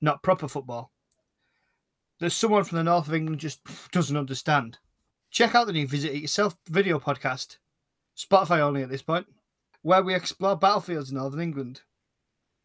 not 0.02 0.24
proper 0.24 0.48
football 0.48 0.94
that 2.24 2.30
someone 2.30 2.64
from 2.64 2.78
the 2.78 2.84
north 2.84 3.08
of 3.08 3.14
England 3.14 3.42
just 3.42 3.60
doesn't 3.92 4.16
understand. 4.16 4.78
Check 5.30 5.56
out 5.56 5.68
the 5.68 5.74
new 5.74 5.88
Visit 5.88 6.14
It 6.14 6.22
Yourself 6.22 6.56
video 6.70 7.00
podcast, 7.00 7.58
Spotify 8.18 8.60
only 8.60 8.82
at 8.82 8.90
this 8.90 9.02
point, 9.02 9.28
where 9.82 10.02
we 10.02 10.16
explore 10.16 10.56
battlefields 10.56 11.10
in 11.10 11.18
northern 11.18 11.42
England. 11.42 11.82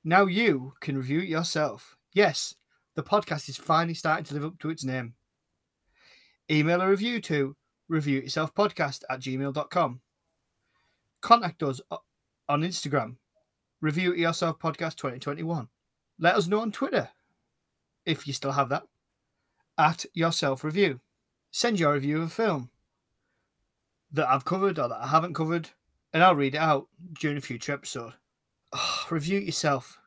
Now 0.04 0.26
you 0.26 0.74
can 0.80 0.96
review 0.96 1.20
it 1.20 1.28
yourself. 1.28 1.96
Yes, 2.12 2.54
the 2.94 3.02
podcast 3.02 3.48
is 3.48 3.56
finally 3.56 3.94
starting 3.94 4.24
to 4.24 4.34
live 4.34 4.44
up 4.44 4.58
to 4.60 4.70
its 4.70 4.84
name. 4.84 5.14
Email 6.50 6.80
a 6.80 6.88
review 6.88 7.20
to 7.22 7.56
reviewityourselfpodcast 7.90 9.02
at 9.10 9.20
gmail.com. 9.20 10.00
Contact 11.20 11.62
us 11.62 11.80
on 12.48 12.62
Instagram, 12.62 13.16
Review 13.80 14.12
It 14.12 14.18
Yourself 14.18 14.58
Podcast 14.58 14.96
2021. 14.96 15.68
Let 16.18 16.34
us 16.36 16.46
know 16.46 16.60
on 16.60 16.72
Twitter, 16.72 17.10
if 18.06 18.26
you 18.26 18.32
still 18.32 18.52
have 18.52 18.68
that 18.70 18.84
at 19.76 20.06
yourself 20.14 20.64
review. 20.64 21.00
Send 21.50 21.78
your 21.78 21.92
review 21.92 22.18
of 22.18 22.24
a 22.24 22.28
film 22.28 22.70
that 24.12 24.28
I've 24.28 24.44
covered 24.44 24.78
or 24.78 24.88
that 24.88 25.02
I 25.02 25.08
haven't 25.08 25.34
covered, 25.34 25.70
and 26.12 26.22
I'll 26.22 26.34
read 26.34 26.54
it 26.54 26.58
out 26.58 26.88
during 27.20 27.36
a 27.36 27.42
future 27.42 27.72
episode. 27.72 28.14
Oh, 28.72 29.06
review 29.10 29.38
yourself. 29.38 29.98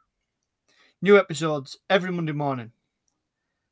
New 1.02 1.18
episodes 1.18 1.78
every 1.90 2.12
Monday 2.12 2.32
morning. 2.32 2.72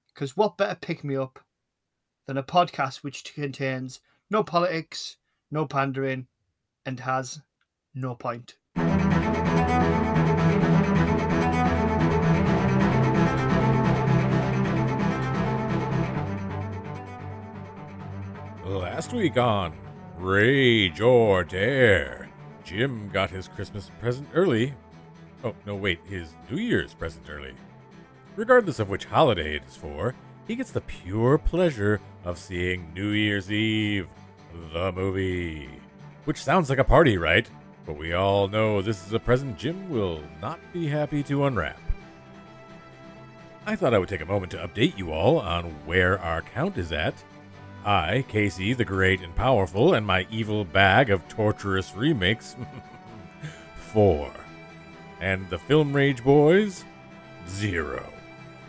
Because 0.07 0.35
what 0.35 0.57
better 0.57 0.75
pick 0.75 1.03
me 1.03 1.15
up 1.15 1.39
than 2.25 2.37
a 2.37 2.43
podcast 2.43 3.03
which 3.03 3.23
contains 3.35 3.99
no 4.31 4.43
politics, 4.43 5.17
no 5.51 5.67
pandering, 5.67 6.25
and 6.85 6.99
has 7.01 7.41
no 7.93 8.15
point. 8.15 8.55
Last 18.65 19.13
week 19.13 19.37
on 19.37 19.73
Rage 20.17 20.99
or 20.99 21.43
Dare, 21.43 22.28
Jim 22.69 23.09
got 23.11 23.31
his 23.31 23.47
Christmas 23.47 23.89
present 23.99 24.27
early. 24.31 24.75
Oh, 25.43 25.55
no, 25.65 25.73
wait, 25.73 25.99
his 26.05 26.35
New 26.51 26.57
Year's 26.57 26.93
present 26.93 27.27
early. 27.27 27.53
Regardless 28.35 28.77
of 28.77 28.89
which 28.89 29.05
holiday 29.05 29.55
it 29.55 29.63
is 29.67 29.75
for, 29.75 30.13
he 30.47 30.55
gets 30.55 30.69
the 30.69 30.81
pure 30.81 31.39
pleasure 31.39 31.99
of 32.23 32.37
seeing 32.37 32.93
New 32.93 33.09
Year's 33.09 33.51
Eve, 33.51 34.07
the 34.71 34.91
movie. 34.91 35.67
Which 36.25 36.43
sounds 36.43 36.69
like 36.69 36.77
a 36.77 36.83
party, 36.83 37.17
right? 37.17 37.49
But 37.87 37.97
we 37.97 38.13
all 38.13 38.47
know 38.47 38.83
this 38.83 39.03
is 39.07 39.13
a 39.13 39.19
present 39.19 39.57
Jim 39.57 39.89
will 39.89 40.21
not 40.39 40.59
be 40.71 40.87
happy 40.87 41.23
to 41.23 41.45
unwrap. 41.45 41.81
I 43.65 43.75
thought 43.75 43.95
I 43.95 43.97
would 43.97 44.09
take 44.09 44.21
a 44.21 44.27
moment 44.27 44.51
to 44.51 44.57
update 44.57 44.95
you 44.95 45.11
all 45.11 45.39
on 45.39 45.65
where 45.87 46.19
our 46.19 46.43
count 46.43 46.77
is 46.77 46.91
at. 46.91 47.15
I, 47.85 48.25
Casey 48.27 48.73
the 48.73 48.85
Great 48.85 49.21
and 49.21 49.35
Powerful, 49.35 49.93
and 49.93 50.05
my 50.05 50.27
evil 50.29 50.65
bag 50.65 51.09
of 51.09 51.27
torturous 51.27 51.95
remakes. 51.95 52.55
Four. 53.77 54.31
And 55.19 55.49
the 55.49 55.57
Film 55.59 55.93
Rage 55.93 56.23
boys? 56.23 56.85
Zero. 57.47 58.03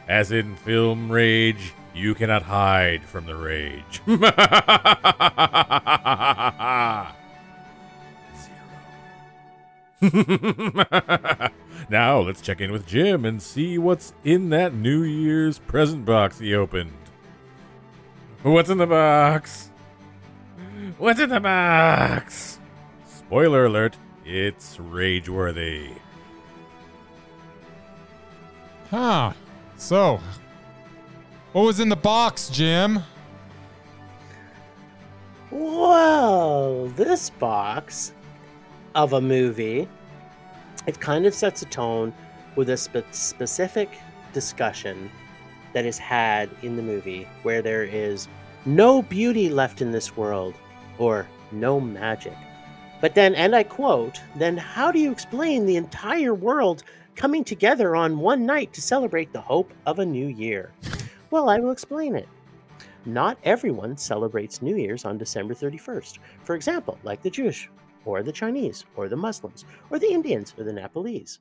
As 0.09 0.33
in 0.33 0.57
Film 0.57 1.11
Rage, 1.11 1.75
you 1.95 2.15
cannot 2.15 2.43
hide 2.43 3.05
from 3.05 3.27
the 3.27 3.37
rage. 3.37 4.01
Zero. 10.03 11.51
now 11.91 12.21
let's 12.21 12.41
check 12.41 12.61
in 12.61 12.73
with 12.73 12.87
Jim 12.87 13.25
and 13.25 13.43
see 13.43 13.77
what's 13.79 14.13
in 14.25 14.51
that 14.51 14.73
New 14.73 15.03
Year's 15.03 15.59
present 15.59 16.05
box 16.05 16.39
he 16.39 16.55
opened. 16.55 16.93
What's 18.43 18.71
in 18.71 18.79
the 18.79 18.87
box? 18.87 19.71
What's 20.97 21.21
in 21.21 21.29
the 21.29 21.41
box? 21.41 22.59
Spoiler 23.07 23.67
alert, 23.67 23.99
it's 24.25 24.79
rageworthy. 24.79 25.91
Huh. 28.91 29.35
So, 29.77 30.21
what 31.53 31.63
was 31.63 31.81
in 31.81 31.91
the 31.91 31.97
box, 31.97 32.49
Jim? 32.49 33.01
Well, 35.51 36.87
this 36.97 37.29
box 37.29 38.15
of 38.95 39.13
a 39.13 39.21
movie, 39.21 39.87
it 40.87 40.99
kind 40.99 41.27
of 41.27 41.35
sets 41.35 41.61
a 41.61 41.67
tone 41.67 42.15
with 42.57 42.71
a 42.71 42.77
spe- 42.79 43.05
specific 43.11 43.91
discussion 44.33 45.11
that 45.73 45.87
is 45.87 45.99
had 45.99 46.51
in 46.63 46.77
the 46.77 46.83
movie 46.83 47.27
where 47.43 47.63
there 47.63 47.85
is 47.85 48.29
no 48.67 49.03
beauty 49.03 49.49
left 49.49 49.81
in 49.81 49.91
this 49.91 50.17
world 50.17 50.55
or 50.99 51.27
no 51.53 51.81
magic. 51.81 52.37
But 53.01 53.15
then, 53.15 53.35
and 53.35 53.55
I 53.55 53.63
quote, 53.63 54.21
then 54.37 54.57
how 54.57 54.93
do 54.93 54.99
you 54.99 55.11
explain 55.11 55.65
the 55.65 55.77
entire 55.77 56.35
world 56.35 56.85
coming 57.17 57.45
together 57.45 57.97
on 57.97 58.19
one 58.19 58.45
night 58.45 58.73
to 58.75 58.83
celebrate 58.83 59.33
the 59.33 59.41
hope 59.41 59.73
of 59.87 59.99
a 59.99 60.07
new 60.07 60.27
year? 60.27 60.73
Well, 61.31 61.49
I 61.49 61.59
will 61.59 61.71
explain 61.71 62.15
it. 62.15 62.29
Not 63.07 63.39
everyone 63.45 63.97
celebrates 63.97 64.61
New 64.61 64.77
Year's 64.77 65.07
on 65.07 65.17
December 65.17 65.55
31st. 65.55 66.19
For 66.43 66.55
example, 66.55 66.99
like 67.03 67.23
the 67.23 67.31
Jewish, 67.31 67.71
or 68.05 68.23
the 68.23 68.33
Chinese, 68.33 68.85
or 68.97 69.09
the 69.09 69.17
Muslims, 69.17 69.65
or 69.91 69.99
the 69.99 70.13
Indians, 70.13 70.55
or 70.59 70.65
the 70.65 70.73
Nepalese. 70.73 71.39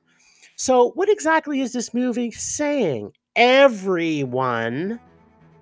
So, 0.56 0.90
what 0.92 1.10
exactly 1.10 1.60
is 1.60 1.72
this 1.72 1.92
movie 1.92 2.30
saying? 2.30 3.12
Everyone 3.36 4.98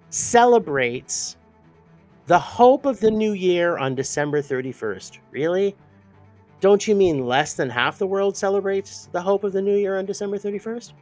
celebrates 0.08 1.36
the 2.26 2.38
hope 2.38 2.86
of 2.86 2.98
the 2.98 3.10
new 3.10 3.32
year 3.32 3.76
on 3.76 3.94
December 3.94 4.40
31st. 4.40 5.18
Really? 5.30 5.76
Don't 6.60 6.88
you 6.88 6.94
mean 6.94 7.26
less 7.26 7.52
than 7.52 7.68
half 7.68 7.98
the 7.98 8.06
world 8.06 8.38
celebrates 8.38 9.10
the 9.12 9.20
hope 9.20 9.44
of 9.44 9.52
the 9.52 9.60
new 9.60 9.76
year 9.76 9.98
on 9.98 10.06
December 10.06 10.38
31st? 10.38 10.94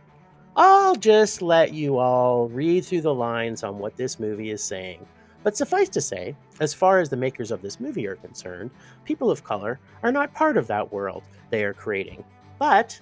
I'll 0.56 0.96
just 0.96 1.40
let 1.40 1.72
you 1.72 1.98
all 1.98 2.48
read 2.48 2.84
through 2.84 3.02
the 3.02 3.14
lines 3.14 3.62
on 3.62 3.78
what 3.78 3.96
this 3.96 4.18
movie 4.18 4.50
is 4.50 4.62
saying. 4.62 5.06
But 5.44 5.56
suffice 5.56 5.88
to 5.90 6.00
say, 6.00 6.34
as 6.58 6.74
far 6.74 6.98
as 6.98 7.08
the 7.08 7.16
makers 7.16 7.52
of 7.52 7.62
this 7.62 7.78
movie 7.78 8.08
are 8.08 8.16
concerned, 8.16 8.72
people 9.04 9.30
of 9.30 9.44
color 9.44 9.78
are 10.02 10.10
not 10.10 10.34
part 10.34 10.56
of 10.56 10.66
that 10.66 10.92
world 10.92 11.22
they 11.50 11.62
are 11.62 11.74
creating. 11.74 12.24
But 12.58 13.00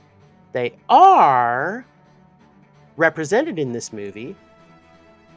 they 0.53 0.75
are 0.91 1.87
represented 2.97 3.59
in 3.59 3.73
this 3.73 3.93
movie 3.93 4.37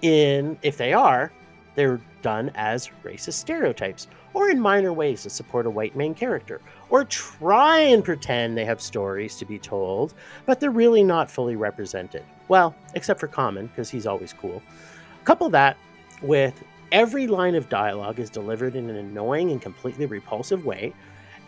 in 0.02 0.58
if 0.62 0.78
they 0.78 0.94
are 0.94 1.32
they're 1.76 2.02
done 2.22 2.52
as 2.56 2.90
racist 3.04 3.34
stereotypes 3.34 4.08
or 4.34 4.50
in 4.50 4.60
minor 4.60 4.92
ways 4.92 5.24
to 5.24 5.30
support 5.30 5.66
a 5.66 5.70
white 5.70 5.96
main 5.96 6.14
character 6.14 6.60
or 6.90 7.04
try 7.06 7.80
and 7.80 8.04
pretend 8.04 8.58
they 8.58 8.66
have 8.66 8.82
stories 8.82 9.36
to 9.38 9.46
be 9.46 9.58
told 9.58 10.14
but 10.46 10.60
they're 10.60 10.72
really 10.72 11.04
not 11.04 11.30
fully 11.30 11.56
represented. 11.56 12.24
Well 12.48 12.76
except 12.96 13.20
for 13.20 13.28
Common 13.28 13.68
because 13.68 13.90
he's 13.90 14.08
always 14.08 14.34
cool. 14.34 14.62
Couple 15.24 15.50
that 15.50 15.78
with 16.22 16.64
every 16.92 17.28
line 17.28 17.56
of 17.56 17.70
dialogue 17.70 18.20
is 18.20 18.30
delivered 18.30 18.76
in 18.76 18.90
an 18.90 18.96
annoying 18.96 19.52
and 19.52 19.62
completely 19.62 20.06
repulsive 20.06 20.66
way 20.66 20.94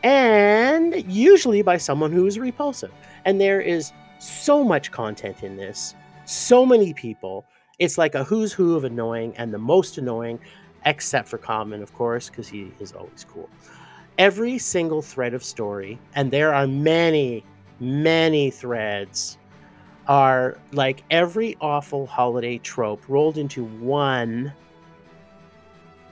and 0.03 1.11
usually 1.11 1.61
by 1.61 1.77
someone 1.77 2.11
who 2.11 2.25
is 2.25 2.39
repulsive. 2.39 2.91
And 3.25 3.39
there 3.39 3.61
is 3.61 3.91
so 4.19 4.63
much 4.63 4.91
content 4.91 5.43
in 5.43 5.57
this 5.57 5.95
so 6.29 6.65
many 6.65 6.93
people. 6.93 7.45
It's 7.79 7.97
like 7.97 8.13
a 8.13 8.23
who's 8.23 8.53
who 8.53 8.75
of 8.75 8.83
annoying 8.83 9.33
and 9.37 9.53
the 9.53 9.57
most 9.57 9.97
annoying, 9.97 10.39
except 10.85 11.27
for 11.27 11.37
Common, 11.37 11.81
of 11.81 11.93
course, 11.93 12.29
because 12.29 12.47
he 12.47 12.71
is 12.79 12.91
always 12.91 13.25
cool. 13.27 13.49
Every 14.17 14.57
single 14.57 15.01
thread 15.01 15.33
of 15.33 15.43
story, 15.43 15.99
and 16.13 16.29
there 16.29 16.53
are 16.53 16.67
many, 16.67 17.43
many 17.79 18.51
threads, 18.51 19.37
are 20.07 20.57
like 20.71 21.03
every 21.09 21.55
awful 21.61 22.05
holiday 22.05 22.57
trope 22.57 23.07
rolled 23.07 23.37
into 23.37 23.63
one. 23.63 24.53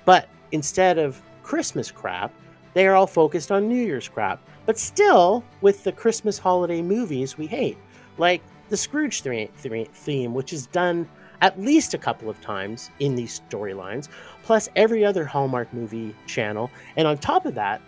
But 0.06 0.30
instead 0.52 0.98
of 0.98 1.22
Christmas 1.44 1.92
crap, 1.92 2.34
they 2.74 2.88
are 2.88 2.96
all 2.96 3.08
focused 3.08 3.52
on 3.52 3.68
New 3.68 3.84
Year's 3.84 4.08
crap. 4.08 4.40
But 4.66 4.80
still, 4.80 5.44
with 5.62 5.84
the 5.84 5.92
Christmas 5.92 6.38
holiday 6.38 6.82
movies 6.82 7.38
we 7.38 7.46
hate. 7.46 7.78
Like 8.18 8.42
the 8.70 8.78
Scrooge 8.78 9.22
theme, 9.22 10.34
which 10.34 10.54
is 10.54 10.68
done 10.68 11.08
at 11.42 11.60
least 11.60 11.94
a 11.94 11.98
couple 11.98 12.30
of 12.30 12.42
times 12.42 12.90
in 13.00 13.16
these 13.16 13.42
storylines, 13.50 14.10
plus 14.44 14.70
every 14.76 15.06
other 15.06 15.24
Hallmark 15.24 15.72
movie 15.74 16.16
channel. 16.26 16.72
And 16.96 17.08
on 17.08 17.18
top 17.18 17.46
of 17.46 17.56
that, 17.56 17.82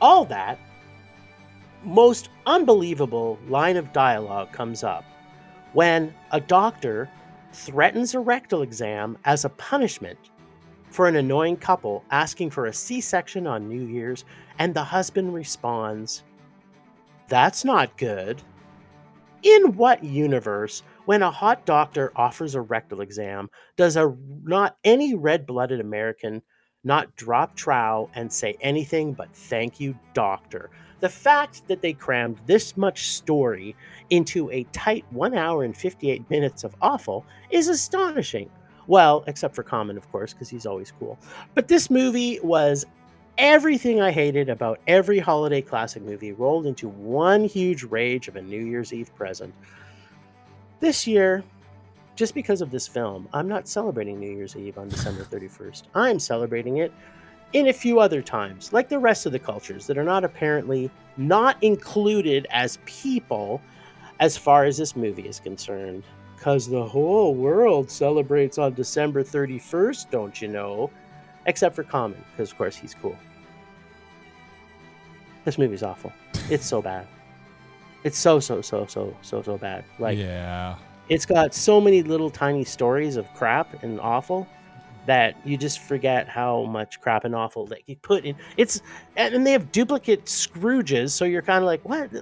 all 0.00 0.24
that 0.26 0.58
most 1.84 2.28
unbelievable 2.46 3.38
line 3.48 3.76
of 3.76 3.92
dialogue 3.92 4.52
comes 4.52 4.84
up 4.84 5.04
when 5.72 6.14
a 6.32 6.40
doctor 6.40 7.10
threatens 7.52 8.14
a 8.14 8.20
rectal 8.20 8.62
exam 8.62 9.16
as 9.24 9.44
a 9.44 9.48
punishment 9.50 10.18
for 10.90 11.06
an 11.06 11.16
annoying 11.16 11.56
couple 11.56 12.04
asking 12.10 12.50
for 12.50 12.66
a 12.66 12.72
C 12.72 13.00
section 13.00 13.46
on 13.46 13.68
New 13.68 13.86
Year's, 13.86 14.24
and 14.58 14.74
the 14.74 14.82
husband 14.82 15.32
responds, 15.32 16.24
That's 17.28 17.64
not 17.64 17.96
good. 17.96 18.42
In 19.42 19.74
what 19.76 20.04
universe, 20.04 20.82
when 21.06 21.22
a 21.22 21.30
hot 21.30 21.64
doctor 21.64 22.12
offers 22.14 22.54
a 22.54 22.60
rectal 22.60 23.00
exam, 23.00 23.48
does 23.76 23.96
a 23.96 24.14
not 24.42 24.76
any 24.84 25.14
red-blooded 25.14 25.80
American 25.80 26.42
not 26.84 27.14
drop 27.16 27.56
trow 27.56 28.10
and 28.14 28.30
say 28.30 28.56
anything 28.60 29.14
but 29.14 29.34
thank 29.34 29.80
you, 29.80 29.98
doctor? 30.12 30.70
The 31.00 31.08
fact 31.08 31.66
that 31.68 31.80
they 31.80 31.94
crammed 31.94 32.38
this 32.44 32.76
much 32.76 33.08
story 33.08 33.74
into 34.10 34.50
a 34.50 34.64
tight 34.72 35.06
one 35.10 35.34
hour 35.34 35.64
and 35.64 35.74
58 35.74 36.28
minutes 36.28 36.62
of 36.62 36.76
awful 36.82 37.24
is 37.50 37.68
astonishing. 37.68 38.50
Well, 38.86 39.24
except 39.26 39.54
for 39.54 39.62
Common, 39.62 39.96
of 39.96 40.10
course, 40.12 40.34
because 40.34 40.50
he's 40.50 40.66
always 40.66 40.92
cool. 40.98 41.18
But 41.54 41.68
this 41.68 41.88
movie 41.88 42.40
was 42.40 42.84
everything 43.40 44.02
I 44.02 44.10
hated 44.10 44.50
about 44.50 44.80
every 44.86 45.18
holiday 45.18 45.62
classic 45.62 46.02
movie 46.02 46.32
rolled 46.32 46.66
into 46.66 46.90
one 46.90 47.42
huge 47.44 47.84
rage 47.84 48.28
of 48.28 48.36
a 48.36 48.42
New 48.42 48.62
Year's 48.62 48.92
Eve 48.92 49.12
present. 49.16 49.54
This 50.78 51.06
year, 51.06 51.42
just 52.16 52.34
because 52.34 52.60
of 52.60 52.70
this 52.70 52.86
film, 52.86 53.26
I'm 53.32 53.48
not 53.48 53.66
celebrating 53.66 54.20
New 54.20 54.30
Year's 54.30 54.56
Eve 54.56 54.76
on 54.76 54.90
December 54.90 55.24
31st. 55.24 55.84
I'm 55.94 56.18
celebrating 56.18 56.76
it 56.76 56.92
in 57.54 57.68
a 57.68 57.72
few 57.72 57.98
other 57.98 58.20
times, 58.20 58.74
like 58.74 58.90
the 58.90 58.98
rest 58.98 59.24
of 59.24 59.32
the 59.32 59.38
cultures 59.38 59.86
that 59.86 59.96
are 59.96 60.04
not 60.04 60.22
apparently 60.22 60.90
not 61.16 61.56
included 61.62 62.46
as 62.50 62.78
people 62.84 63.62
as 64.20 64.36
far 64.36 64.66
as 64.66 64.76
this 64.76 64.94
movie 64.94 65.26
is 65.26 65.40
concerned. 65.40 66.04
Because 66.36 66.68
the 66.68 66.84
whole 66.84 67.34
world 67.34 67.90
celebrates 67.90 68.58
on 68.58 68.74
December 68.74 69.24
31st, 69.24 70.10
don't 70.10 70.42
you 70.42 70.48
know? 70.48 70.90
Except 71.46 71.74
for 71.74 71.84
Common, 71.84 72.22
because 72.32 72.52
of 72.52 72.58
course 72.58 72.76
he's 72.76 72.94
cool. 72.94 73.16
This 75.50 75.58
movie's 75.58 75.82
awful. 75.82 76.12
It's 76.48 76.64
so 76.64 76.80
bad. 76.80 77.08
It's 78.04 78.16
so, 78.16 78.38
so, 78.38 78.62
so, 78.62 78.86
so, 78.86 79.16
so, 79.20 79.42
so 79.42 79.58
bad. 79.58 79.84
Like, 79.98 80.16
yeah. 80.16 80.76
it's 81.08 81.26
got 81.26 81.56
so 81.56 81.80
many 81.80 82.04
little 82.04 82.30
tiny 82.30 82.62
stories 82.62 83.16
of 83.16 83.26
crap 83.34 83.82
and 83.82 84.00
awful 84.00 84.46
that 85.06 85.34
you 85.44 85.56
just 85.56 85.80
forget 85.80 86.28
how 86.28 86.66
much 86.66 87.00
crap 87.00 87.24
and 87.24 87.34
awful 87.34 87.66
that 87.66 87.80
you 87.88 87.96
put 87.96 88.24
in. 88.24 88.36
It's 88.58 88.80
and 89.16 89.44
they 89.44 89.50
have 89.50 89.72
duplicate 89.72 90.26
Scrooges, 90.26 91.10
so 91.10 91.24
you're 91.24 91.42
kind 91.42 91.64
of 91.64 91.66
like, 91.66 91.84
what? 91.84 92.12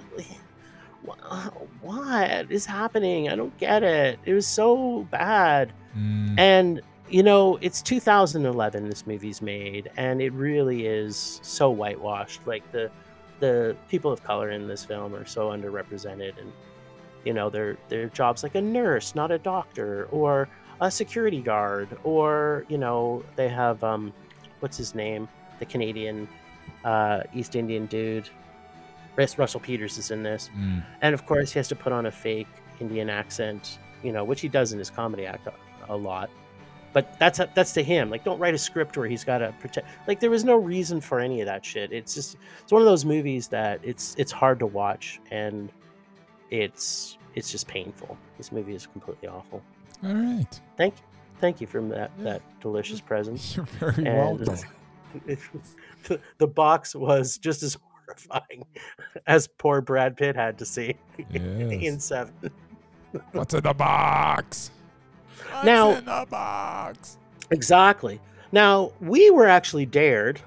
What 1.82 2.50
is 2.50 2.64
happening? 2.64 3.28
I 3.28 3.36
don't 3.36 3.54
get 3.58 3.82
it. 3.82 4.18
It 4.24 4.32
was 4.32 4.46
so 4.46 5.06
bad. 5.10 5.74
Mm, 5.94 6.38
And 6.38 6.80
you 7.10 7.22
know, 7.22 7.58
it's 7.60 7.82
2011. 7.82 8.88
This 8.88 9.06
movie's 9.06 9.42
made, 9.42 9.90
and 9.98 10.22
it 10.22 10.32
really 10.32 10.86
is 10.86 11.40
so 11.42 11.70
whitewashed. 11.70 12.46
Like 12.46 12.70
the 12.72 12.90
the 13.40 13.76
people 13.88 14.12
of 14.12 14.22
color 14.22 14.50
in 14.50 14.66
this 14.66 14.84
film 14.84 15.14
are 15.14 15.26
so 15.26 15.50
underrepresented, 15.50 16.38
and 16.38 16.52
you 17.24 17.32
know, 17.32 17.50
their 17.50 17.76
their 17.88 18.08
jobs 18.08 18.42
like 18.42 18.54
a 18.54 18.60
nurse, 18.60 19.14
not 19.14 19.30
a 19.30 19.38
doctor, 19.38 20.08
or 20.10 20.48
a 20.80 20.90
security 20.90 21.40
guard, 21.40 21.88
or 22.04 22.64
you 22.68 22.78
know, 22.78 23.22
they 23.36 23.48
have 23.48 23.82
um, 23.84 24.12
what's 24.60 24.76
his 24.76 24.94
name, 24.94 25.28
the 25.58 25.66
Canadian 25.66 26.28
uh, 26.84 27.22
East 27.34 27.56
Indian 27.56 27.86
dude. 27.86 28.28
Russ- 29.16 29.36
Russell 29.36 29.60
Peters 29.60 29.98
is 29.98 30.10
in 30.10 30.22
this, 30.22 30.48
mm. 30.56 30.82
and 31.02 31.14
of 31.14 31.26
course 31.26 31.52
he 31.52 31.58
has 31.58 31.68
to 31.68 31.76
put 31.76 31.92
on 31.92 32.06
a 32.06 32.10
fake 32.10 32.46
Indian 32.80 33.10
accent, 33.10 33.78
you 34.02 34.12
know, 34.12 34.22
which 34.22 34.40
he 34.40 34.48
does 34.48 34.72
in 34.72 34.78
his 34.78 34.90
comedy 34.90 35.26
act 35.26 35.48
a, 35.48 35.52
a 35.92 35.96
lot. 35.96 36.30
But 36.92 37.18
that's 37.18 37.38
that's 37.54 37.72
to 37.74 37.82
him. 37.82 38.10
Like, 38.10 38.24
don't 38.24 38.38
write 38.38 38.54
a 38.54 38.58
script 38.58 38.96
where 38.96 39.06
he's 39.06 39.24
got 39.24 39.38
to 39.38 39.54
pretend. 39.60 39.86
Like, 40.06 40.20
there 40.20 40.30
was 40.30 40.44
no 40.44 40.56
reason 40.56 41.00
for 41.00 41.20
any 41.20 41.40
of 41.40 41.46
that 41.46 41.64
shit. 41.64 41.92
It's 41.92 42.14
just 42.14 42.36
it's 42.62 42.72
one 42.72 42.80
of 42.82 42.86
those 42.86 43.04
movies 43.04 43.46
that 43.48 43.80
it's 43.82 44.14
it's 44.18 44.32
hard 44.32 44.58
to 44.60 44.66
watch 44.66 45.20
and 45.30 45.70
it's 46.50 47.18
it's 47.34 47.50
just 47.50 47.66
painful. 47.68 48.16
This 48.38 48.50
movie 48.52 48.74
is 48.74 48.86
completely 48.86 49.28
awful. 49.28 49.62
All 50.04 50.14
right. 50.14 50.60
Thank 50.76 50.94
you. 50.96 51.02
thank 51.40 51.60
you 51.60 51.66
for 51.66 51.80
that 51.82 52.10
Yeah. 52.18 52.24
that 52.24 52.42
delicious 52.60 53.00
present. 53.00 53.40
You're 53.56 53.64
very 53.66 54.06
And 54.06 54.16
welcome. 54.38 54.42
it 55.26 55.38
was- 55.52 55.74
the, 56.08 56.20
the 56.38 56.46
box 56.46 56.94
was 56.94 57.38
just 57.38 57.62
as 57.62 57.76
horrifying 58.06 58.64
as 59.26 59.46
poor 59.46 59.80
Brad 59.80 60.16
Pitt 60.16 60.36
had 60.36 60.58
to 60.58 60.64
see 60.66 60.94
in 61.30 61.98
Seven. 62.00 62.32
What's 63.32 63.54
in 63.54 63.62
the 63.62 63.72
box? 63.74 64.70
What's 65.50 65.64
Now- 65.64 65.90
in 65.92 66.04
the 66.04 66.26
box? 66.28 67.16
Exactly. 67.50 68.20
Now, 68.52 68.92
we 69.00 69.30
were 69.30 69.46
actually 69.46 69.86
dared 69.86 70.40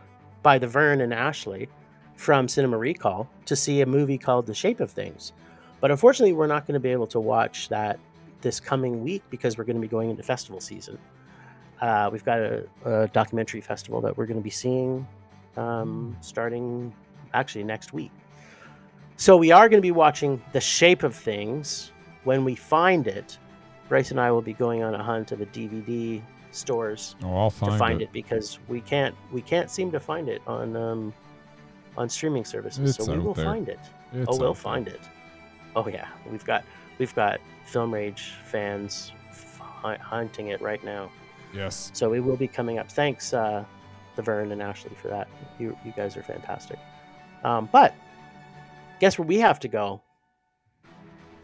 by 0.44 0.58
the 0.58 0.68
Vern 0.68 1.02
and 1.02 1.14
Ashley 1.14 1.70
from 2.16 2.48
Cinema 2.48 2.78
Recall 2.78 3.28
to 3.46 3.56
see 3.56 3.82
a 3.82 3.86
movie 3.86 4.18
called 4.18 4.46
The 4.46 4.54
Shape 4.54 4.80
of 4.80 4.92
Things. 4.92 5.34
But 5.80 5.92
unfortunately, 5.92 6.34
we're 6.34 6.48
not 6.48 6.66
going 6.68 6.74
to 6.74 6.80
be 6.80 6.90
able 6.90 7.08
to 7.08 7.20
watch 7.20 7.70
that 7.70 8.00
this 8.42 8.60
coming 8.60 9.04
week 9.04 9.24
because 9.30 9.58
we're 9.58 9.64
going 9.64 9.76
to 9.76 9.82
be 9.82 9.88
going 9.88 10.10
into 10.10 10.24
festival 10.24 10.60
season. 10.60 10.98
Uh, 11.80 12.10
we've 12.12 12.24
got 12.26 12.40
a, 12.40 12.64
a 12.86 13.08
documentary 13.08 13.62
festival 13.62 14.02
that 14.02 14.16
we're 14.16 14.28
going 14.28 14.38
to 14.38 14.44
be 14.44 14.52
seeing 14.52 15.08
um, 15.58 16.16
starting 16.22 16.94
actually 17.34 17.64
next 17.64 17.94
week. 17.94 18.12
So 19.18 19.38
we 19.38 19.52
are 19.52 19.70
going 19.70 19.78
to 19.78 19.86
be 19.86 19.92
watching 19.92 20.42
The 20.54 20.62
Shape 20.62 21.04
of 21.04 21.16
Things 21.16 21.92
when 22.24 22.44
we 22.46 22.56
find 22.56 23.08
it. 23.08 23.38
Bryce 23.92 24.10
and 24.12 24.22
I 24.22 24.32
will 24.32 24.42
be 24.42 24.54
going 24.54 24.84
on 24.84 24.96
a 24.96 25.04
hunt 25.04 25.34
of 25.34 25.40
the 25.40 25.46
DVD 25.48 26.22
stores 26.52 27.18
Oh, 27.26 27.36
I'll 27.36 27.50
find, 27.50 27.72
to 27.74 27.78
find 27.78 28.02
it. 28.02 28.06
it. 28.06 28.14
because 28.14 28.58
we 28.70 28.80
can't 28.80 29.14
we 29.34 29.42
can't 29.42 29.70
seem 29.70 29.92
to 29.92 30.00
find 30.00 30.30
it 30.30 30.42
on 30.48 30.78
um 30.78 31.14
on 31.98 32.08
streaming 32.08 32.46
services. 32.46 32.96
It's 32.98 33.06
so 33.06 33.12
we 33.12 33.20
will 33.20 33.34
there. 33.34 33.44
find 33.44 33.68
it. 33.68 33.80
It's 34.14 34.28
oh, 34.30 34.38
we'll 34.38 34.52
out 34.52 34.56
there. 34.56 34.62
find 34.64 34.88
it. 34.88 35.02
Oh 35.76 35.86
yeah, 35.90 36.08
we've 36.32 36.46
got 36.46 36.64
we've 37.00 37.14
got 37.16 37.42
Film 37.66 37.94
Rage 37.94 38.32
fans 38.46 39.12
f- 39.30 39.60
hunting 40.00 40.48
it 40.48 40.62
right 40.62 40.82
now. 40.86 41.12
Yes. 41.54 41.92
So 41.94 42.10
we 42.10 42.22
will 42.22 42.38
be 42.38 42.48
coming 42.48 42.80
up. 42.80 42.90
Thanks, 42.90 43.34
uh, 43.34 43.66
the 44.16 44.22
Vern 44.22 44.54
and 44.54 44.62
Ashley 44.62 44.96
for 45.02 45.10
that. 45.10 45.28
You 45.60 45.78
you 45.84 45.92
guys 45.98 46.16
are 46.16 46.24
fantastic. 46.24 46.80
Um, 47.44 47.68
but 47.74 47.94
guess 49.02 49.20
where 49.20 49.28
we 49.28 49.40
have 49.40 49.60
to 49.60 49.68
go? 49.68 50.02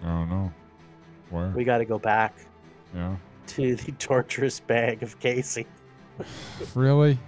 Oh 0.01 0.23
no. 0.23 0.53
Where? 1.29 1.49
We 1.49 1.63
got 1.63 1.79
to 1.79 1.85
go 1.85 1.99
back 1.99 2.35
yeah. 2.95 3.15
to 3.47 3.75
the 3.75 3.91
torturous 3.99 4.59
bag 4.59 5.03
of 5.03 5.19
Casey. 5.19 5.67
Really? 6.73 7.19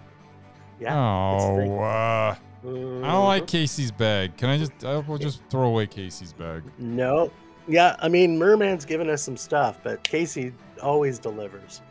Yeah. 0.80 1.36
it's 1.36 1.44
the 1.44 1.56
thing. 1.58 1.72
Oh, 1.72 1.80
uh, 1.80 2.36
I 2.64 3.12
don't 3.12 3.26
like 3.26 3.48
Casey's 3.48 3.92
bag. 3.92 4.36
Can 4.38 4.50
I 4.50 4.58
just? 4.58 4.84
I 4.84 4.98
will 4.98 5.18
just 5.18 5.42
throw 5.50 5.64
away 5.64 5.88
Casey's 5.88 6.34
bag. 6.34 6.64
No. 6.78 7.32
Yeah, 7.68 7.96
I 8.00 8.10
mean, 8.10 8.38
Merman's 8.40 8.84
given 8.84 9.10
us 9.10 9.22
some 9.22 9.38
stuff, 9.38 9.80
but 9.84 10.04
Casey 10.04 10.54
always 10.82 11.20
delivers. 11.20 11.82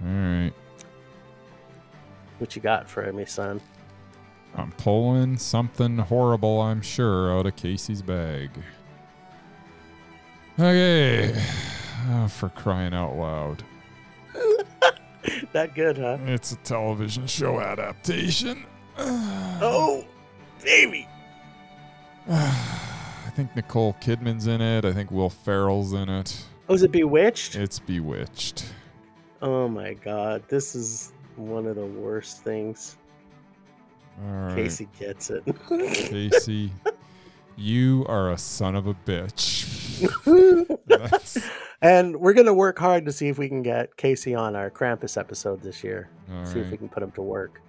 All 0.00 0.08
right. 0.08 0.52
What 2.38 2.54
you 2.54 2.62
got 2.62 2.88
for 2.88 3.12
me, 3.12 3.24
son? 3.24 3.60
I'm 4.56 4.70
pulling 4.72 5.36
something 5.36 5.98
horrible, 5.98 6.60
I'm 6.60 6.80
sure, 6.80 7.36
out 7.36 7.46
of 7.46 7.56
Casey's 7.56 8.02
bag. 8.02 8.50
Okay. 10.58 11.34
Oh, 12.10 12.28
for 12.28 12.48
crying 12.50 12.94
out 12.94 13.16
loud. 13.16 13.64
that 15.52 15.74
good, 15.74 15.98
huh? 15.98 16.18
It's 16.26 16.52
a 16.52 16.56
television 16.56 17.26
show 17.26 17.60
adaptation. 17.60 18.64
Oh, 19.60 20.04
baby. 20.62 21.08
I 22.30 23.30
think 23.34 23.54
Nicole 23.56 23.96
Kidman's 24.00 24.46
in 24.46 24.60
it. 24.60 24.84
I 24.84 24.92
think 24.92 25.10
Will 25.10 25.30
Ferrell's 25.30 25.92
in 25.92 26.08
it. 26.08 26.44
Oh, 26.68 26.74
is 26.74 26.82
it 26.84 26.92
Bewitched? 26.92 27.56
It's 27.56 27.78
Bewitched. 27.78 28.72
Oh 29.42 29.68
my 29.68 29.94
God, 29.94 30.42
this 30.48 30.74
is 30.74 31.12
one 31.36 31.66
of 31.66 31.76
the 31.76 31.86
worst 31.86 32.42
things. 32.42 32.96
Right. 34.18 34.54
Casey 34.54 34.88
gets 34.98 35.30
it. 35.30 35.44
Casey, 35.68 36.70
you 37.56 38.06
are 38.08 38.30
a 38.30 38.38
son 38.38 38.76
of 38.76 38.86
a 38.86 38.94
bitch. 38.94 39.73
And 41.82 42.16
we're 42.16 42.32
gonna 42.32 42.54
work 42.54 42.78
hard 42.78 43.04
to 43.04 43.12
see 43.12 43.28
if 43.28 43.36
we 43.36 43.46
can 43.48 43.62
get 43.62 43.94
Casey 43.98 44.34
on 44.34 44.56
our 44.56 44.70
Krampus 44.70 45.18
episode 45.18 45.60
this 45.60 45.84
year. 45.84 46.08
all 46.32 46.46
see 46.46 46.60
if 46.60 46.70
we 46.70 46.78
can 46.78 46.88
put 46.88 47.02
him 47.02 47.10
to 47.12 47.20
work 47.22 47.60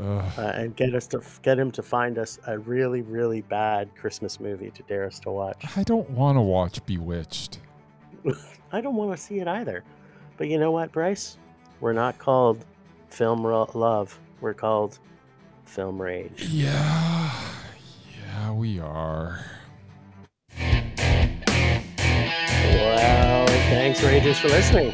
uh, 0.00 0.52
and 0.56 0.74
get 0.74 0.92
us 0.92 1.06
to 1.08 1.22
get 1.42 1.56
him 1.56 1.70
to 1.70 1.82
find 1.82 2.18
us 2.18 2.40
a 2.48 2.58
really, 2.58 3.02
really 3.02 3.42
bad 3.42 3.94
Christmas 3.94 4.40
movie 4.40 4.70
to 4.70 4.82
dare 4.84 5.04
us 5.04 5.20
to 5.20 5.30
watch. 5.30 5.62
I 5.76 5.84
don't 5.84 6.08
want 6.10 6.36
to 6.36 6.40
watch 6.40 6.84
Bewitched. 6.84 7.60
I 8.72 8.80
don't 8.80 8.96
want 8.96 9.16
to 9.16 9.22
see 9.22 9.38
it 9.38 9.46
either. 9.46 9.84
But 10.36 10.48
you 10.48 10.58
know 10.58 10.72
what, 10.72 10.90
Bryce? 10.90 11.38
We're 11.80 11.92
not 11.92 12.18
called 12.18 12.64
film 13.10 13.46
ro- 13.46 13.70
love. 13.74 14.18
We're 14.40 14.54
called 14.54 14.98
film 15.64 16.02
rage. 16.02 16.42
Yeah. 16.48 17.30
Yeah, 18.20 18.52
we 18.52 18.80
are. 18.80 19.38
Well, 22.72 23.46
thanks, 23.46 24.00
Ragers, 24.00 24.40
for 24.40 24.48
listening. 24.48 24.92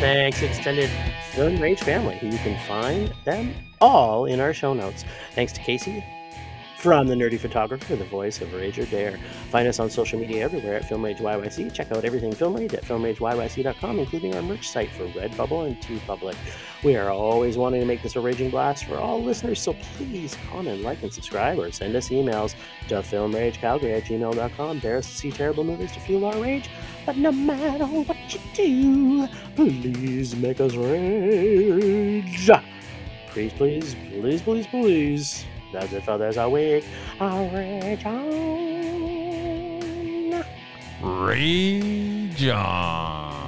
Thanks, 0.00 0.42
extended 0.42 0.90
Film 1.32 1.56
Rage 1.58 1.80
family. 1.80 2.18
You 2.22 2.38
can 2.38 2.58
find 2.66 3.12
them 3.24 3.54
all 3.80 4.26
in 4.26 4.40
our 4.40 4.52
show 4.52 4.74
notes. 4.74 5.04
Thanks 5.34 5.52
to 5.52 5.60
Casey 5.60 6.04
from 6.78 7.08
the 7.08 7.14
Nerdy 7.14 7.36
Photographer, 7.36 7.96
the 7.96 8.04
voice 8.04 8.40
of 8.40 8.54
Rage 8.54 8.78
or 8.78 8.86
Dare. 8.86 9.18
Find 9.50 9.66
us 9.66 9.80
on 9.80 9.90
social 9.90 10.16
media 10.16 10.44
everywhere 10.44 10.76
at 10.76 10.88
Film 10.88 11.04
Rage 11.04 11.18
YYC. 11.18 11.74
Check 11.74 11.90
out 11.90 12.04
everything 12.04 12.32
Film 12.32 12.54
Rage 12.54 12.72
at 12.72 12.84
filmrageyyc.com, 12.84 13.98
including 13.98 14.36
our 14.36 14.42
merch 14.42 14.68
site 14.68 14.88
for 14.92 15.04
Redbubble 15.08 15.66
and 15.66 15.76
TeePublic. 15.80 16.36
We 16.84 16.94
are 16.94 17.10
always 17.10 17.56
wanting 17.56 17.80
to 17.80 17.86
make 17.86 18.00
this 18.04 18.14
a 18.14 18.20
raging 18.20 18.50
blast 18.50 18.84
for 18.84 18.96
all 18.96 19.20
listeners, 19.20 19.60
so 19.60 19.74
please 19.96 20.36
comment, 20.52 20.82
like, 20.82 21.02
and 21.02 21.12
subscribe, 21.12 21.58
or 21.58 21.72
send 21.72 21.96
us 21.96 22.10
emails 22.10 22.54
to 22.86 22.94
filmragecalgary 22.94 23.96
at 23.96 24.04
gmail.com. 24.04 24.78
Dare 24.78 24.98
us 24.98 25.10
to 25.10 25.16
see 25.16 25.32
terrible 25.32 25.64
movies 25.64 25.90
to 25.92 26.00
fuel 26.00 26.26
our 26.26 26.40
rage. 26.40 26.70
But 27.04 27.16
no 27.16 27.32
matter 27.32 27.86
what 27.86 28.16
you 28.32 28.40
do, 28.54 29.28
please 29.56 30.36
make 30.36 30.60
us 30.60 30.74
rage. 30.76 32.50
Please, 33.30 33.52
please, 33.52 33.96
please, 34.20 34.42
please, 34.42 34.66
please. 34.68 35.44
That's 35.72 35.92
it 35.92 36.02
for 36.02 36.16
this 36.18 36.36
a 36.36 36.48
week. 36.48 36.84
A 37.20 37.50
rage 37.52 38.04
on. 38.04 38.38
Rage 41.02 42.48
on. 42.48 43.47